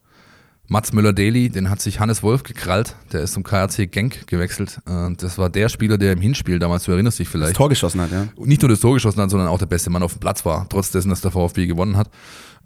Mats 0.67 0.93
Müller-Daly, 0.93 1.49
den 1.49 1.69
hat 1.69 1.79
sich 1.79 1.99
Hannes 1.99 2.23
Wolf 2.23 2.41
gekrallt. 2.41 2.95
Der 3.13 3.21
ist 3.21 3.33
zum 3.33 3.43
KRC 3.43 3.91
Genk 3.91 4.25
gewechselt. 4.25 4.79
Und 4.85 5.21
das 5.21 5.37
war 5.37 5.51
der 5.51 5.69
Spieler, 5.69 5.99
der 5.99 6.13
im 6.13 6.21
Hinspiel 6.21 6.57
damals, 6.57 6.85
du 6.85 6.91
erinnerst 6.91 7.19
dich 7.19 7.27
vielleicht. 7.27 7.51
Das 7.51 7.57
Tor 7.57 7.69
geschossen 7.69 8.01
hat, 8.01 8.11
ja. 8.11 8.29
Nicht 8.35 8.63
nur 8.63 8.69
das 8.69 8.79
Tor 8.79 8.95
geschossen 8.95 9.21
hat, 9.21 9.29
sondern 9.29 9.47
auch 9.47 9.59
der 9.59 9.67
beste 9.67 9.91
Mann 9.91 10.01
auf 10.01 10.13
dem 10.13 10.21
Platz 10.21 10.43
war, 10.43 10.67
trotz 10.69 10.89
dessen, 10.89 11.09
dass 11.09 11.21
der 11.21 11.29
VfB 11.29 11.67
gewonnen 11.67 11.97
hat. 11.97 12.09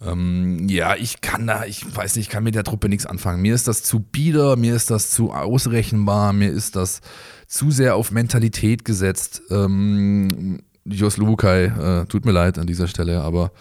Ähm, 0.02 0.70
ja, 0.70 0.96
ich 0.96 1.20
kann 1.20 1.48
da, 1.48 1.66
ich 1.66 1.84
weiß 1.94 2.16
nicht, 2.16 2.28
ich 2.28 2.32
kann 2.32 2.46
mit 2.46 2.56
der 2.56 2.64
Truppe 2.64 2.88
nichts 2.88 3.06
anfangen. 3.06 3.42
Mir 3.42 3.54
ist 3.54 3.68
das 3.68 3.84
zu 3.84 4.00
bieder, 4.00 4.56
mir 4.56 4.76
ist 4.76 4.92
das 4.92 5.10
zu 5.10 5.34
ausrechenbar, 5.34 6.32
mir 6.32 6.52
ist 6.52 6.78
das 6.78 7.02
zu 7.48 7.70
sehr 7.70 7.98
auf 7.98 8.12
Mentalität 8.12 8.86
gesetzt. 8.86 9.42
Ähm, 9.52 10.62
Jos 10.86 11.18
Lubukai, 11.18 11.66
äh, 11.66 12.06
tut 12.06 12.26
mir 12.26 12.32
leid 12.32 12.60
an 12.60 12.68
dieser 12.68 12.88
Stelle, 12.88 13.22
aber 13.22 13.52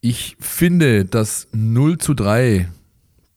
ich 0.00 0.36
finde, 0.40 1.04
dass 1.04 1.48
0 1.52 1.98
zu 1.98 2.14
3 2.14 2.68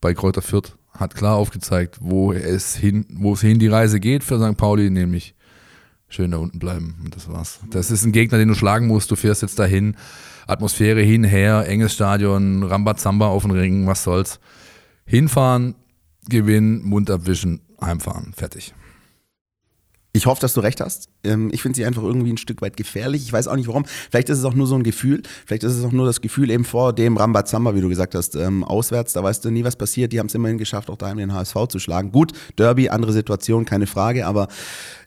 bei 0.01 0.13
Kräuter 0.13 0.41
Fürth 0.41 0.77
hat 0.91 1.15
klar 1.15 1.35
aufgezeigt, 1.35 1.99
wo 2.01 2.33
es 2.33 2.75
hin, 2.75 3.05
wo 3.09 3.33
es 3.33 3.41
hin 3.41 3.59
die 3.59 3.67
Reise 3.67 3.99
geht 3.99 4.23
für 4.23 4.39
St. 4.39 4.57
Pauli, 4.57 4.89
nämlich 4.89 5.35
schön 6.09 6.31
da 6.31 6.37
unten 6.37 6.59
bleiben. 6.59 6.99
Und 7.03 7.15
das 7.15 7.29
war's. 7.29 7.59
Das 7.69 7.91
ist 7.91 8.03
ein 8.03 8.11
Gegner, 8.11 8.37
den 8.37 8.47
du 8.47 8.55
schlagen 8.55 8.87
musst. 8.87 9.11
Du 9.11 9.15
fährst 9.15 9.41
jetzt 9.43 9.59
dahin. 9.59 9.95
Atmosphäre 10.47 11.01
hin, 11.01 11.23
her, 11.23 11.65
enges 11.67 11.93
Stadion, 11.93 12.63
Rambazamba 12.63 13.27
auf 13.27 13.43
den 13.43 13.51
Ring, 13.51 13.85
was 13.85 14.03
soll's. 14.03 14.39
Hinfahren, 15.05 15.75
gewinnen, 16.29 16.83
Mund 16.83 17.09
abwischen, 17.09 17.61
heimfahren, 17.81 18.33
fertig. 18.33 18.73
Ich 20.13 20.25
hoffe, 20.25 20.41
dass 20.41 20.53
du 20.53 20.61
recht 20.61 20.81
hast. 20.81 21.09
Ähm, 21.23 21.49
ich 21.51 21.61
finde 21.61 21.75
sie 21.75 21.85
einfach 21.85 22.01
irgendwie 22.01 22.31
ein 22.31 22.37
Stück 22.37 22.61
weit 22.61 22.75
gefährlich. 22.75 23.23
Ich 23.23 23.31
weiß 23.31 23.47
auch 23.47 23.55
nicht 23.55 23.67
warum. 23.67 23.85
Vielleicht 24.09 24.29
ist 24.29 24.39
es 24.39 24.45
auch 24.45 24.55
nur 24.55 24.65
so 24.65 24.75
ein 24.75 24.83
Gefühl. 24.83 25.21
Vielleicht 25.45 25.63
ist 25.63 25.73
es 25.73 25.85
auch 25.85 25.91
nur 25.91 26.05
das 26.05 26.21
Gefühl 26.21 26.49
eben 26.49 26.65
vor 26.65 26.93
dem 26.93 27.17
Rambazamba, 27.17 27.75
wie 27.75 27.81
du 27.81 27.89
gesagt 27.89 28.15
hast, 28.15 28.35
ähm, 28.35 28.63
auswärts. 28.63 29.13
Da 29.13 29.23
weißt 29.23 29.45
du 29.45 29.51
nie, 29.51 29.63
was 29.63 29.75
passiert. 29.75 30.13
Die 30.13 30.19
haben 30.19 30.27
es 30.27 30.33
immerhin 30.33 30.57
geschafft, 30.57 30.89
auch 30.89 30.97
daheim 30.97 31.17
den 31.17 31.33
HSV 31.33 31.67
zu 31.69 31.79
schlagen. 31.79 32.11
Gut, 32.11 32.31
Derby, 32.57 32.89
andere 32.89 33.13
Situation, 33.13 33.65
keine 33.65 33.85
Frage. 33.85 34.25
Aber 34.25 34.47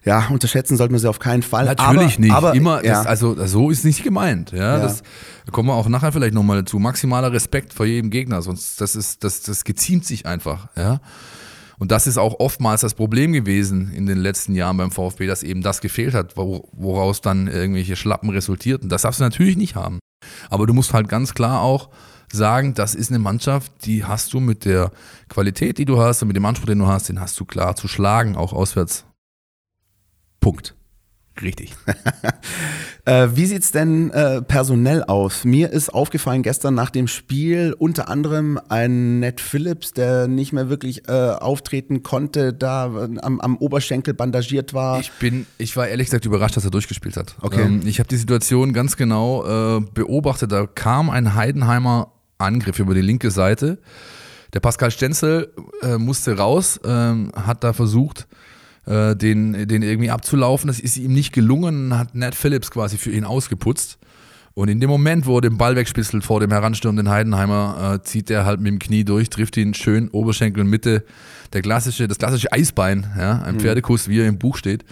ja, 0.05 0.27
unterschätzen 0.29 0.77
sollten 0.77 0.93
wir 0.93 0.99
sie 0.99 1.09
auf 1.09 1.19
keinen 1.19 1.43
Fall. 1.43 1.65
Natürlich 1.65 2.13
aber, 2.13 2.19
nicht. 2.19 2.33
Aber, 2.33 2.55
Immer, 2.55 2.85
ja. 2.85 2.99
das, 2.99 3.07
also 3.07 3.45
so 3.47 3.69
ist 3.69 3.83
nicht 3.83 4.03
gemeint. 4.03 4.51
Ja, 4.51 4.77
Ja. 4.77 4.79
Das 4.79 5.03
da 5.45 5.51
kommen 5.51 5.69
wir 5.69 5.73
auch 5.73 5.87
nachher 5.87 6.11
vielleicht 6.11 6.33
nochmal 6.33 6.57
dazu. 6.57 6.79
Maximaler 6.79 7.31
Respekt 7.31 7.73
vor 7.73 7.85
jedem 7.85 8.09
Gegner, 8.11 8.41
sonst 8.41 8.79
das 8.79 8.95
ist, 8.95 9.23
das, 9.23 9.41
das 9.41 9.63
geziemt 9.63 10.05
sich 10.05 10.25
einfach. 10.25 10.67
Ja. 10.75 10.99
Und 11.81 11.89
das 11.89 12.05
ist 12.05 12.19
auch 12.19 12.39
oftmals 12.39 12.81
das 12.81 12.93
Problem 12.93 13.33
gewesen 13.33 13.91
in 13.91 14.05
den 14.05 14.19
letzten 14.19 14.53
Jahren 14.53 14.77
beim 14.77 14.91
VfB, 14.91 15.25
dass 15.25 15.41
eben 15.41 15.63
das 15.63 15.81
gefehlt 15.81 16.13
hat, 16.13 16.37
wo- 16.37 16.69
woraus 16.73 17.21
dann 17.21 17.47
irgendwelche 17.47 17.95
Schlappen 17.95 18.29
resultierten. 18.29 18.87
Das 18.87 19.01
darfst 19.01 19.19
du 19.19 19.23
natürlich 19.23 19.57
nicht 19.57 19.73
haben. 19.73 19.97
Aber 20.51 20.67
du 20.67 20.75
musst 20.75 20.93
halt 20.93 21.09
ganz 21.09 21.33
klar 21.33 21.61
auch 21.63 21.89
sagen, 22.31 22.75
das 22.75 22.93
ist 22.93 23.09
eine 23.09 23.17
Mannschaft, 23.17 23.71
die 23.85 24.05
hast 24.05 24.31
du 24.31 24.39
mit 24.39 24.63
der 24.63 24.91
Qualität, 25.27 25.79
die 25.79 25.85
du 25.85 25.99
hast 25.99 26.21
und 26.21 26.27
mit 26.27 26.37
dem 26.37 26.45
Anspruch, 26.45 26.67
den 26.67 26.77
du 26.77 26.85
hast, 26.85 27.09
den 27.09 27.19
hast 27.19 27.39
du 27.39 27.45
klar 27.45 27.75
zu 27.75 27.87
schlagen, 27.87 28.35
auch 28.35 28.53
auswärts. 28.53 29.05
Punkt. 30.39 30.75
Richtig. 31.41 31.73
Äh, 33.03 33.29
wie 33.33 33.47
sieht's 33.47 33.71
denn 33.71 34.11
äh, 34.11 34.43
personell 34.43 35.03
aus? 35.03 35.43
Mir 35.43 35.71
ist 35.71 35.91
aufgefallen 35.91 36.43
gestern 36.43 36.75
nach 36.75 36.91
dem 36.91 37.07
Spiel 37.07 37.75
unter 37.75 38.09
anderem 38.09 38.59
ein 38.69 39.19
Ned 39.19 39.41
Phillips, 39.41 39.91
der 39.93 40.27
nicht 40.27 40.53
mehr 40.53 40.69
wirklich 40.69 41.09
äh, 41.09 41.11
auftreten 41.11 42.03
konnte, 42.03 42.53
da 42.53 42.85
äh, 42.85 43.17
am, 43.21 43.41
am 43.41 43.57
Oberschenkel 43.57 44.13
bandagiert 44.13 44.75
war. 44.75 44.99
Ich 44.99 45.11
bin, 45.13 45.47
ich 45.57 45.75
war 45.75 45.87
ehrlich 45.87 46.07
gesagt 46.07 46.25
überrascht, 46.25 46.57
dass 46.57 46.63
er 46.63 46.69
durchgespielt 46.69 47.17
hat. 47.17 47.35
Okay. 47.41 47.63
Ähm, 47.63 47.81
ich 47.85 47.97
habe 47.97 48.07
die 48.07 48.17
Situation 48.17 48.71
ganz 48.71 48.97
genau 48.97 49.77
äh, 49.77 49.81
beobachtet. 49.95 50.51
Da 50.51 50.67
kam 50.67 51.09
ein 51.09 51.33
Heidenheimer 51.33 52.11
Angriff 52.37 52.77
über 52.77 52.93
die 52.93 53.01
linke 53.01 53.31
Seite. 53.31 53.79
Der 54.53 54.59
Pascal 54.59 54.91
Stenzel 54.91 55.53
äh, 55.81 55.97
musste 55.97 56.37
raus, 56.37 56.79
ähm, 56.85 57.31
hat 57.35 57.63
da 57.63 57.73
versucht, 57.73 58.27
äh, 58.85 59.15
den, 59.15 59.67
den 59.67 59.81
irgendwie 59.81 60.09
abzulaufen. 60.09 60.67
Das 60.67 60.79
ist 60.79 60.97
ihm 60.97 61.13
nicht 61.13 61.33
gelungen, 61.33 61.97
hat 61.97 62.15
Nat 62.15 62.35
Phillips 62.35 62.71
quasi 62.71 62.97
für 62.97 63.11
ihn 63.11 63.25
ausgeputzt. 63.25 63.97
Und 64.53 64.67
in 64.67 64.79
dem 64.81 64.89
Moment, 64.89 65.25
wo 65.25 65.37
er 65.37 65.41
den 65.41 65.57
Ball 65.57 65.75
wegspitzelt 65.75 66.25
vor 66.25 66.41
dem 66.41 66.51
heranstürmenden 66.51 67.09
Heidenheimer, 67.09 67.95
äh, 67.95 68.03
zieht 68.03 68.29
er 68.29 68.45
halt 68.45 68.59
mit 68.59 68.73
dem 68.73 68.79
Knie 68.79 69.05
durch, 69.05 69.29
trifft 69.29 69.55
ihn 69.55 69.73
schön 69.73 70.09
Oberschenkel 70.09 70.65
Mitte. 70.65 71.05
Der 71.53 71.61
klassische, 71.61 72.07
das 72.07 72.17
klassische 72.17 72.51
Eisbein, 72.51 73.09
ja, 73.17 73.41
ein 73.41 73.59
Pferdekuss, 73.59 74.09
wie 74.09 74.19
er 74.19 74.27
im 74.27 74.37
Buch 74.37 74.57
steht. 74.57 74.83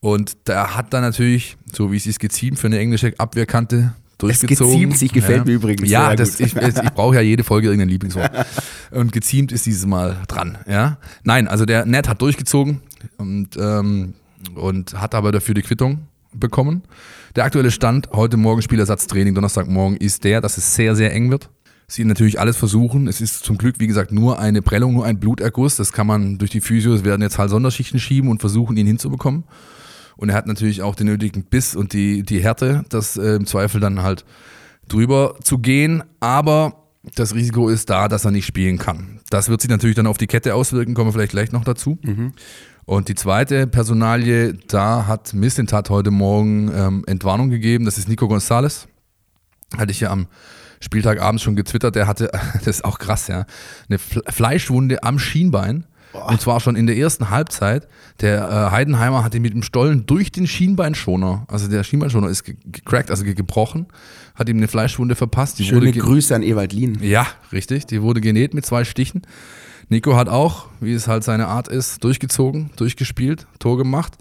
Und 0.00 0.36
da 0.44 0.76
hat 0.76 0.94
dann 0.94 1.02
natürlich, 1.02 1.56
so 1.72 1.92
wie 1.92 1.96
es 1.96 2.04
sich 2.04 2.18
geziemt 2.18 2.58
für 2.58 2.68
eine 2.68 2.78
englische 2.78 3.12
Abwehrkante, 3.18 3.94
durchgezogen. 4.22 4.72
geziemt 4.72 4.98
sich 4.98 5.12
gefällt 5.12 5.46
mir 5.46 5.52
übrigens 5.52 5.88
Ja, 5.88 6.14
das, 6.14 6.40
ich, 6.40 6.54
ich 6.56 6.90
brauche 6.94 7.16
ja 7.16 7.20
jede 7.20 7.44
Folge 7.44 7.68
irgendein 7.68 7.88
Lieblingswort. 7.88 8.30
Und 8.90 9.12
geziemt 9.12 9.52
ist 9.52 9.66
dieses 9.66 9.86
Mal 9.86 10.16
dran. 10.28 10.58
Ja? 10.68 10.98
Nein, 11.24 11.48
also 11.48 11.64
der 11.64 11.86
Ned 11.86 12.08
hat 12.08 12.20
durchgezogen 12.22 12.80
und, 13.16 13.56
ähm, 13.56 14.14
und 14.54 15.00
hat 15.00 15.14
aber 15.14 15.32
dafür 15.32 15.54
die 15.54 15.62
Quittung 15.62 16.06
bekommen. 16.34 16.82
Der 17.36 17.44
aktuelle 17.44 17.70
Stand, 17.70 18.10
heute 18.12 18.36
Morgen 18.36 18.62
Spielersatztraining, 18.62 19.34
Donnerstagmorgen, 19.34 19.96
ist 19.96 20.24
der, 20.24 20.40
dass 20.40 20.56
es 20.56 20.74
sehr, 20.74 20.96
sehr 20.96 21.12
eng 21.12 21.30
wird. 21.30 21.48
Sie 21.86 22.04
natürlich 22.04 22.38
alles 22.38 22.56
versuchen. 22.56 23.08
Es 23.08 23.20
ist 23.20 23.44
zum 23.44 23.58
Glück, 23.58 23.76
wie 23.78 23.86
gesagt, 23.86 24.12
nur 24.12 24.38
eine 24.38 24.62
Prellung, 24.62 24.94
nur 24.94 25.04
ein 25.04 25.18
Bluterguss. 25.18 25.76
Das 25.76 25.92
kann 25.92 26.06
man 26.06 26.38
durch 26.38 26.50
die 26.50 26.60
Physios, 26.60 27.04
werden 27.04 27.22
jetzt 27.22 27.38
halt 27.38 27.50
Sonderschichten 27.50 27.98
schieben 27.98 28.30
und 28.30 28.40
versuchen, 28.40 28.76
ihn 28.76 28.86
hinzubekommen. 28.86 29.44
Und 30.20 30.28
er 30.28 30.34
hat 30.34 30.46
natürlich 30.46 30.82
auch 30.82 30.94
den 30.94 31.06
nötigen 31.06 31.44
Biss 31.44 31.74
und 31.74 31.92
die, 31.94 32.22
die 32.22 32.40
Härte, 32.42 32.84
das 32.90 33.16
äh, 33.16 33.36
im 33.36 33.46
Zweifel 33.46 33.80
dann 33.80 34.02
halt 34.02 34.24
drüber 34.86 35.36
zu 35.42 35.58
gehen. 35.58 36.02
Aber 36.20 36.74
das 37.14 37.34
Risiko 37.34 37.70
ist 37.70 37.88
da, 37.88 38.06
dass 38.06 38.26
er 38.26 38.30
nicht 38.30 38.44
spielen 38.44 38.76
kann. 38.78 39.20
Das 39.30 39.48
wird 39.48 39.62
sich 39.62 39.70
natürlich 39.70 39.96
dann 39.96 40.06
auf 40.06 40.18
die 40.18 40.26
Kette 40.26 40.54
auswirken, 40.54 40.92
kommen 40.92 41.08
wir 41.08 41.12
vielleicht 41.14 41.32
gleich 41.32 41.52
noch 41.52 41.64
dazu. 41.64 41.98
Und 42.84 43.08
die 43.08 43.14
zweite 43.14 43.66
Personalie, 43.66 44.54
da 44.68 45.06
hat 45.06 45.32
Mislintat 45.32 45.88
heute 45.88 46.10
Morgen 46.10 46.70
ähm, 46.74 47.04
Entwarnung 47.06 47.48
gegeben. 47.48 47.84
Das 47.86 47.96
ist 47.96 48.08
Nico 48.08 48.28
Gonzalez. 48.28 48.88
Hatte 49.78 49.92
ich 49.92 50.00
ja 50.00 50.10
am 50.10 50.26
Spieltagabend 50.80 51.40
schon 51.40 51.56
getwittert. 51.56 51.94
Der 51.94 52.06
hatte, 52.06 52.30
das 52.54 52.66
ist 52.66 52.84
auch 52.84 52.98
krass, 52.98 53.28
ja, 53.28 53.46
eine 53.88 53.98
Fle- 53.98 54.30
Fleischwunde 54.30 55.02
am 55.02 55.18
Schienbein. 55.18 55.86
Und 56.12 56.40
zwar 56.40 56.58
schon 56.60 56.74
in 56.76 56.86
der 56.86 56.96
ersten 56.96 57.30
Halbzeit. 57.30 57.86
Der 58.20 58.48
äh, 58.48 58.70
Heidenheimer 58.72 59.22
hat 59.22 59.34
ihn 59.34 59.42
mit 59.42 59.54
dem 59.54 59.62
Stollen 59.62 60.06
durch 60.06 60.32
den 60.32 60.46
Schienbeinschoner, 60.46 61.44
also 61.48 61.68
der 61.68 61.84
Schienbeinschoner 61.84 62.28
ist 62.28 62.42
ge- 62.44 62.56
gecrackt, 62.66 63.10
also 63.10 63.22
ge- 63.24 63.34
gebrochen, 63.34 63.86
hat 64.34 64.48
ihm 64.48 64.56
eine 64.56 64.66
Fleischwunde 64.68 65.14
verpasst. 65.14 65.58
Die 65.60 65.64
Schöne 65.64 65.92
Grüße 65.92 66.34
an 66.34 66.42
Ewald 66.42 66.72
Lien. 66.72 66.98
ja, 67.02 67.26
richtig. 67.52 67.86
Die 67.86 68.02
wurde 68.02 68.20
genäht 68.20 68.54
mit 68.54 68.66
zwei 68.66 68.84
Stichen. 68.84 69.22
Nico 69.88 70.16
hat 70.16 70.28
auch, 70.28 70.66
wie 70.80 70.92
es 70.94 71.06
halt 71.08 71.24
seine 71.24 71.46
Art 71.48 71.68
ist, 71.68 72.02
durchgezogen, 72.04 72.70
durchgespielt, 72.76 73.46
Tor 73.58 73.76
gemacht. 73.78 74.14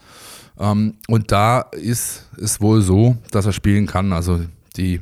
Ähm, 0.60 0.96
und 1.08 1.32
da 1.32 1.62
ist 1.62 2.28
es 2.38 2.60
wohl 2.62 2.82
so, 2.82 3.18
dass 3.32 3.46
er 3.46 3.54
spielen 3.54 3.86
kann. 3.88 4.12
Also 4.14 4.42
die, 4.78 4.96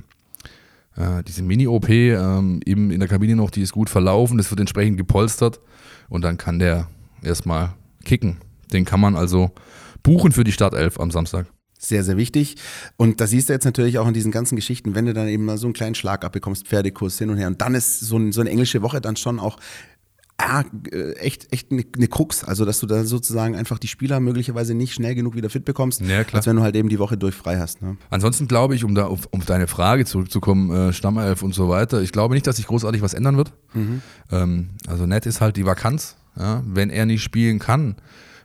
äh, 0.96 1.24
diese 1.28 1.42
Mini-OP 1.44 1.90
ähm, 1.90 2.60
eben 2.66 2.92
in 2.92 3.00
der 3.00 3.10
Kabine 3.10 3.36
noch, 3.36 3.50
die 3.50 3.62
ist 3.62 3.72
gut 3.74 3.90
verlaufen. 3.90 4.38
Das 4.38 4.50
wird 4.52 4.60
entsprechend 4.60 4.98
gepolstert. 4.98 5.60
Und 6.10 6.22
dann 6.24 6.38
kann 6.38 6.60
der 6.60 6.88
erstmal 7.22 7.74
kicken. 8.06 8.38
Den 8.72 8.86
kann 8.86 9.00
man 9.00 9.16
also 9.16 9.52
buchen 10.04 10.32
für 10.32 10.44
die 10.44 10.52
Startelf 10.52 11.00
am 11.00 11.12
Samstag. 11.12 11.48
Sehr, 11.80 12.04
sehr 12.04 12.18
wichtig. 12.18 12.56
Und 12.98 13.22
da 13.22 13.28
siehst 13.28 13.50
du 13.50 13.54
jetzt 13.54 13.66
natürlich 13.66 14.00
auch 14.00 14.08
in 14.08 14.14
diesen 14.14 14.32
ganzen 14.32 14.56
Geschichten, 14.56 14.96
wenn 14.96 15.06
du 15.06 15.14
dann 15.14 15.28
eben 15.28 15.46
mal 15.46 15.58
so 15.58 15.68
einen 15.68 15.74
kleinen 15.74 15.96
Schlag 15.96 16.26
abbekommst, 16.26 16.68
Pferdekurs 16.68 17.20
hin 17.20 17.30
und 17.30 17.38
her. 17.38 17.48
Und 17.48 17.62
dann 17.62 17.76
ist 17.76 18.00
so, 18.00 18.18
ein, 18.18 18.32
so 18.32 18.42
eine 18.42 18.50
englische 18.50 18.82
Woche 18.82 19.00
dann 19.00 19.16
schon 19.16 19.40
auch 19.40 19.58
ja, 20.40 20.64
äh, 20.92 21.14
echt, 21.14 21.52
echt 21.52 21.72
eine, 21.72 21.84
eine 21.96 22.08
Krux. 22.08 22.44
Also, 22.44 22.64
dass 22.64 22.80
du 22.80 22.86
da 22.86 23.04
sozusagen 23.04 23.56
einfach 23.56 23.80
die 23.80 23.88
Spieler 23.88 24.20
möglicherweise 24.20 24.74
nicht 24.76 24.94
schnell 24.94 25.16
genug 25.16 25.36
wieder 25.36 25.50
fit 25.50 25.66
bekommst, 25.66 26.02
Ja, 26.02 26.24
klar. 26.24 26.40
als 26.40 26.46
wenn 26.48 26.56
du 26.58 26.62
halt 26.62 26.76
eben 26.76 26.90
die 26.90 27.00
Woche 27.00 27.18
durch 27.18 27.36
frei 27.36 27.58
hast. 27.58 27.82
Ne? 27.82 27.98
Ansonsten 28.10 28.48
glaube 28.48 28.76
ich, 28.76 28.84
um 28.84 28.94
da 28.96 29.06
auf, 29.08 29.28
auf 29.34 29.46
deine 29.46 29.68
Frage 29.68 30.06
zurückzukommen, 30.06 30.72
äh, 30.90 30.94
Stammelf 30.94 31.42
und 31.42 31.54
so 31.56 31.70
weiter, 31.70 32.02
ich 32.02 32.12
glaube 32.12 32.36
nicht, 32.36 32.46
dass 32.46 32.58
sich 32.58 32.68
großartig 32.68 33.02
was 33.02 33.14
ändern 33.14 33.38
wird. 33.38 33.52
Ähm, 34.32 34.70
also 34.88 35.06
nett 35.06 35.26
ist 35.26 35.42
halt 35.42 35.58
die 35.58 35.66
Vakanz. 35.66 36.18
Ja? 36.38 36.62
Wenn 36.66 36.90
er 36.90 37.06
nicht 37.06 37.24
spielen 37.24 37.60
kann, 37.60 37.96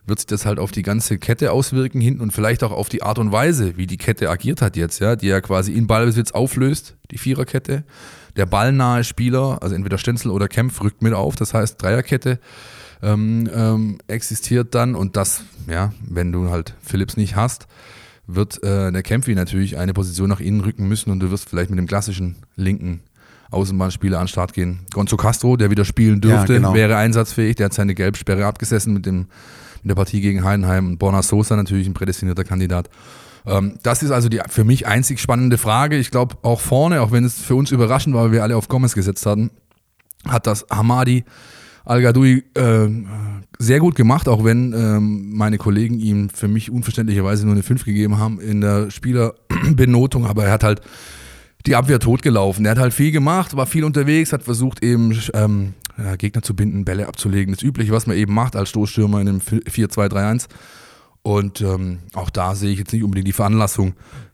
wird 0.05 0.19
sich 0.19 0.25
das 0.27 0.45
halt 0.45 0.59
auf 0.59 0.71
die 0.71 0.81
ganze 0.83 1.17
Kette 1.17 1.51
auswirken 1.51 2.01
hinten 2.01 2.21
und 2.21 2.31
vielleicht 2.31 2.63
auch 2.63 2.71
auf 2.71 2.89
die 2.89 3.03
Art 3.03 3.19
und 3.19 3.31
Weise, 3.31 3.77
wie 3.77 3.87
die 3.87 3.97
Kette 3.97 4.29
agiert 4.29 4.61
hat 4.61 4.75
jetzt, 4.75 4.99
ja, 4.99 5.15
die 5.15 5.27
ja 5.27 5.39
quasi 5.41 5.73
in 5.73 5.87
Ballbesitz 5.87 6.31
auflöst, 6.31 6.97
die 7.11 7.17
Viererkette. 7.17 7.83
Der 8.35 8.45
ballnahe 8.45 9.03
Spieler, 9.03 9.59
also 9.61 9.75
entweder 9.75 9.97
Stenzel 9.97 10.31
oder 10.31 10.47
Kempf, 10.47 10.81
rückt 10.81 11.01
mit 11.01 11.13
auf, 11.13 11.35
das 11.35 11.53
heißt 11.53 11.81
Dreierkette 11.81 12.39
ähm, 13.03 13.49
ähm, 13.53 13.97
existiert 14.07 14.73
dann 14.73 14.95
und 14.95 15.17
das, 15.17 15.43
ja, 15.67 15.91
wenn 16.07 16.31
du 16.31 16.49
halt 16.49 16.73
Phillips 16.81 17.17
nicht 17.17 17.35
hast, 17.35 17.67
wird 18.25 18.63
äh, 18.63 18.91
der 18.91 19.03
Kempfi 19.03 19.35
natürlich 19.35 19.77
eine 19.77 19.93
Position 19.93 20.29
nach 20.29 20.39
innen 20.39 20.61
rücken 20.61 20.87
müssen 20.87 21.11
und 21.11 21.19
du 21.19 21.29
wirst 21.29 21.49
vielleicht 21.49 21.69
mit 21.69 21.77
dem 21.77 21.87
klassischen 21.87 22.37
linken 22.55 23.01
Außenbahnspieler 23.51 24.17
an 24.17 24.23
den 24.23 24.29
Start 24.29 24.53
gehen. 24.53 24.79
Gonzo 24.93 25.17
Castro, 25.17 25.57
der 25.57 25.69
wieder 25.69 25.85
spielen 25.85 26.21
dürfte, 26.21 26.53
Ja, 26.53 26.59
genau. 26.59 26.73
wäre 26.73 26.95
einsatzfähig, 26.95 27.57
der 27.57 27.65
hat 27.65 27.73
seine 27.73 27.93
Gelbsperre 27.93 28.45
abgesessen 28.45 28.93
mit, 28.93 29.05
dem, 29.05 29.27
mit 29.83 29.91
der 29.91 29.95
Partie 29.95 30.21
gegen 30.21 30.43
Heidenheim 30.43 30.87
und 30.87 30.97
Borna 30.97 31.21
Sosa 31.21 31.55
natürlich 31.57 31.87
ein 31.87 31.93
prädestinierter 31.93 32.45
Kandidat. 32.45 32.89
Ähm, 33.45 33.79
das 33.83 34.03
ist 34.03 34.11
also 34.11 34.29
die 34.29 34.41
für 34.49 34.63
mich 34.63 34.87
einzig 34.87 35.19
spannende 35.19 35.57
Frage. 35.57 35.97
Ich 35.97 36.11
glaube 36.11 36.37
auch 36.43 36.59
vorne, 36.59 37.01
auch 37.01 37.11
wenn 37.11 37.23
es 37.23 37.41
für 37.41 37.55
uns 37.55 37.71
überraschend 37.71 38.15
war, 38.15 38.25
weil 38.25 38.31
wir 38.31 38.43
alle 38.43 38.57
auf 38.57 38.67
Gomez 38.67 38.93
gesetzt 38.93 39.25
hatten, 39.25 39.51
hat 40.27 40.47
das 40.47 40.65
Hamadi 40.69 41.25
Al-Gadoui 41.85 42.43
äh, 42.53 42.87
sehr 43.59 43.79
gut 43.79 43.95
gemacht, 43.95 44.29
auch 44.29 44.45
wenn 44.45 44.73
ähm, 44.73 45.33
meine 45.33 45.57
Kollegen 45.57 45.99
ihm 45.99 46.29
für 46.29 46.47
mich 46.47 46.71
unverständlicherweise 46.71 47.45
nur 47.45 47.55
eine 47.55 47.63
5 47.63 47.83
gegeben 47.83 48.17
haben 48.17 48.39
in 48.39 48.61
der 48.61 48.89
Spielerbenotung, 48.89 50.25
aber 50.25 50.45
er 50.45 50.51
hat 50.53 50.63
halt 50.63 50.81
die 51.65 51.75
Abwehr 51.75 51.99
totgelaufen. 51.99 52.65
Er 52.65 52.71
hat 52.71 52.77
halt 52.77 52.93
viel 52.93 53.11
gemacht, 53.11 53.55
war 53.55 53.65
viel 53.65 53.83
unterwegs, 53.83 54.31
hat 54.31 54.43
versucht 54.43 54.83
eben 54.83 55.17
ähm, 55.33 55.73
Gegner 56.17 56.41
zu 56.41 56.55
binden, 56.55 56.85
Bälle 56.85 57.07
abzulegen. 57.07 57.53
Das 57.53 57.63
Übliche, 57.63 57.91
was 57.91 58.07
man 58.07 58.17
eben 58.17 58.33
macht 58.33 58.55
als 58.55 58.69
Stoßstürmer 58.69 59.21
in 59.21 59.29
einem 59.29 59.39
4-2-3-1. 59.39 60.47
Und 61.23 61.61
ähm, 61.61 61.99
auch 62.13 62.29
da 62.29 62.53
sehe 62.53 62.71
ich 62.71 62.79
jetzt 62.79 62.93
nicht 62.93 63.03
unbedingt 63.03 63.27
die 63.27 63.33
Veranlassung 63.33 63.93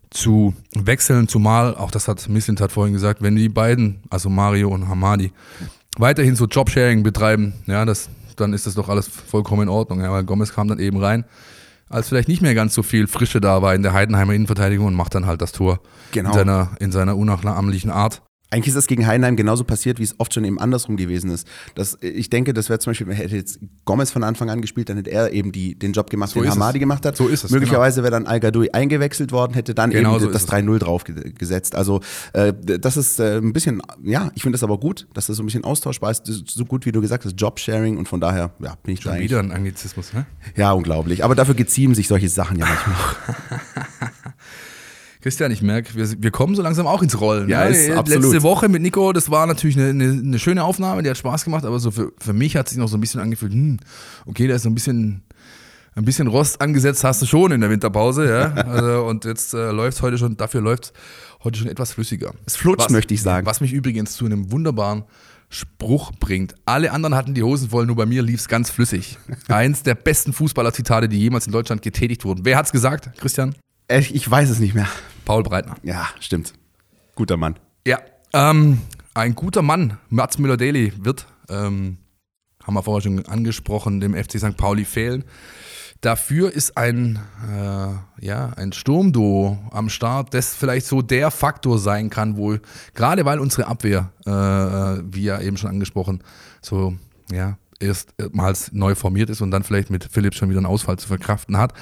zu 0.09 0.55
wechseln, 0.73 1.27
zumal, 1.27 1.75
auch 1.75 1.91
das 1.91 2.07
hat 2.07 2.27
Mislint 2.29 2.61
hat 2.61 2.71
vorhin 2.71 2.93
gesagt, 2.93 3.21
wenn 3.21 3.35
die 3.35 3.47
beiden, 3.47 4.01
also 4.09 4.29
Mario 4.29 4.69
und 4.69 4.87
Hamadi, 4.89 5.31
weiterhin 5.97 6.35
so 6.35 6.45
Jobsharing 6.45 7.03
betreiben, 7.03 7.53
ja, 7.67 7.85
das, 7.85 8.09
dann 8.35 8.53
ist 8.53 8.65
das 8.65 8.73
doch 8.73 8.89
alles 8.89 9.07
vollkommen 9.07 9.63
in 9.63 9.69
Ordnung. 9.69 10.01
Ja, 10.01 10.11
weil 10.11 10.23
Gomez 10.23 10.51
kam 10.51 10.67
dann 10.67 10.79
eben 10.79 10.97
rein, 10.97 11.25
als 11.89 12.09
vielleicht 12.09 12.27
nicht 12.27 12.41
mehr 12.41 12.55
ganz 12.55 12.73
so 12.73 12.81
viel 12.81 13.05
Frische 13.07 13.39
da 13.39 13.61
war 13.61 13.75
in 13.75 13.83
der 13.83 13.93
Heidenheimer 13.93 14.33
Innenverteidigung 14.33 14.87
und 14.87 14.95
macht 14.95 15.13
dann 15.13 15.27
halt 15.27 15.41
das 15.41 15.51
Tor 15.51 15.79
Genau. 16.11 16.29
in 16.29 16.33
seiner, 16.35 16.71
in 16.79 16.91
seiner 16.91 17.15
unnachahmlichen 17.15 17.91
Art. 17.91 18.23
Eigentlich 18.51 18.69
ist 18.69 18.77
das 18.77 18.87
gegen 18.87 19.05
Heidenheim 19.05 19.35
genauso 19.35 19.63
passiert, 19.63 19.99
wie 19.99 20.03
es 20.03 20.15
oft 20.19 20.33
schon 20.33 20.43
eben 20.43 20.59
andersrum 20.59 20.97
gewesen 20.97 21.29
ist. 21.29 21.47
Das, 21.75 21.97
ich 22.01 22.31
denke, 22.31 22.53
das 22.53 22.67
wäre 22.69 22.79
zum 22.79 22.91
Beispiel, 22.91 23.13
hätte 23.13 23.35
jetzt 23.35 23.59
Gomez 23.85 24.09
von 24.09 24.23
Anfang 24.23 24.49
an 24.49 24.59
gespielt, 24.61 24.89
dann 24.89 24.97
hätte 24.97 25.11
er 25.11 25.31
eben 25.33 25.51
die, 25.51 25.77
den 25.77 25.91
Job 25.93 26.09
gemacht, 26.09 26.31
So 26.31 26.39
den 26.39 26.47
ist 26.49 26.55
es. 26.55 26.59
Hamadi 26.59 26.79
gemacht 26.79 27.05
hat. 27.05 27.15
So 27.15 27.27
ist 27.27 27.43
es, 27.43 27.51
Möglicherweise 27.51 28.01
wäre 28.01 28.09
dann 28.11 28.25
Al-Gadoui 28.25 28.71
eingewechselt 28.71 29.31
worden, 29.31 29.53
hätte 29.53 29.75
dann 29.75 29.91
Genau 29.91 30.13
eben 30.15 30.19
so 30.21 30.31
das 30.31 30.43
ist 30.45 30.49
es. 30.51 30.55
3-0 30.55 30.79
drauf 30.79 31.03
ge- 31.03 31.31
gesetzt. 31.37 31.75
Also 31.75 32.01
äh, 32.33 32.51
das 32.53 32.97
ist 32.97 33.19
äh, 33.19 33.37
ein 33.37 33.53
bisschen, 33.53 33.81
ja, 34.03 34.31
ich 34.33 34.41
finde 34.41 34.55
das 34.57 34.63
aber 34.63 34.79
gut, 34.79 35.07
dass 35.13 35.27
das 35.27 35.37
so 35.37 35.43
ein 35.43 35.45
bisschen 35.45 35.63
austauschbar 35.63 36.09
ist. 36.09 36.27
Ist 36.27 36.49
so 36.49 36.65
gut, 36.65 36.87
wie 36.87 36.91
du 36.91 37.01
gesagt 37.01 37.25
hast, 37.25 37.39
Jobsharing 37.39 37.97
und 37.97 38.07
von 38.07 38.19
daher, 38.19 38.51
ja, 38.59 38.73
bin 38.81 38.95
ich 38.95 38.99
da 39.01 39.03
Schon 39.03 39.11
eigentlich- 39.13 39.29
wieder 39.29 39.39
ein 39.41 39.51
Anglizismus, 39.51 40.11
ne? 40.13 40.25
Ja, 40.55 40.71
unglaublich. 40.71 41.23
Aber 41.23 41.35
dafür 41.35 41.53
geziehen 41.53 41.93
sich 41.93 42.07
solche 42.07 42.29
Sachen 42.29 42.57
ja 42.57 42.65
manchmal. 42.65 42.95
Christian, 45.21 45.51
ich 45.51 45.61
merke, 45.61 45.95
wir, 45.95 46.21
wir 46.21 46.31
kommen 46.31 46.55
so 46.55 46.61
langsam 46.61 46.87
auch 46.87 47.01
ins 47.01 47.19
Rollen. 47.19 47.49
Ja, 47.49 47.65
ne? 47.65 47.71
ist 47.71 47.91
absolut. 47.91 48.23
Letzte 48.23 48.41
Woche 48.41 48.69
mit 48.69 48.81
Nico, 48.81 49.11
das 49.11 49.29
war 49.29 49.45
natürlich 49.47 49.77
eine, 49.77 49.89
eine, 49.89 50.11
eine 50.11 50.39
schöne 50.39 50.63
Aufnahme, 50.63 51.03
die 51.03 51.09
hat 51.09 51.17
Spaß 51.17 51.43
gemacht, 51.43 51.65
aber 51.65 51.79
so 51.79 51.91
für, 51.91 52.13
für 52.19 52.31
mich 52.31 52.55
hat 52.55 52.69
sich 52.69 52.77
noch 52.77 52.87
so 52.87 52.95
ein 52.95 53.01
bisschen 53.01 53.19
angefühlt, 53.19 53.51
hm, 53.51 53.79
okay, 54.27 54.47
da 54.47 54.55
ist 54.55 54.63
so 54.63 54.69
ein 54.69 54.75
bisschen, 54.75 55.23
ein 55.95 56.05
bisschen 56.05 56.27
Rost 56.27 56.61
angesetzt 56.61 57.03
hast 57.03 57.21
du 57.21 57.25
schon 57.25 57.51
in 57.51 57.59
der 57.59 57.69
Winterpause, 57.69 58.29
ja. 58.29 58.53
Also, 58.65 59.05
und 59.05 59.25
jetzt 59.25 59.53
äh, 59.53 59.71
läuft 59.71 59.97
es 59.97 60.01
heute 60.01 60.17
schon, 60.17 60.37
dafür 60.37 60.61
läuft 60.61 60.85
es 60.85 60.93
heute 61.43 61.59
schon 61.59 61.67
etwas 61.67 61.91
flüssiger. 61.91 62.33
Es 62.45 62.55
flutscht, 62.55 62.89
möchte 62.89 63.13
ich 63.13 63.21
sagen. 63.21 63.45
Was 63.45 63.59
mich 63.59 63.73
übrigens 63.73 64.13
zu 64.13 64.25
einem 64.25 64.51
wunderbaren 64.53 65.03
Spruch 65.49 66.11
bringt. 66.19 66.55
Alle 66.65 66.91
anderen 66.91 67.15
hatten 67.15 67.33
die 67.33 67.43
Hosen 67.43 67.69
voll, 67.69 67.87
nur 67.87 67.95
bei 67.95 68.05
mir 68.05 68.21
lief 68.21 68.39
es 68.39 68.47
ganz 68.47 68.69
flüssig. 68.69 69.17
Eins 69.47 69.83
der 69.83 69.95
besten 69.95 70.31
Fußballer-Zitate, 70.31 71.09
die 71.09 71.19
jemals 71.19 71.47
in 71.47 71.51
Deutschland 71.51 71.81
getätigt 71.81 72.23
wurden. 72.23 72.45
Wer 72.45 72.55
hat's 72.55 72.71
gesagt, 72.71 73.09
Christian? 73.17 73.55
Äh, 73.89 73.99
Ich 73.99 74.29
weiß 74.29 74.49
es 74.49 74.59
nicht 74.59 74.73
mehr. 74.73 74.87
Paul 75.25 75.43
Breitner. 75.43 75.75
Ja, 75.83 76.07
stimmt. 76.19 76.53
Guter 77.15 77.37
Mann. 77.37 77.59
Ja, 77.85 77.99
ähm, 78.33 78.81
ein 79.13 79.35
guter 79.35 79.61
Mann, 79.61 79.97
Mats 80.09 80.37
Müller-Daly, 80.37 80.93
wird, 81.03 81.27
ähm, 81.49 81.97
haben 82.63 82.73
wir 82.73 82.83
vorher 82.83 83.01
schon 83.01 83.25
angesprochen, 83.25 83.99
dem 83.99 84.13
FC 84.15 84.39
St. 84.39 84.55
Pauli 84.55 84.85
fehlen. 84.85 85.25
Dafür 86.01 86.53
ist 86.53 86.77
ein, 86.77 87.19
äh, 87.51 88.25
ja, 88.25 88.53
ein 88.55 88.71
Sturmduo 88.71 89.57
am 89.71 89.89
Start, 89.89 90.33
das 90.33 90.55
vielleicht 90.55 90.85
so 90.87 91.01
der 91.01 91.29
Faktor 91.29 91.77
sein 91.77 92.09
kann, 92.09 92.37
wohl, 92.37 92.61
gerade 92.93 93.25
weil 93.25 93.39
unsere 93.39 93.67
Abwehr, 93.67 94.11
äh, 94.25 94.31
wie 95.13 95.23
ja 95.23 95.41
eben 95.41 95.57
schon 95.57 95.69
angesprochen, 95.69 96.23
so, 96.61 96.95
ja, 97.31 97.57
erstmals 97.81 98.71
neu 98.71 98.95
formiert 98.95 99.29
ist 99.29 99.41
und 99.41 99.51
dann 99.51 99.63
vielleicht 99.63 99.89
mit 99.89 100.05
Philipp 100.05 100.35
schon 100.35 100.49
wieder 100.49 100.59
einen 100.59 100.67
Ausfall 100.67 100.97
zu 100.97 101.07
verkraften 101.07 101.57
hat. 101.57 101.73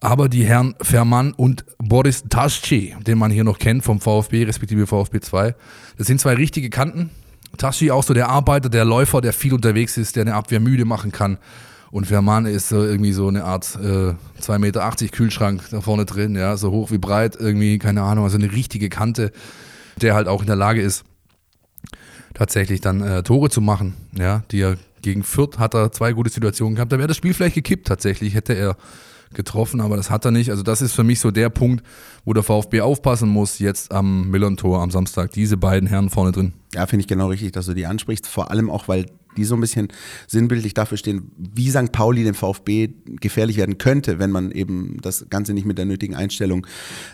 Aber 0.00 0.28
die 0.28 0.44
Herren 0.44 0.74
Ferman 0.80 1.32
und 1.32 1.64
Boris 1.78 2.24
Tasci, 2.28 2.94
den 3.06 3.18
man 3.18 3.30
hier 3.30 3.44
noch 3.44 3.58
kennt 3.58 3.82
vom 3.84 4.00
VfB, 4.00 4.44
respektive 4.44 4.86
VfB 4.86 5.20
2, 5.20 5.54
das 5.96 6.06
sind 6.06 6.20
zwei 6.20 6.34
richtige 6.34 6.70
Kanten. 6.70 7.10
Tasci 7.56 7.90
auch 7.90 8.04
so 8.04 8.14
der 8.14 8.28
Arbeiter, 8.28 8.68
der 8.68 8.84
Läufer, 8.84 9.20
der 9.20 9.32
viel 9.32 9.54
unterwegs 9.54 9.96
ist, 9.96 10.16
der 10.16 10.22
eine 10.22 10.34
Abwehr 10.34 10.60
müde 10.60 10.84
machen 10.84 11.10
kann. 11.10 11.38
Und 11.90 12.06
Ferman 12.06 12.46
ist 12.46 12.68
so 12.68 12.84
irgendwie 12.84 13.12
so 13.12 13.28
eine 13.28 13.44
Art 13.44 13.76
äh, 13.76 14.14
2,80 14.40 14.58
Meter 14.58 14.92
Kühlschrank 15.10 15.62
da 15.70 15.80
vorne 15.80 16.04
drin, 16.04 16.36
ja, 16.36 16.56
so 16.56 16.70
hoch 16.70 16.90
wie 16.90 16.98
breit, 16.98 17.36
irgendwie, 17.38 17.78
keine 17.78 18.02
Ahnung, 18.02 18.24
also 18.24 18.36
eine 18.36 18.52
richtige 18.52 18.90
Kante, 18.90 19.32
der 20.00 20.14
halt 20.14 20.28
auch 20.28 20.42
in 20.42 20.46
der 20.46 20.56
Lage 20.56 20.82
ist, 20.82 21.04
tatsächlich 22.34 22.82
dann 22.82 23.00
äh, 23.00 23.22
Tore 23.22 23.48
zu 23.48 23.60
machen. 23.60 23.94
Ja, 24.16 24.42
die 24.50 24.60
er 24.60 24.76
gegen 25.00 25.22
Fürth 25.22 25.58
hat 25.58 25.74
er 25.74 25.90
zwei 25.90 26.12
gute 26.12 26.30
Situationen 26.30 26.74
gehabt. 26.74 26.92
Da 26.92 26.98
wäre 26.98 27.08
das 27.08 27.16
Spiel 27.16 27.32
vielleicht 27.32 27.54
gekippt 27.54 27.86
tatsächlich, 27.86 28.34
hätte 28.34 28.52
er 28.52 28.76
getroffen, 29.34 29.80
aber 29.80 29.96
das 29.96 30.10
hat 30.10 30.24
er 30.24 30.30
nicht. 30.30 30.50
Also 30.50 30.62
das 30.62 30.82
ist 30.82 30.92
für 30.92 31.04
mich 31.04 31.20
so 31.20 31.30
der 31.30 31.50
Punkt, 31.50 31.84
wo 32.24 32.32
der 32.32 32.42
VfB 32.42 32.80
aufpassen 32.80 33.28
muss, 33.28 33.58
jetzt 33.58 33.92
am 33.92 34.30
Millern-Tor 34.30 34.80
am 34.80 34.90
Samstag. 34.90 35.32
Diese 35.32 35.56
beiden 35.56 35.88
Herren 35.88 36.10
vorne 36.10 36.32
drin. 36.32 36.52
Ja, 36.74 36.86
finde 36.86 37.02
ich 37.02 37.08
genau 37.08 37.28
richtig, 37.28 37.52
dass 37.52 37.66
du 37.66 37.74
die 37.74 37.86
ansprichst. 37.86 38.26
Vor 38.26 38.50
allem 38.50 38.70
auch, 38.70 38.88
weil 38.88 39.06
die 39.38 39.44
so 39.44 39.54
ein 39.54 39.60
bisschen 39.60 39.88
sinnbildlich 40.26 40.74
dafür 40.74 40.98
stehen, 40.98 41.30
wie 41.38 41.70
St. 41.70 41.92
Pauli 41.92 42.24
dem 42.24 42.34
VfB 42.34 42.90
gefährlich 43.20 43.56
werden 43.56 43.78
könnte, 43.78 44.18
wenn 44.18 44.30
man 44.30 44.50
eben 44.50 44.98
das 45.00 45.26
Ganze 45.30 45.54
nicht 45.54 45.64
mit 45.66 45.78
der 45.78 45.84
nötigen 45.86 46.14
Einstellung 46.14 46.66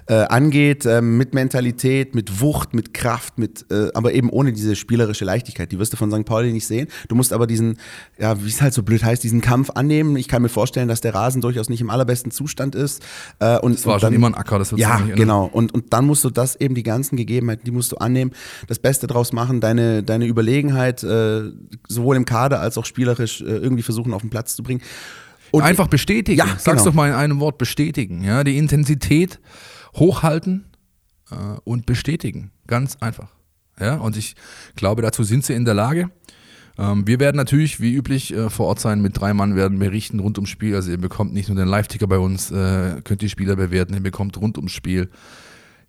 äh, 0.07 0.15
angeht, 0.15 0.87
äh, 0.87 1.01
mit 1.03 1.35
Mentalität, 1.35 2.15
mit 2.15 2.41
Wucht, 2.41 2.75
mit 2.75 2.95
Kraft, 2.95 3.39
mit, 3.39 3.67
äh, 3.71 3.91
aber 3.95 4.13
eben 4.15 4.31
ohne 4.31 4.53
diese 4.53 4.75
spielerische 4.77 5.25
Leichtigkeit. 5.25 5.71
Die 5.71 5.79
wirst 5.79 5.93
du 5.93 5.97
von 5.97 6.11
St. 6.11 6.25
Pauli 6.25 6.53
nicht 6.53 6.67
sehen. 6.67 6.89
Du 7.09 7.15
musst 7.15 7.33
aber 7.33 7.47
diesen, 7.47 7.77
ja, 8.19 8.43
wie 8.43 8.49
es 8.49 8.61
halt 8.63 8.75
so 8.75 8.83
blöd 8.83 9.05
heißt, 9.05 9.23
diesen 9.23 9.41
Kampf 9.41 9.71
annehmen. 9.71 10.17
Ich 10.17 10.29
kann 10.29 10.43
mir 10.43 10.49
vorstellen, 10.49 10.89
dass 10.89 11.01
der 11.01 11.15
Rasen 11.15 11.41
durchaus 11.43 11.69
nicht 11.69 11.81
im 11.81 11.91
allerbesten 11.91 12.31
Zustand 12.31 12.75
ist. 12.75 13.03
Äh, 13.39 13.59
und, 13.59 13.75
Es 13.75 13.87
war 13.87 13.95
und 13.95 14.01
schon 14.01 14.07
dann- 14.09 14.15
immer 14.15 14.27
ein 14.29 14.35
Acker, 14.35 14.59
das 14.59 14.71
wird 14.73 14.81
ja, 14.81 14.99
nicht 15.01 15.17
genau. 15.17 15.45
Und, 15.53 15.73
und 15.75 15.93
dann 15.93 16.07
musst 16.07 16.25
du 16.25 16.31
das 16.31 16.57
eben, 16.57 16.75
die 16.75 16.83
ganzen 16.83 17.17
Gegebenheiten, 17.17 17.65
die 17.65 17.71
musst 17.71 17.93
du 17.93 17.97
annehmen, 17.97 18.33
das 18.67 18.79
Beste 18.79 19.07
draus 19.07 19.33
machen, 19.33 19.61
deine, 19.61 20.03
deine 20.03 20.27
Überlegenheit 20.27 21.03
äh, 21.05 21.43
sowohl 22.15 22.17
im 22.17 22.25
Kader 22.25 22.61
als 22.61 22.79
auch 22.79 22.85
spielerisch 22.85 23.41
äh, 23.41 23.45
irgendwie 23.45 23.83
versuchen 23.83 24.13
auf 24.13 24.23
den 24.23 24.31
Platz 24.31 24.57
zu 24.57 24.63
bringen. 24.63 24.83
Und 25.51 25.63
Einfach 25.63 25.89
bestätigen. 25.89 26.39
Ja, 26.39 26.47
Sag's 26.47 26.65
genau. 26.65 26.85
doch 26.85 26.95
mal 26.95 27.09
in 27.09 27.15
einem 27.15 27.41
Wort, 27.41 27.59
bestätigen. 27.59 28.25
Ja, 28.25 28.43
die 28.43 28.59
Intensität 28.59 29.41
hochhalten 29.95 30.65
äh, 31.31 31.35
und 31.65 31.87
bestätigen. 31.87 32.51
Ganz 32.67 32.97
einfach. 33.01 33.29
Ja, 33.79 33.97
und 33.97 34.17
ich 34.17 34.35
glaube, 34.77 35.03
dazu 35.03 35.23
sind 35.23 35.45
sie 35.45 35.55
in 35.55 35.65
der 35.65 35.75
Lage. 35.75 36.11
Ähm, 36.77 37.07
wir 37.07 37.21
werden 37.21 37.37
natürlich, 37.37 37.81
wie 37.81 37.95
üblich, 37.95 38.35
äh, 38.35 38.51
vor 38.51 38.67
Ort 38.67 38.81
sein. 38.81 39.01
Mit 39.01 39.21
drei 39.21 39.33
Mann 39.33 39.55
werden 39.55 39.79
berichten 39.79 40.19
rund 40.19 40.39
ums 40.39 40.51
Spiel. 40.51 40.75
Also 40.75 40.91
ihr 40.91 40.99
bekommt 40.99 41.33
nicht 41.33 41.49
nur 41.49 41.57
den 41.57 41.69
Live-Ticker 41.69 42.09
bei 42.09 42.19
uns, 42.19 42.51
äh, 42.51 43.01
könnt 43.05 43.21
die 43.21 43.29
Spieler 43.29 43.55
bewerten, 43.55 43.95
ihr 43.95 44.03
bekommt 44.03 44.37
rund 44.37 44.57
ums 44.57 44.73
Spiel 44.73 45.09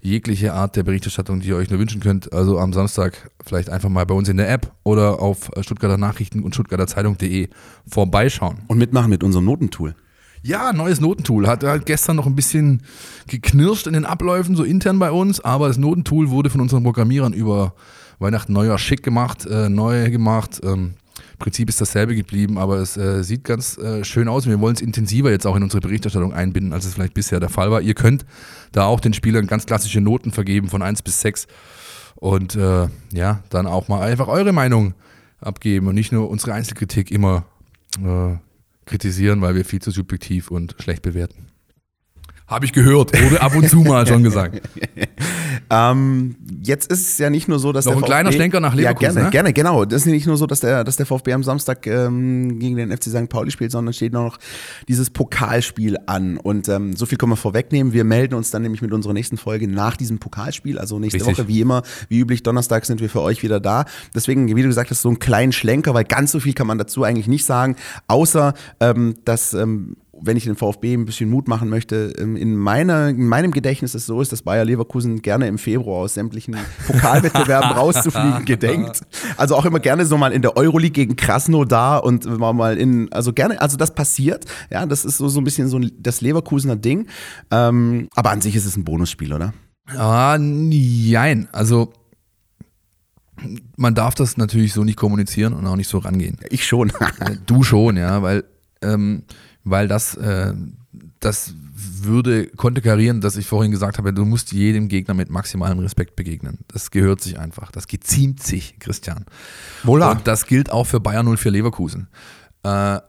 jegliche 0.01 0.53
Art 0.53 0.75
der 0.75 0.83
Berichterstattung, 0.83 1.39
die 1.39 1.49
ihr 1.49 1.55
euch 1.55 1.69
nur 1.69 1.79
wünschen 1.79 2.01
könnt. 2.01 2.31
Also 2.33 2.59
am 2.59 2.73
Samstag 2.73 3.31
vielleicht 3.43 3.69
einfach 3.69 3.89
mal 3.89 4.05
bei 4.05 4.13
uns 4.13 4.29
in 4.29 4.37
der 4.37 4.49
App 4.49 4.71
oder 4.83 5.21
auf 5.21 5.51
Stuttgarter 5.61 5.97
Nachrichten 5.97 6.43
und 6.43 6.53
stuttgarterzeitung.de 6.53 7.49
vorbeischauen. 7.87 8.59
Und 8.67 8.77
mitmachen 8.77 9.09
mit 9.09 9.23
unserem 9.23 9.45
Notentool. 9.45 9.95
Ja, 10.43 10.73
neues 10.73 11.01
Notentool. 11.01 11.47
Hat 11.47 11.63
halt 11.63 11.87
gestern 11.87 12.17
noch 12.17 12.27
ein 12.27 12.35
bisschen 12.35 12.83
geknirscht 13.27 13.87
in 13.87 13.93
den 13.93 14.05
Abläufen, 14.05 14.55
so 14.55 14.63
intern 14.63 14.99
bei 14.99 15.09
uns, 15.09 15.39
aber 15.39 15.67
das 15.67 15.77
Notentool 15.77 16.29
wurde 16.29 16.51
von 16.51 16.61
unseren 16.61 16.83
Programmierern 16.83 17.33
über 17.33 17.73
Weihnachten, 18.19 18.53
Neujahr 18.53 18.77
schick 18.77 19.01
gemacht, 19.01 19.45
äh, 19.47 19.69
neu 19.69 20.11
gemacht. 20.11 20.61
Ähm, 20.63 20.93
Prinzip 21.37 21.69
ist 21.69 21.81
dasselbe 21.81 22.15
geblieben, 22.15 22.57
aber 22.57 22.77
es 22.77 22.97
äh, 22.97 23.23
sieht 23.23 23.43
ganz 23.43 23.77
äh, 23.77 24.03
schön 24.03 24.27
aus. 24.27 24.47
Wir 24.47 24.59
wollen 24.59 24.75
es 24.75 24.81
intensiver 24.81 25.31
jetzt 25.31 25.45
auch 25.45 25.55
in 25.55 25.63
unsere 25.63 25.81
Berichterstattung 25.81 26.33
einbinden, 26.33 26.73
als 26.73 26.85
es 26.85 26.93
vielleicht 26.93 27.13
bisher 27.13 27.39
der 27.39 27.49
Fall 27.49 27.71
war. 27.71 27.81
Ihr 27.81 27.93
könnt 27.93 28.25
da 28.71 28.85
auch 28.85 28.99
den 28.99 29.13
Spielern 29.13 29.47
ganz 29.47 29.65
klassische 29.65 30.01
Noten 30.01 30.31
vergeben 30.31 30.69
von 30.69 30.81
1 30.81 31.01
bis 31.01 31.21
6 31.21 31.47
und 32.15 32.55
äh, 32.55 32.87
ja, 33.11 33.43
dann 33.49 33.67
auch 33.67 33.87
mal 33.87 34.01
einfach 34.01 34.27
eure 34.27 34.53
Meinung 34.53 34.93
abgeben 35.39 35.87
und 35.87 35.95
nicht 35.95 36.11
nur 36.11 36.29
unsere 36.29 36.53
Einzelkritik 36.53 37.11
immer 37.11 37.45
äh, 38.03 38.35
kritisieren, 38.85 39.41
weil 39.41 39.55
wir 39.55 39.65
viel 39.65 39.81
zu 39.81 39.91
subjektiv 39.91 40.51
und 40.51 40.75
schlecht 40.79 41.01
bewerten. 41.01 41.47
Habe 42.47 42.65
ich 42.65 42.73
gehört, 42.73 43.19
wurde 43.19 43.41
ab 43.41 43.55
und 43.55 43.67
zu 43.69 43.77
mal 43.77 44.05
schon 44.05 44.23
gesagt. 44.23 44.61
Ähm, 45.69 46.35
jetzt 46.61 46.91
ist 46.91 47.09
es 47.09 47.17
ja 47.17 47.29
nicht 47.29 47.47
nur 47.47 47.59
so, 47.59 47.71
dass 47.71 47.85
Noch 47.85 47.93
der 47.93 48.01
ein 48.01 48.05
kleiner 48.05 48.31
Schlenker 48.31 48.59
nach 48.59 48.73
Leverkusen, 48.73 49.05
Ja, 49.05 49.11
gerne, 49.11 49.25
ne? 49.25 49.31
gerne, 49.31 49.53
genau. 49.53 49.85
Das 49.85 50.01
ist 50.01 50.07
nicht 50.07 50.27
nur 50.27 50.37
so, 50.37 50.47
dass 50.47 50.59
der, 50.59 50.83
dass 50.83 50.97
der 50.97 51.05
VfB 51.05 51.33
am 51.33 51.43
Samstag 51.43 51.85
ähm, 51.87 52.59
gegen 52.59 52.75
den 52.75 52.91
FC 52.91 53.05
St. 53.05 53.29
Pauli 53.29 53.51
spielt, 53.51 53.71
sondern 53.71 53.93
steht 53.93 54.13
noch 54.13 54.37
dieses 54.87 55.09
Pokalspiel 55.09 55.97
an. 56.05 56.37
Und 56.37 56.69
ähm, 56.69 56.95
so 56.95 57.05
viel 57.05 57.17
können 57.17 57.31
wir 57.31 57.37
vorwegnehmen. 57.37 57.93
Wir 57.93 58.03
melden 58.03 58.35
uns 58.35 58.51
dann 58.51 58.61
nämlich 58.61 58.81
mit 58.81 58.93
unserer 58.93 59.13
nächsten 59.13 59.37
Folge 59.37 59.67
nach 59.67 59.97
diesem 59.97 60.19
Pokalspiel. 60.19 60.79
Also 60.79 60.99
nächste 60.99 61.19
Richtig. 61.19 61.37
Woche, 61.37 61.47
wie 61.47 61.61
immer, 61.61 61.83
wie 62.09 62.19
üblich, 62.19 62.43
Donnerstag 62.43 62.85
sind 62.85 63.01
wir 63.01 63.09
für 63.09 63.21
euch 63.21 63.43
wieder 63.43 63.59
da. 63.59 63.85
Deswegen, 64.13 64.47
wie 64.55 64.61
du 64.61 64.67
gesagt 64.67 64.91
hast, 64.91 65.01
so 65.01 65.09
ein 65.09 65.19
kleinen 65.19 65.51
Schlenker, 65.51 65.93
weil 65.93 66.03
ganz 66.05 66.31
so 66.31 66.39
viel 66.39 66.53
kann 66.53 66.67
man 66.67 66.77
dazu 66.77 67.03
eigentlich 67.03 67.27
nicht 67.27 67.45
sagen, 67.45 67.75
außer, 68.07 68.53
ähm, 68.79 69.15
dass 69.25 69.53
ähm, 69.53 69.97
wenn 70.21 70.37
ich 70.37 70.45
den 70.45 70.55
VfB 70.55 70.93
ein 70.93 71.05
bisschen 71.05 71.29
Mut 71.29 71.47
machen 71.47 71.69
möchte, 71.69 72.13
ähm, 72.17 72.35
in, 72.35 72.55
meiner, 72.55 73.09
in 73.09 73.27
meinem 73.27 73.51
Gedächtnis 73.51 73.95
ist 73.95 74.01
es 74.01 74.07
so 74.07 74.21
ist, 74.21 74.31
dass 74.31 74.41
Bayer 74.41 74.65
Leverkusen 74.65 75.21
gerne 75.21 75.47
im 75.47 75.57
Februar 75.57 75.99
aus 75.99 76.13
sämtlichen 76.13 76.55
Pokalwettbewerben 76.87 77.71
rauszufliegen 77.71 78.45
gedenkt. 78.45 79.01
Also 79.37 79.55
auch 79.55 79.65
immer 79.65 79.79
gerne 79.79 80.05
so 80.05 80.17
mal 80.17 80.31
in 80.31 80.41
der 80.41 80.57
Euroleague 80.57 80.91
gegen 80.91 81.15
Krasnodar 81.15 82.03
und 82.03 82.25
mal 82.37 82.77
in, 82.77 83.11
also 83.11 83.33
gerne, 83.33 83.61
also 83.61 83.77
das 83.77 83.93
passiert. 83.93 84.45
Ja, 84.71 84.85
das 84.85 85.05
ist 85.05 85.17
so, 85.17 85.27
so 85.27 85.41
ein 85.41 85.43
bisschen 85.43 85.67
so 85.67 85.79
das 85.99 86.21
Leverkusener 86.21 86.75
Ding. 86.75 87.07
Ähm, 87.51 88.07
aber 88.15 88.31
an 88.31 88.41
sich 88.41 88.55
ist 88.55 88.65
es 88.65 88.77
ein 88.77 88.83
Bonusspiel, 88.83 89.33
oder? 89.33 89.53
Ah, 89.87 90.37
nein. 90.39 91.47
Also 91.51 91.93
man 93.77 93.95
darf 93.95 94.15
das 94.15 94.37
natürlich 94.37 94.73
so 94.73 94.83
nicht 94.83 94.97
kommunizieren 94.97 95.53
und 95.53 95.65
auch 95.67 95.75
nicht 95.75 95.89
so 95.89 95.97
rangehen. 95.97 96.37
Ich 96.49 96.65
schon. 96.65 96.91
du 97.45 97.63
schon, 97.63 97.97
ja, 97.97 98.21
weil, 98.21 98.45
ähm, 98.81 99.23
weil 99.65 99.87
das, 99.87 100.15
äh, 100.15 100.53
das 101.19 101.53
würde 101.73 102.47
konterkarieren, 102.47 103.19
dass 103.19 103.35
ich 103.35 103.47
vorhin 103.47 103.71
gesagt 103.71 103.97
habe, 103.97 104.13
du 104.13 104.23
musst 104.23 104.51
jedem 104.51 104.87
Gegner 104.87 105.13
mit 105.13 105.29
maximalem 105.29 105.79
Respekt 105.79 106.15
begegnen. 106.15 106.59
Das 106.69 106.91
gehört 106.91 107.19
sich 107.19 107.37
einfach. 107.39 107.71
Das 107.71 107.87
geziemt 107.87 108.41
sich, 108.41 108.79
Christian. 108.79 109.25
Wohla. 109.83 110.11
Und 110.11 110.27
das 110.27 110.45
gilt 110.45 110.71
auch 110.71 110.85
für 110.85 110.99
Bayern 110.99 111.35
04 111.35 111.51
Leverkusen. 111.51 112.07
Äh, 112.63 112.99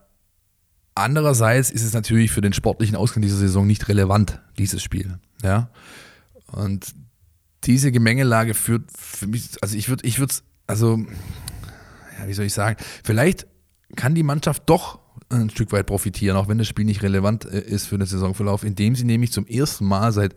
andererseits 0.95 1.71
ist 1.71 1.85
es 1.85 1.93
natürlich 1.93 2.33
für 2.33 2.41
den 2.41 2.53
sportlichen 2.53 2.97
Ausgang 2.97 3.23
dieser 3.23 3.37
Saison 3.37 3.67
nicht 3.67 3.89
relevant, 3.89 4.41
dieses 4.59 4.83
Spiel. 4.83 5.19
Ja. 5.43 5.71
Und 6.51 6.95
diese 7.65 7.93
Gemengelage 7.93 8.55
führt 8.55 8.85
für 8.97 9.27
mich, 9.27 9.51
also 9.61 9.77
ich 9.77 9.89
würde, 9.89 10.07
ich 10.07 10.19
würde 10.19 10.35
also, 10.67 10.99
ja, 12.19 12.27
wie 12.27 12.33
soll 12.33 12.47
ich 12.47 12.55
sagen, 12.55 12.77
vielleicht 13.05 13.47
kann 13.95 14.15
die 14.15 14.23
Mannschaft 14.23 14.65
doch 14.67 14.99
ein 15.29 15.51
Stück 15.51 15.73
weit 15.73 15.87
profitieren, 15.87 16.37
auch 16.37 16.49
wenn 16.49 16.59
das 16.59 16.69
Spiel 16.69 16.85
nicht 16.85 17.03
relevant 17.03 17.45
äh, 17.45 17.61
ist 17.61 17.87
für 17.87 17.99
den 17.99 18.07
Saisonverlauf, 18.07 18.65
indem 18.65 18.95
sie 18.95 19.05
nämlich 19.05 19.33
zum 19.33 19.47
ersten 19.47 19.87
Mal 19.87 20.13
seit 20.13 20.35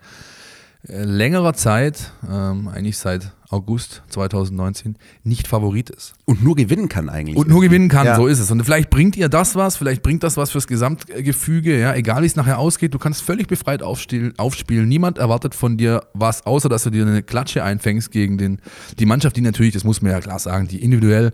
äh, 0.88 1.04
längerer 1.04 1.54
Zeit, 1.54 2.14
ähm, 2.30 2.70
eigentlich 2.70 2.98
seit 2.98 3.34
August 3.50 4.04
2019, 4.10 4.96
nicht 5.24 5.48
Favorit 5.48 5.90
ist. 5.90 6.14
Und 6.26 6.44
nur 6.44 6.56
gewinnen 6.56 6.88
kann 6.88 7.10
eigentlich. 7.10 7.36
Und 7.36 7.50
nur 7.50 7.62
gewinnen 7.62 7.90
kann, 7.90 8.06
ja. 8.06 8.16
so 8.16 8.28
ist 8.28 8.40
es. 8.40 8.50
Und 8.50 8.64
vielleicht 8.64 8.90
bringt 8.90 9.18
ihr 9.18 9.28
das 9.28 9.56
was, 9.56 9.76
vielleicht 9.76 10.04
bringt 10.04 10.24
das 10.24 10.38
was 10.38 10.52
fürs 10.52 10.68
Gesamtgefüge, 10.68 11.80
ja, 11.80 11.96
egal 11.96 12.22
wie 12.22 12.28
es 12.28 12.36
nachher 12.36 12.60
ausgeht, 12.60 12.94
du 12.94 13.00
kannst 13.00 13.24
völlig 13.24 13.48
befreit 13.48 13.82
aufspielen. 13.84 14.88
Niemand 14.88 15.18
erwartet 15.18 15.54
von 15.54 15.78
dir 15.78 16.04
was, 16.14 16.46
außer 16.46 16.70
dass 16.70 16.84
du 16.84 16.92
dir 16.92 17.06
eine 17.06 17.24
Klatsche 17.24 17.64
einfängst 17.64 18.12
gegen 18.12 18.38
den, 18.38 18.62
die 19.00 19.06
Mannschaft, 19.06 19.36
die 19.36 19.42
natürlich, 19.42 19.74
das 19.74 19.84
muss 19.84 20.02
man 20.02 20.12
ja 20.12 20.22
klar 20.22 20.40
sagen, 20.40 20.68
die 20.68 20.82
individuell 20.82 21.34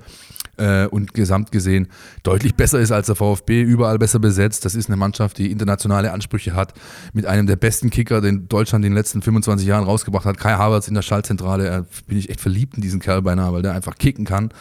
äh, 0.57 0.85
und 0.87 1.13
gesamt 1.13 1.51
gesehen 1.51 1.87
deutlich 2.23 2.55
besser 2.55 2.79
ist 2.79 2.91
als 2.91 3.07
der 3.07 3.15
VfB, 3.15 3.61
überall 3.61 3.97
besser 3.97 4.19
besetzt. 4.19 4.65
Das 4.65 4.75
ist 4.75 4.87
eine 4.87 4.97
Mannschaft, 4.97 5.37
die 5.37 5.51
internationale 5.51 6.11
Ansprüche 6.11 6.53
hat, 6.53 6.73
mit 7.13 7.25
einem 7.25 7.47
der 7.47 7.55
besten 7.55 7.89
Kicker, 7.89 8.21
den 8.21 8.47
Deutschland 8.47 8.85
in 8.85 8.91
den 8.91 8.97
letzten 8.97 9.21
25 9.21 9.67
Jahren 9.67 9.83
rausgebracht 9.83 10.25
hat. 10.25 10.37
Kai 10.37 10.53
Havertz 10.53 10.87
in 10.87 10.93
der 10.93 11.01
Schallzentrale, 11.01 11.67
äh, 11.69 11.83
bin 12.07 12.17
ich 12.17 12.29
echt 12.29 12.41
verliebt 12.41 12.75
in 12.75 12.81
diesen 12.81 12.99
Kerl 12.99 13.21
beinahe, 13.21 13.53
weil 13.53 13.61
der 13.61 13.73
einfach 13.73 13.95
kicken 13.95 14.25
kann. 14.25 14.51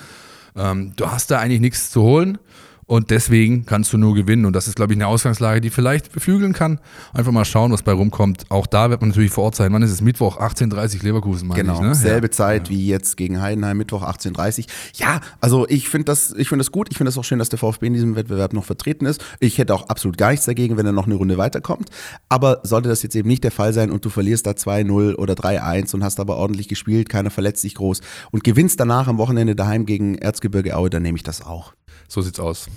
Ähm, 0.57 0.92
du 0.97 1.07
hast 1.07 1.30
da 1.30 1.38
eigentlich 1.38 1.61
nichts 1.61 1.90
zu 1.90 2.03
holen. 2.03 2.38
Und 2.87 3.11
deswegen 3.11 3.66
kannst 3.66 3.93
du 3.93 3.99
nur 3.99 4.14
gewinnen. 4.14 4.45
Und 4.45 4.55
das 4.55 4.68
ist, 4.68 4.76
glaube 4.76 4.93
ich, 4.93 4.99
eine 4.99 5.07
Ausgangslage, 5.07 5.61
die 5.61 5.70
vielleicht 5.70 6.12
beflügeln 6.12 6.53
kann. 6.53 6.80
Einfach 7.12 7.32
mal 7.32 7.45
schauen, 7.45 7.72
was 7.72 7.82
bei 7.82 7.93
rumkommt. 7.93 8.45
Auch 8.51 8.66
da 8.66 8.91
wird 8.91 9.01
man 9.01 9.11
natürlich 9.11 9.30
vor 9.30 9.45
Ort 9.45 9.57
sein. 9.57 9.72
Wann 9.72 9.82
ist 9.82 9.91
es? 9.91 10.01
Mittwoch, 10.01 10.39
18.30 10.39 11.03
Leverkusen, 11.03 11.49
meine 11.49 11.62
genau, 11.62 11.74
ich. 11.74 11.80
Ne? 11.80 11.95
Selbe 11.95 12.26
ja. 12.26 12.32
Zeit 12.32 12.68
ja. 12.68 12.74
wie 12.74 12.87
jetzt 12.87 13.16
gegen 13.16 13.41
Heidenheim, 13.41 13.78
Mittwoch, 13.78 14.03
18.30 14.03 14.66
Ja, 14.95 15.20
also 15.41 15.66
ich 15.68 15.89
finde 15.89 16.07
das, 16.07 16.32
ich 16.32 16.49
finde 16.49 16.62
das 16.62 16.72
gut. 16.72 16.89
Ich 16.91 16.99
finde 16.99 17.11
es 17.11 17.18
auch 17.18 17.24
schön, 17.24 17.39
dass 17.39 17.49
der 17.49 17.59
VfB 17.59 17.87
in 17.87 17.95
diesem 17.95 18.16
Wettbewerb 18.16 18.53
noch 18.53 18.64
vertreten 18.64 19.07
ist. 19.07 19.24
Ich 19.41 19.59
hätte 19.59 19.74
auch 19.74 19.89
absolut 19.89 20.18
gar 20.18 20.30
nichts 20.30 20.47
dagegen, 20.47 20.76
wenn 20.76 20.87
er 20.87 20.93
noch 20.93 21.07
eine 21.07 21.14
Runde 21.14 21.39
weiterkommt. 21.39 21.91
Aber 22.28 22.61
sollte 22.62 22.89
das 22.89 23.03
jetzt 23.03 23.16
eben 23.16 23.28
nicht 23.28 23.45
der 23.45 23.51
Fall 23.51 23.72
sein 23.72 23.91
und 23.91 24.05
du 24.05 24.11
verlierst 24.11 24.47
da 24.47 24.51
2-0 24.51 25.14
oder 25.16 25.35
3-1 25.35 25.95
und 25.95 26.05
hast 26.05 26.20
aber 26.20 26.37
ordentlich 26.37 26.68
gespielt, 26.68 27.09
keiner 27.09 27.30
verletzt 27.30 27.62
sich 27.62 27.74
groß 27.74 28.01
und 28.30 28.45
gewinnst 28.45 28.78
danach 28.80 29.09
am 29.09 29.18
Wochenende 29.18 29.57
daheim 29.57 29.87
gegen 29.87 30.16
Erzgebirge 30.16 30.76
Aue, 30.76 30.91
dann 30.91 31.03
nehme 31.03 31.16
ich 31.16 31.22
das 31.22 31.43
auch. 31.43 31.74
So 32.15 32.23
sieht's 32.23 32.39
aus. 32.39 32.69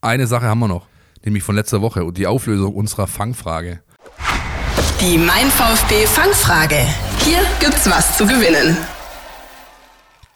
Eine 0.00 0.28
Sache 0.28 0.46
haben 0.46 0.60
wir 0.60 0.68
noch, 0.68 0.86
nämlich 1.24 1.42
von 1.42 1.56
letzter 1.56 1.82
Woche 1.82 2.04
und 2.04 2.16
die 2.16 2.28
Auflösung 2.28 2.72
unserer 2.72 3.08
Fangfrage. 3.08 3.80
Die 5.00 5.18
Mein 5.18 5.50
VfB 5.50 6.06
Fangfrage. 6.06 6.76
Hier 7.24 7.40
gibt's 7.58 7.90
was 7.90 8.16
zu 8.16 8.24
gewinnen. 8.24 8.76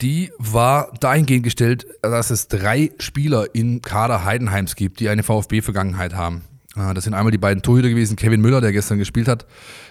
Die 0.03 0.33
war 0.39 0.91
dahingehend 0.99 1.45
gestellt, 1.45 1.87
dass 2.03 2.31
es 2.31 2.49
drei 2.49 2.91
Spieler 2.99 3.55
im 3.55 3.81
Kader 3.81 4.25
Heidenheims 4.25 4.75
gibt, 4.75 4.99
die 4.99 5.09
eine 5.09 5.23
VfB-Vergangenheit 5.23 6.17
haben. 6.17 6.43
Ah, 6.75 6.95
das 6.95 7.05
sind 7.05 7.15
einmal 7.15 7.31
die 7.31 7.39
beiden 7.39 7.63
Torhüter 7.63 7.91
gewesen, 7.91 8.17
Kevin 8.17 8.41
Müller, 8.41 8.61
der 8.61 8.73
gestern 8.73 8.99
gespielt 8.99 9.29
hat, 9.29 9.47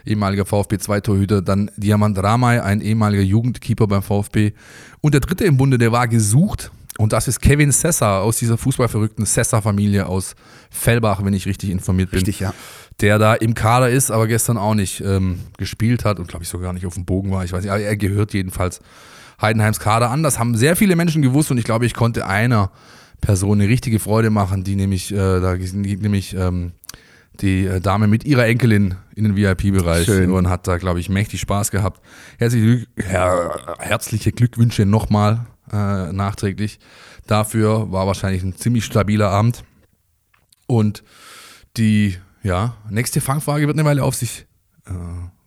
ehemaliger 0.05 0.45
VfB 0.45 0.75
2-Torhüter, 0.75 1.41
dann 1.41 1.71
Diamant 1.77 2.21
Ramay, 2.21 2.59
ein 2.59 2.81
ehemaliger 2.81 3.23
Jugendkeeper 3.23 3.87
beim 3.87 4.03
VfB. 4.03 4.51
Und 4.99 5.13
der 5.13 5.21
dritte 5.21 5.45
im 5.45 5.55
Bunde, 5.55 5.77
der 5.77 5.93
war 5.93 6.09
gesucht, 6.09 6.71
und 6.97 7.13
das 7.13 7.27
ist 7.27 7.41
Kevin 7.41 7.71
Sessa 7.71 8.19
aus 8.19 8.37
dieser 8.37 8.57
fußballverrückten 8.57 9.25
Sessa-Familie 9.25 10.07
aus 10.07 10.35
Fellbach, 10.69 11.23
wenn 11.23 11.33
ich 11.33 11.45
richtig 11.45 11.69
informiert 11.69 12.11
bin. 12.11 12.19
Richtig, 12.19 12.39
ja. 12.39 12.53
Der 12.99 13.19
da 13.19 13.35
im 13.35 13.53
Kader 13.53 13.89
ist, 13.89 14.09
aber 14.09 14.27
gestern 14.27 14.57
auch 14.57 14.73
nicht 14.73 15.01
ähm, 15.01 15.39
gespielt 15.57 16.05
hat 16.05 16.19
und 16.19 16.27
glaube 16.27 16.43
ich 16.43 16.49
sogar 16.49 16.73
nicht 16.73 16.85
auf 16.85 16.95
dem 16.95 17.05
Bogen 17.05 17.31
war. 17.31 17.43
Ich 17.43 17.53
weiß 17.53 17.61
nicht, 17.63 17.71
aber 17.71 17.81
er 17.81 17.95
gehört 17.97 18.33
jedenfalls 18.33 18.79
Heidenheims 19.39 19.79
Kader 19.79 20.09
an. 20.09 20.23
Das 20.23 20.39
haben 20.39 20.55
sehr 20.55 20.75
viele 20.75 20.95
Menschen 20.95 21.21
gewusst 21.21 21.51
und 21.51 21.57
ich 21.57 21.63
glaube, 21.63 21.85
ich 21.85 21.93
konnte 21.93 22.25
einer 22.25 22.71
Person 23.21 23.61
eine 23.61 23.69
richtige 23.69 23.99
Freude 23.99 24.29
machen, 24.29 24.63
die 24.63 24.75
nämlich, 24.75 25.11
äh, 25.11 25.39
da 25.39 25.55
nämlich 25.55 26.35
ähm, 26.35 26.73
die 27.41 27.65
äh, 27.65 27.79
Dame 27.79 28.07
mit 28.07 28.25
ihrer 28.25 28.45
Enkelin 28.45 28.95
in 29.15 29.23
den 29.23 29.35
VIP-Bereich 29.35 30.09
und 30.09 30.49
hat 30.49 30.67
da, 30.67 30.77
glaube 30.77 30.99
ich, 30.99 31.09
mächtig 31.09 31.39
Spaß 31.41 31.71
gehabt. 31.71 32.01
Herzliche, 32.37 32.87
her, 32.97 33.75
herzliche 33.79 34.31
Glückwünsche 34.31 34.85
nochmal 34.85 35.45
äh, 35.71 36.11
nachträglich. 36.11 36.79
Dafür 37.27 37.91
war 37.91 38.07
wahrscheinlich 38.07 38.43
ein 38.43 38.55
ziemlich 38.55 38.85
stabiler 38.85 39.29
Abend. 39.29 39.63
Und 40.67 41.03
die 41.77 42.17
ja, 42.43 42.75
nächste 42.89 43.21
Fangfrage 43.21 43.67
wird 43.67 43.77
eine 43.77 43.87
Weile 43.87 44.03
auf 44.03 44.15
sich 44.15 44.45
äh, 44.85 44.91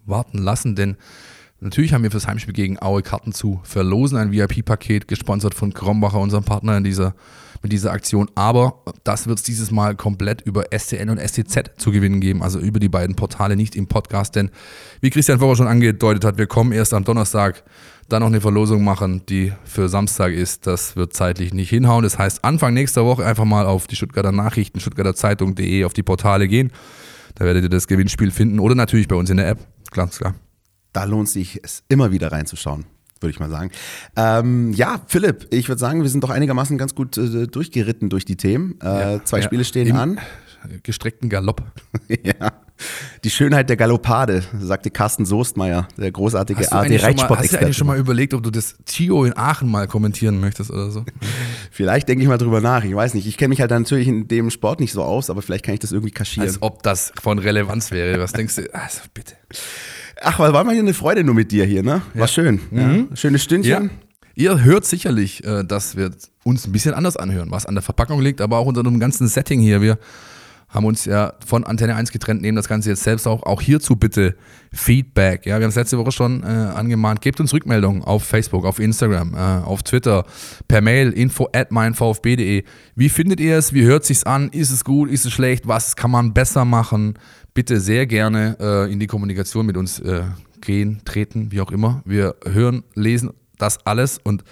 warten 0.07 0.39
lassen, 0.39 0.77
denn 0.77 0.97
natürlich 1.61 1.93
haben 1.93 2.03
wir 2.03 2.11
fürs 2.11 2.27
Heimspiel 2.27 2.55
gegen 2.55 2.81
Aue 2.81 3.03
Karten 3.03 3.33
zu 3.33 3.61
verlosen, 3.65 4.19
ein 4.19 4.33
VIP-Paket, 4.33 5.09
gesponsert 5.09 5.55
von 5.55 5.73
Krombacher, 5.73 6.19
unserem 6.19 6.45
Partner 6.45 6.77
in 6.77 6.85
dieser, 6.85 7.15
mit 7.63 7.73
dieser 7.73 7.93
Aktion. 7.93 8.31
Aber 8.35 8.83
das 9.05 9.27
wird 9.27 9.39
es 9.39 9.45
dieses 9.45 9.71
Mal 9.71 9.95
komplett 9.95 10.43
über 10.43 10.65
STN 10.77 11.11
und 11.11 11.19
STZ 11.19 11.73
zu 11.77 11.91
gewinnen 11.91 12.21
geben, 12.21 12.43
also 12.43 12.59
über 12.59 12.81
die 12.81 12.89
beiden 12.89 13.17
Portale, 13.17 13.57
nicht 13.57 13.77
im 13.77 13.87
Podcast, 13.87 14.37
denn 14.37 14.51
wie 15.01 15.11
Christian 15.11 15.39
vorher 15.39 15.57
schon 15.57 15.69
angedeutet 15.69 16.25
hat, 16.25 16.39
wir 16.39 16.47
kommen 16.47 16.73
erst 16.73 16.95
am 16.95 17.05
Donnerstag 17.05 17.63
dann 18.13 18.21
noch 18.21 18.29
eine 18.29 18.41
Verlosung 18.41 18.85
machen, 18.85 19.23
die 19.29 19.53
für 19.65 19.89
Samstag 19.89 20.33
ist. 20.33 20.67
Das 20.67 20.97
wird 20.97 21.15
zeitlich 21.15 21.55
nicht 21.55 21.71
hinhauen. 21.71 22.03
Das 22.03 22.19
heißt, 22.19 22.45
Anfang 22.45 22.75
nächster 22.75 23.05
Woche 23.05 23.25
einfach 23.25 23.45
mal 23.45 23.67
auf 23.67 23.87
die 23.87 23.97
Stuttgarter 23.97 24.33
Nachrichten, 24.33 24.81
stuttgarterzeitung.de, 24.81 25.85
auf 25.85 25.93
die 25.93 26.03
Portale 26.03 26.49
gehen. 26.49 26.73
Da 27.35 27.45
werdet 27.45 27.65
ihr 27.65 27.69
das 27.71 27.87
Gewinnspiel 27.87 28.31
finden 28.31 28.59
oder 28.59 28.75
natürlich 28.75 29.09
bei 29.09 29.17
uns 29.17 29.31
in 29.31 29.37
der 29.37 29.49
App. 29.49 29.59
Ganz 29.93 30.19
klar. 30.19 30.35
Da 30.93 31.05
lohnt 31.05 31.29
sich 31.29 31.61
es 31.63 31.85
immer 31.89 32.11
wieder 32.11 32.33
reinzuschauen 32.33 32.85
würde 33.21 33.33
ich 33.33 33.41
mal 33.41 33.51
sagen. 33.51 33.71
Ähm, 34.17 34.73
ja, 34.73 35.01
Philipp, 35.07 35.47
ich 35.51 35.69
würde 35.69 35.79
sagen, 35.79 36.03
wir 36.03 36.09
sind 36.09 36.25
doch 36.25 36.31
einigermaßen 36.31 36.79
ganz 36.79 36.95
gut 36.95 37.19
äh, 37.19 37.47
durchgeritten 37.47 38.09
durch 38.09 38.25
die 38.25 38.37
Themen. 38.37 38.79
Äh, 38.83 38.87
ja, 38.87 39.25
zwei 39.25 39.39
ja. 39.39 39.43
Spiele 39.43 39.65
stehen 39.65 39.95
an. 39.95 40.19
Gestreckten 40.83 41.29
Galopp. 41.29 41.63
ja. 42.09 42.53
Die 43.25 43.31
Schönheit 43.31 43.69
der 43.69 43.77
Galoppade, 43.77 44.43
sagte 44.61 44.91
Carsten 44.91 45.25
Soestmeier, 45.25 45.89
der 45.97 46.11
großartige 46.11 46.73
AD-Reitsport-Experte. 46.73 47.39
Hast 47.39 47.53
du 47.53 47.59
eigentlich 47.59 47.77
schon 47.77 47.87
mal 47.87 47.99
überlegt, 47.99 48.35
ob 48.35 48.43
du 48.43 48.51
das 48.51 48.77
Tio 48.85 49.25
in 49.25 49.37
Aachen 49.37 49.71
mal 49.71 49.87
kommentieren 49.87 50.41
möchtest 50.41 50.71
oder 50.71 50.91
so? 50.91 51.05
vielleicht 51.71 52.09
denke 52.09 52.23
ich 52.23 52.29
mal 52.29 52.39
drüber 52.39 52.61
nach. 52.61 52.85
Ich 52.85 52.95
weiß 52.95 53.15
nicht. 53.15 53.27
Ich 53.27 53.37
kenne 53.37 53.51
mich 53.51 53.61
halt 53.61 53.71
natürlich 53.71 54.09
in 54.09 54.29
dem 54.29 54.51
Sport 54.51 54.81
nicht 54.81 54.93
so 54.93 55.03
aus, 55.03 55.31
aber 55.31 55.43
vielleicht 55.43 55.65
kann 55.65 55.75
ich 55.75 55.81
das 55.81 55.93
irgendwie 55.93 56.13
kaschieren. 56.13 56.49
Als 56.49 56.63
ob 56.63 56.83
das 56.83 57.13
von 57.21 57.39
Relevanz 57.39 57.91
wäre. 57.91 58.21
Was 58.21 58.33
denkst 58.33 58.57
du? 58.57 58.75
Also 58.75 59.01
bitte. 59.15 59.35
Ach, 60.23 60.39
war 60.39 60.53
mal 60.65 60.73
hier 60.73 60.83
eine 60.83 60.95
Freude 60.95 61.25
nur 61.25 61.35
mit 61.35 61.51
dir 61.51 61.65
hier, 61.65 61.83
ne? 61.83 62.03
War 62.15 62.23
ja. 62.23 62.29
schön. 62.29 62.61
Mhm. 62.71 63.09
Ja. 63.11 63.17
Schönes 63.17 63.43
Stündchen. 63.43 63.85
Ja. 63.85 63.91
Ihr 64.35 64.63
hört 64.63 64.87
sicherlich, 64.87 65.45
äh, 65.45 65.65
dass 65.65 65.97
wir 65.97 66.13
uns 66.45 66.67
ein 66.67 66.73
bisschen 66.73 66.95
anders 66.95 67.17
anhören, 67.17 67.51
was 67.51 67.67
an 67.67 67.75
der 67.75 67.83
Verpackung 67.83 68.21
liegt, 68.21 68.41
aber 68.41 68.59
auch 68.59 68.67
unter 68.67 68.83
dem 68.83 69.01
ganzen 69.01 69.29
Setting 69.29 69.61
hier. 69.61 69.81
Wir 69.83 69.99
haben 70.71 70.87
uns 70.87 71.05
ja 71.05 71.35
von 71.45 71.65
Antenne 71.65 71.97
1 71.97 72.13
getrennt, 72.13 72.43
nehmen 72.43 72.57
das 72.57 72.69
Ganze 72.69 72.91
jetzt 72.91 73.03
selbst 73.03 73.27
auch. 73.27 73.43
Auch 73.43 73.61
hierzu 73.61 73.97
bitte 73.97 74.37
Feedback. 74.73 75.45
Ja, 75.45 75.59
wir 75.59 75.65
haben 75.65 75.71
es 75.71 75.75
letzte 75.75 75.99
Woche 75.99 76.13
schon 76.13 76.43
äh, 76.43 76.47
angemahnt. 76.47 77.21
Gebt 77.21 77.41
uns 77.41 77.53
Rückmeldungen 77.53 78.05
auf 78.05 78.23
Facebook, 78.23 78.65
auf 78.65 78.79
Instagram, 78.79 79.35
äh, 79.35 79.39
auf 79.39 79.83
Twitter, 79.83 80.25
per 80.69 80.81
Mail 80.81 81.11
info 81.11 81.49
at 81.53 81.73
meinvfb.de. 81.73 82.65
Wie 82.95 83.09
findet 83.09 83.41
ihr 83.41 83.59
es? 83.59 83.73
Wie 83.73 83.83
hört 83.83 84.05
sich's 84.05 84.23
an? 84.25 84.49
Ist 84.51 84.71
es 84.71 84.85
gut? 84.85 85.11
Ist 85.11 85.27
es 85.27 85.33
schlecht? 85.33 85.67
Was 85.67 85.97
kann 85.97 86.13
man 86.13 86.33
besser 86.33 86.65
machen? 86.65 87.19
Bitte 87.53 87.81
sehr 87.81 88.07
gerne 88.07 88.57
äh, 88.61 88.93
in 88.93 89.01
die 89.01 89.09
Kommunikation 89.09 89.67
mit 89.67 89.77
uns 89.77 89.99
äh, 89.99 90.23
gehen, 90.61 91.03
treten, 91.05 91.51
wie 91.51 91.61
auch 91.61 91.73
immer. 91.73 92.03
Wir 92.05 92.37
hören, 92.45 92.85
lesen 92.95 93.31
das 93.59 93.85
alles 93.85 94.19
und 94.23 94.45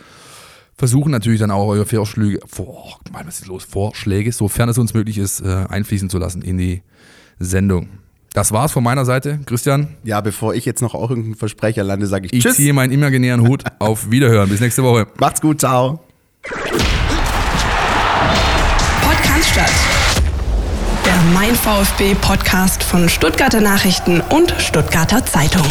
versuchen 0.79 1.11
natürlich 1.11 1.41
dann 1.41 1.51
auch 1.51 1.67
eure 1.67 1.85
Vorschläge, 1.85 2.39
vor, 2.47 2.99
Mann, 3.13 3.27
was 3.27 3.41
ist 3.41 3.47
los? 3.49 3.65
Vorschläge, 3.65 4.33
sofern 4.33 4.69
es 4.71 4.79
uns 4.79 4.95
möglich 4.95 5.19
ist, 5.19 5.41
äh, 5.41 5.67
einfließen 5.69 6.09
zu 6.09 6.19
lassen 6.19 6.41
in 6.41 6.57
die 6.57 6.83
Sendung. 7.39 7.89
Das 8.33 8.53
war's 8.53 8.71
von 8.73 8.85
meiner 8.85 9.05
Seite. 9.05 9.41
Christian, 9.47 9.89
Ja, 10.05 10.21
bevor 10.21 10.55
ich 10.55 10.65
jetzt 10.65 10.81
noch 10.81 10.95
auch 10.95 11.11
irgendeinen 11.11 11.35
Versprecher 11.35 11.83
lande, 11.83 12.07
sage 12.07 12.27
ich, 12.27 12.33
ich 12.33 12.43
Tschüss. 12.45 12.57
ziehe 12.57 12.73
meinen 12.73 12.93
imaginären 12.93 13.47
Hut. 13.47 13.65
Auf 13.81 14.11
Wiederhören. 14.11 14.49
Bis 14.49 14.61
nächste 14.61 14.83
Woche. 14.85 15.07
Macht's 15.19 15.41
gut, 15.41 15.61
ciao. 15.61 16.01
Podcast 19.03 19.49
statt. 19.51 19.73
Der 21.05 21.17
Mein 21.35 21.55
VfB 21.55 22.15
Podcast 22.21 22.83
von 22.85 23.09
Stuttgarter 23.09 23.61
Nachrichten 23.61 24.21
und 24.21 24.55
Stuttgarter 24.59 25.25
Zeitung. 25.27 25.67